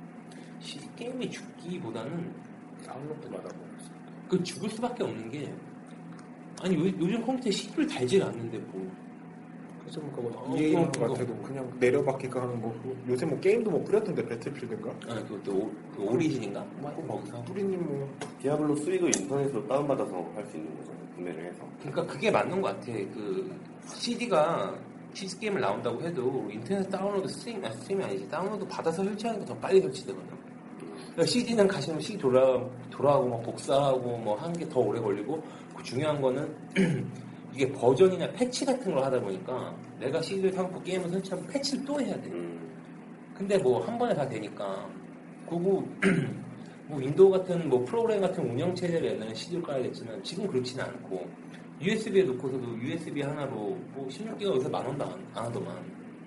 시 0.61 0.79
게임이 0.97 1.31
죽기보다는 1.31 2.33
다운로드 2.87 3.29
받아보고 3.29 3.65
있어. 3.81 3.91
그 4.29 4.43
죽을 4.43 4.71
수밖에 4.71 5.05
없는 5.05 5.31
게 5.31 5.53
아니 6.63 6.75
요, 6.77 6.87
요즘 6.99 7.25
컴퓨터에 7.25 7.53
CPU를 7.53 7.87
달질 7.87 8.23
않는데 8.23 8.59
뭐 8.59 8.91
그래서 9.81 10.01
뭐 10.01 10.11
그거 10.13 10.41
어, 10.41 10.57
EA 10.57 10.73
그거, 10.73 10.91
그거. 10.91 11.09
같아도 11.09 11.37
그냥 11.43 11.73
내려받기가 11.79 12.43
하는 12.43 12.61
거 12.61 12.73
그거 12.83 12.95
요새 13.09 13.25
뭐 13.27 13.39
게임도 13.39 13.71
뭐 13.71 13.85
뿌렸던데 13.85 14.27
배틀필드인가? 14.27 14.91
아 15.09 15.15
그것도 15.27 15.53
오, 15.57 15.73
그 15.95 16.03
오리진인가? 16.03 16.61
뭐 16.81 17.07
거기서 17.07 17.43
뿌리님 17.45 17.87
뭐 17.87 18.17
디아블로 18.41 18.75
3도 18.75 19.21
인터넷으로 19.21 19.67
다운받아서 19.69 20.33
할 20.35 20.45
수 20.47 20.57
있는 20.57 20.77
거잖아요. 20.79 21.07
구매를 21.17 21.45
해서. 21.47 21.65
그러니까 21.81 22.07
그게 22.07 22.31
맞는 22.31 22.61
것 22.61 22.69
같아. 22.69 22.87
그 22.93 23.55
CD가 23.95 24.75
PC 25.15 25.39
게임을 25.39 25.61
나온다고 25.61 26.03
해도 26.03 26.49
인터넷 26.51 26.89
다운로드 26.91 27.29
스트림 27.29 27.65
아 27.65 27.71
스트림이 27.71 28.05
아니지 28.05 28.29
다운로드 28.29 28.67
받아서 28.67 29.05
설치하는 29.05 29.41
게 29.41 29.47
더 29.47 29.55
빨리 29.59 29.81
설치되거든. 29.81 30.46
그러니까 31.17 31.33
CD는 31.33 31.67
가시면 31.67 31.99
CD 31.99 32.19
돌아 32.19 32.63
돌아가고 32.91 33.29
막 33.31 33.43
복사하고 33.43 34.19
뭐한게더 34.19 34.79
오래 34.79 35.01
걸리고 35.01 35.43
그 35.75 35.83
중요한 35.83 36.21
거는 36.21 36.55
이게 37.55 37.73
버전이나 37.73 38.31
패치 38.33 38.67
같은 38.67 38.95
걸 38.95 39.03
하다 39.03 39.19
보니까 39.23 39.75
내가 39.99 40.21
CD를 40.21 40.53
사놓고 40.53 40.83
게임을 40.83 41.09
설치하면 41.09 41.47
패치를 41.47 41.87
또 41.87 41.99
해야 41.99 42.15
돼. 42.21 42.29
음, 42.29 42.71
근데 43.35 43.57
뭐 43.57 43.81
한 43.81 43.97
번에 43.97 44.15
다 44.15 44.29
되니까. 44.29 44.87
그거 45.49 45.83
뭐 46.87 46.99
윈도우 46.99 47.31
같은 47.31 47.67
뭐 47.67 47.83
프로그램 47.83 48.21
같은 48.21 48.51
운영 48.51 48.75
체제를 48.75 49.13
옛날에 49.13 49.33
CD로 49.33 49.63
깔아야겠지만 49.63 50.23
지금 50.23 50.47
그렇지는 50.47 50.85
않고 50.85 51.27
USB에 51.81 52.25
놓고서도 52.25 52.79
USB 52.79 53.23
하나로 53.23 53.55
뭐 53.95 54.07
16기가 54.11 54.43
여기서 54.43 54.69
만 54.69 54.85
원도 54.85 55.05
안, 55.05 55.13
안 55.35 55.47
하더만 55.47 55.75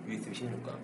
USB 0.08 0.32
16가. 0.32 0.76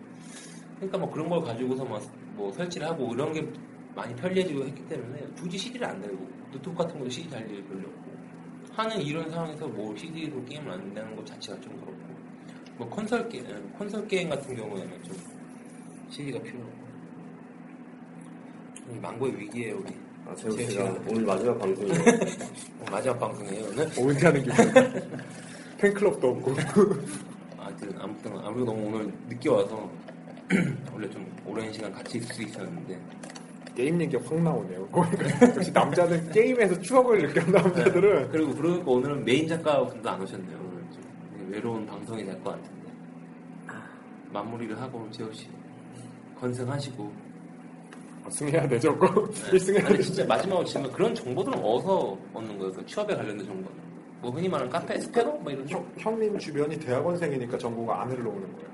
그러니까 0.76 0.98
뭐 1.00 1.10
그런 1.10 1.28
걸 1.28 1.42
가지고서 1.42 1.84
뭐, 1.84 2.00
뭐 2.36 2.52
설치를 2.52 2.88
하고 2.88 3.12
이런 3.12 3.34
게 3.34 3.48
많이 3.96 4.16
편리해지고 4.16 4.66
했기 4.66 4.86
때문에 4.88 5.26
굳이 5.40 5.58
CD를 5.58 5.88
안 5.88 6.02
달고 6.02 6.28
노트북 6.52 6.78
같은 6.78 7.00
것도 7.00 7.10
CD 7.10 7.30
달릴 7.30 7.64
별로 7.66 7.88
없고. 7.88 8.06
하는 8.74 9.02
이런 9.02 9.30
상황에서 9.30 9.68
뭐 9.68 9.96
CD로 9.96 10.44
게임을 10.46 10.70
안 10.72 10.80
된다는 10.82 11.16
것 11.16 11.26
자체가 11.26 11.60
좀 11.62 11.74
그렇고. 11.80 11.96
뭐 12.78 12.90
콘솔 12.90 13.30
게임 13.30 13.46
콘솔 13.78 14.08
게임 14.08 14.30
같은 14.30 14.54
경우에는 14.56 15.04
좀 15.04 15.16
CD가 16.10 16.40
필요하고. 16.42 16.72
이 18.94 19.00
망고의 19.00 19.40
위기에요 19.40 19.78
우리 19.78 19.94
아, 20.28 20.36
제가 20.36 20.56
제 20.56 20.68
제가 20.68 20.86
시간. 20.92 21.08
오늘 21.10 21.26
마지막 21.26 21.58
방송이에요. 21.60 22.02
어, 22.82 22.86
마지막 22.92 23.20
방송이에요 23.20 23.66
오늘? 23.70 23.90
언제 23.98 24.26
하는 24.28 24.44
기분 24.44 24.56
팬클럽도 25.80 26.28
없고. 26.28 26.56
아무튼 27.58 28.00
아무튼 28.00 28.32
아무래도 28.40 28.66
너무 28.66 28.88
오늘 28.88 29.12
늦게 29.30 29.50
와서 29.50 29.90
원래 30.94 31.10
좀 31.10 31.26
오랜 31.46 31.72
시간 31.74 31.92
같이 31.92 32.18
있을 32.18 32.34
수 32.36 32.44
있었는데 32.44 33.00
게임 33.76 34.02
얘기가 34.02 34.24
확 34.26 34.42
나오네요. 34.42 34.88
그러니까 34.88 35.48
역시 35.56 35.72
남자는 35.72 36.32
게임에서 36.32 36.80
추억을 36.82 37.22
느끼는 37.28 37.52
남자들은. 37.52 38.30
그리고 38.32 38.54
그러니까 38.56 38.92
오늘은 38.92 39.26
메인 39.26 39.48
작가분도 39.48 40.10
안 40.10 40.22
오셨네요. 40.22 40.58
오늘 40.58 40.84
좀 40.92 41.50
외로운 41.52 41.86
방송이 41.86 42.24
될 42.26 42.34
것 42.42 42.52
같은데. 42.52 42.92
마무리를 44.32 44.80
하고 44.82 45.08
재호 45.12 45.32
씨 45.34 45.48
건승하시고. 46.40 47.26
승해야 48.28 48.68
되죠 48.68 48.98
그거 48.98 49.22
1승해야 49.52 49.86
아니 49.86 49.98
돼 49.98 50.02
진짜 50.02 50.26
마지막으로 50.26 50.66
지금 50.66 50.92
그런 50.92 51.14
정보들은 51.14 51.60
어디서 51.60 52.18
얻는 52.34 52.58
거예요? 52.58 52.74
그 52.74 52.84
취업에 52.88 53.16
관련된 53.16 53.46
정보는? 53.46 53.70
뭐 54.20 54.32
흔히 54.32 54.50
말하는 54.50 54.72
카페 54.72 55.00
스페너 55.00 55.32
뭐 55.34 55.52
이런 55.52 55.64
거 55.68 55.72
형, 55.76 55.86
형님 56.00 56.40
주변이 56.40 56.76
대학원생이니까 56.80 57.56
정보가 57.60 58.02
안 58.02 58.10
흘러오는 58.10 58.42
거예요 58.54 58.68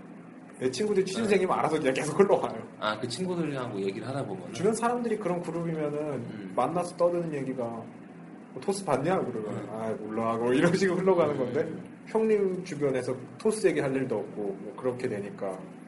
내 0.62 0.70
친구들 0.70 1.04
취준생이면 1.04 1.58
알아서 1.58 1.80
그냥 1.80 1.92
계속 1.96 2.20
흘러와요. 2.20 2.62
아 2.80 2.96
그 3.00 3.08
친구들이랑 3.08 3.80
얘기를 3.80 4.08
하다 4.08 4.24
보면 4.26 4.54
주변 4.54 4.76
사람들이 4.76 5.18
그런 5.18 5.42
그룹이면은 5.42 5.98
음. 6.00 6.54
만나서 6.56 6.96
떠드는 6.98 7.34
얘기가 7.34 7.64
뭐 7.64 8.62
토스 8.62 8.86
봤냐? 8.86 9.20
그러면 9.22 9.56
음. 9.56 9.68
아 9.72 9.90
몰라 10.00 10.38
뭐 10.38 10.54
이런 10.54 10.72
식으로 10.76 11.00
흘러가는 11.00 11.36
건데 11.36 11.68
형님 12.08 12.64
주변에서 12.64 13.16
토스 13.40 13.66
얘기 13.66 13.80
할 13.80 13.96
일도 13.96 14.16
없고 14.20 14.42
뭐 14.62 14.74
그렇게 14.78 15.08
되니까. 15.10 15.50
음, 15.50 15.81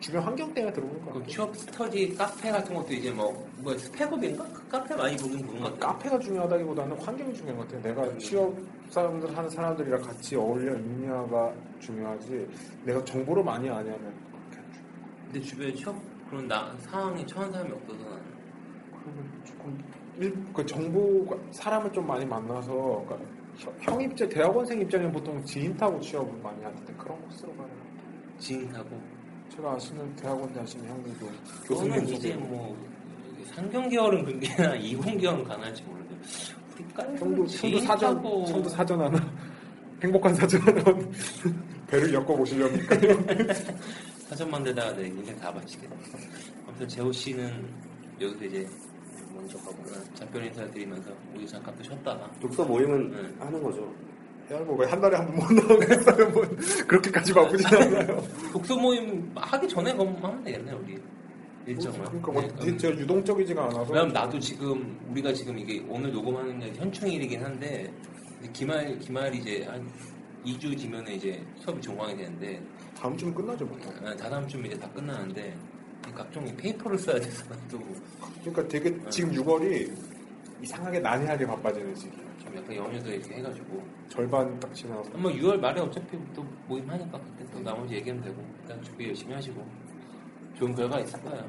주변 0.00 0.22
환경 0.22 0.52
때문에 0.54 0.72
들어오는 0.72 1.04
것그 1.04 1.26
취업 1.26 1.56
스터디 1.56 2.14
카페 2.14 2.50
같은 2.50 2.74
것도 2.74 2.92
이제 2.92 3.10
뭐, 3.10 3.46
뭐 3.58 3.76
스펙업인가? 3.76 4.44
그 4.52 4.68
카페 4.68 4.94
많이 4.94 5.16
보긴 5.16 5.44
보는 5.44 5.60
것 5.62 5.72
같아요. 5.74 5.92
카페가 5.92 6.18
중요하다기보다는 6.20 6.96
환경이 7.00 7.34
중요한 7.34 7.58
것 7.58 7.66
같아요 7.68 7.82
내가 7.82 8.18
취업 8.18 8.54
사람들 8.90 9.36
하는 9.36 9.50
사람들이랑 9.50 10.00
같이 10.02 10.36
어울려 10.36 10.76
있냐가 10.76 11.52
중요하지 11.80 12.48
내가 12.84 13.04
정보를 13.04 13.42
많이 13.42 13.68
아냐면 13.68 13.98
중요해요. 13.98 14.68
근데 15.26 15.40
주변에 15.40 15.74
취업 15.74 15.96
그런 16.30 16.46
나, 16.46 16.72
상황에 16.78 17.26
처한 17.26 17.50
사람이 17.50 17.72
없어서 17.72 18.04
나는. 18.04 18.22
그러면 18.92 19.42
조금 19.44 19.84
일, 20.18 20.34
그 20.52 20.64
정보 20.64 21.38
사람을 21.50 21.92
좀 21.92 22.06
많이 22.06 22.24
만나서 22.24 22.72
그러니까 23.06 23.18
형- 23.56 23.74
형 23.80 24.00
입장 24.02 24.28
대학원생 24.28 24.80
입장엔 24.80 25.10
보통 25.10 25.42
지인 25.44 25.76
타고 25.76 25.98
취업을 26.00 26.32
많이 26.40 26.62
하는데 26.62 26.94
그런 26.94 27.20
코스로 27.22 27.52
가요. 27.56 27.68
지인하고 28.38 28.88
제가 29.54 29.72
아시는 29.74 30.14
대학원대 30.16 30.60
하시는 30.60 30.88
형들도 30.88 31.26
교수님 31.66 31.92
교수님 32.00 32.14
이제. 32.14 32.34
뭐 32.34 32.76
상경계열은 33.54 34.24
그게나 34.24 34.74
이공계열은 34.76 35.44
가능할지 35.44 35.82
모르는데 35.82 36.16
우리까지 36.74 37.16
형도 37.18 37.46
형도 37.46 37.80
사전 37.80 38.22
형도 38.24 38.68
사전 38.68 39.00
하나 39.00 39.32
행복한 40.02 40.34
사전 40.34 40.60
하나 40.62 40.82
배를 41.88 42.12
엮어 42.12 42.24
보시렵니까? 42.36 42.96
사전 44.28 44.50
만들다가 44.50 44.92
내 44.94 45.06
인생 45.08 45.34
다 45.38 45.52
바치겠네. 45.52 45.96
아무튼 46.66 46.86
재호 46.86 47.10
씨는 47.10 47.66
여기서 48.20 48.44
이제 48.44 48.68
먼저 49.34 49.56
가거나 49.58 50.04
작별 50.14 50.44
인사 50.44 50.66
드리면서 50.70 51.10
우리 51.34 51.46
잠깐 51.48 51.74
또 51.78 51.82
쉬었다가 51.82 52.30
독서 52.40 52.64
모임은 52.64 53.10
네. 53.10 53.44
하는 53.44 53.62
거죠. 53.62 53.90
야뭐한 54.50 55.00
달에 55.00 55.16
한 55.16 55.26
번 55.26 55.36
못 55.36 55.52
나오겠어요. 55.52 56.30
뭐 56.30 56.42
그렇게까지 56.86 57.32
바쁘진 57.34 57.66
않아요. 57.66 58.22
독서 58.52 58.76
모임 58.76 59.30
하기 59.34 59.68
전에 59.68 59.90
하면 59.92 60.44
되겠네 60.44 60.72
우리 60.72 60.98
일정을. 61.66 61.98
그러니까 62.04 62.32
뭐 62.32 62.42
네, 62.42 62.48
진짜 62.60 62.88
유동적이지가 62.88 63.62
않아서 63.64 63.92
왜냐면 63.92 64.12
나도 64.12 64.38
지금 64.38 64.98
우리가 65.10 65.32
지금 65.34 65.58
이게 65.58 65.84
오늘 65.88 66.12
녹음하는 66.12 66.58
게 66.60 66.72
현충일이긴 66.76 67.44
한데 67.44 67.92
기말 68.52 68.98
기말이 68.98 69.38
이제 69.38 69.64
한 69.68 69.86
2주 70.46 70.78
뒤면에 70.78 71.14
이제 71.16 71.42
수업이 71.56 71.80
종강이 71.82 72.16
되는데 72.16 72.62
다음 72.98 73.16
주면 73.16 73.34
끝나죠 73.34 73.66
보통. 73.66 73.92
아, 74.06 74.14
다다음쯤 74.16 74.64
이제 74.64 74.78
다 74.78 74.88
끝나는데 74.92 75.54
각종 76.14 76.44
페이퍼를 76.56 76.98
써야 76.98 77.20
돼서 77.20 77.44
또 77.70 77.78
그러니까 78.40 78.66
되게 78.68 78.96
지금 79.10 79.30
6월이 79.32 79.92
이상하게 80.62 81.00
난해하게 81.00 81.46
바빠지는 81.46 81.94
시기. 81.94 82.12
좀 82.48 82.56
약간 82.56 82.74
연휴도 82.76 83.10
이렇게 83.10 83.34
해가지고 83.34 83.82
절반 84.08 84.58
딱 84.58 84.74
지나서 84.74 85.10
뭐 85.14 85.30
6월 85.30 85.60
말에 85.60 85.80
어차피 85.80 86.18
또 86.34 86.42
모임 86.66 86.88
하니까 86.88 87.20
그때 87.20 87.44
또 87.52 87.60
나머지 87.60 87.94
얘기하면 87.94 88.24
되고 88.24 88.42
일단 88.62 88.82
준비 88.82 89.08
열심히 89.08 89.34
하시고 89.34 89.66
좋은 90.58 90.74
결과 90.74 90.98
있을 91.00 91.20
거예요. 91.22 91.44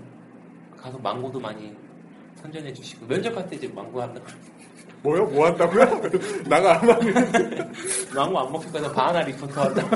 가서 0.78 0.98
망고도 0.98 1.40
많이 1.40 1.74
선전해 2.36 2.74
주시고 2.74 3.06
면접할 3.06 3.50
때 3.50 3.56
이제 3.56 3.68
망고 3.70 4.02
한다. 4.02 4.22
뭐요? 5.02 5.26
뭐 5.28 5.46
한다고요? 5.48 6.02
나가 6.50 6.82
안 6.82 6.90
하면 6.90 7.74
망고 8.14 8.40
안 8.40 8.52
먹힐 8.52 8.72
거다 8.72 8.92
바나나 8.92 9.22
리포터 9.26 9.62
한다. 9.62 9.90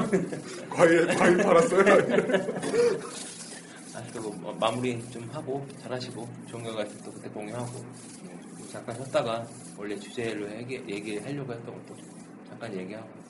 과일 0.70 1.08
과일 1.08 1.38
팔았어요. 1.38 1.82
아, 3.96 4.02
그리고 4.12 4.32
뭐 4.32 4.54
마무리 4.58 5.04
좀 5.12 5.30
하고 5.34 5.66
잘하시고 5.82 6.28
좋은 6.48 6.64
결과 6.64 6.84
있으면 6.84 7.04
또 7.04 7.12
그때 7.12 7.30
공유하고 7.30 7.72
네, 8.24 8.33
잠깐 8.74 8.96
쉬었다가 8.96 9.48
원래 9.78 9.96
주제로 10.00 10.50
얘기, 10.52 10.84
얘기하려고 10.90 11.54
했던 11.54 11.76
것도 11.76 11.96
잠깐 12.50 12.76
얘기하고. 12.76 13.23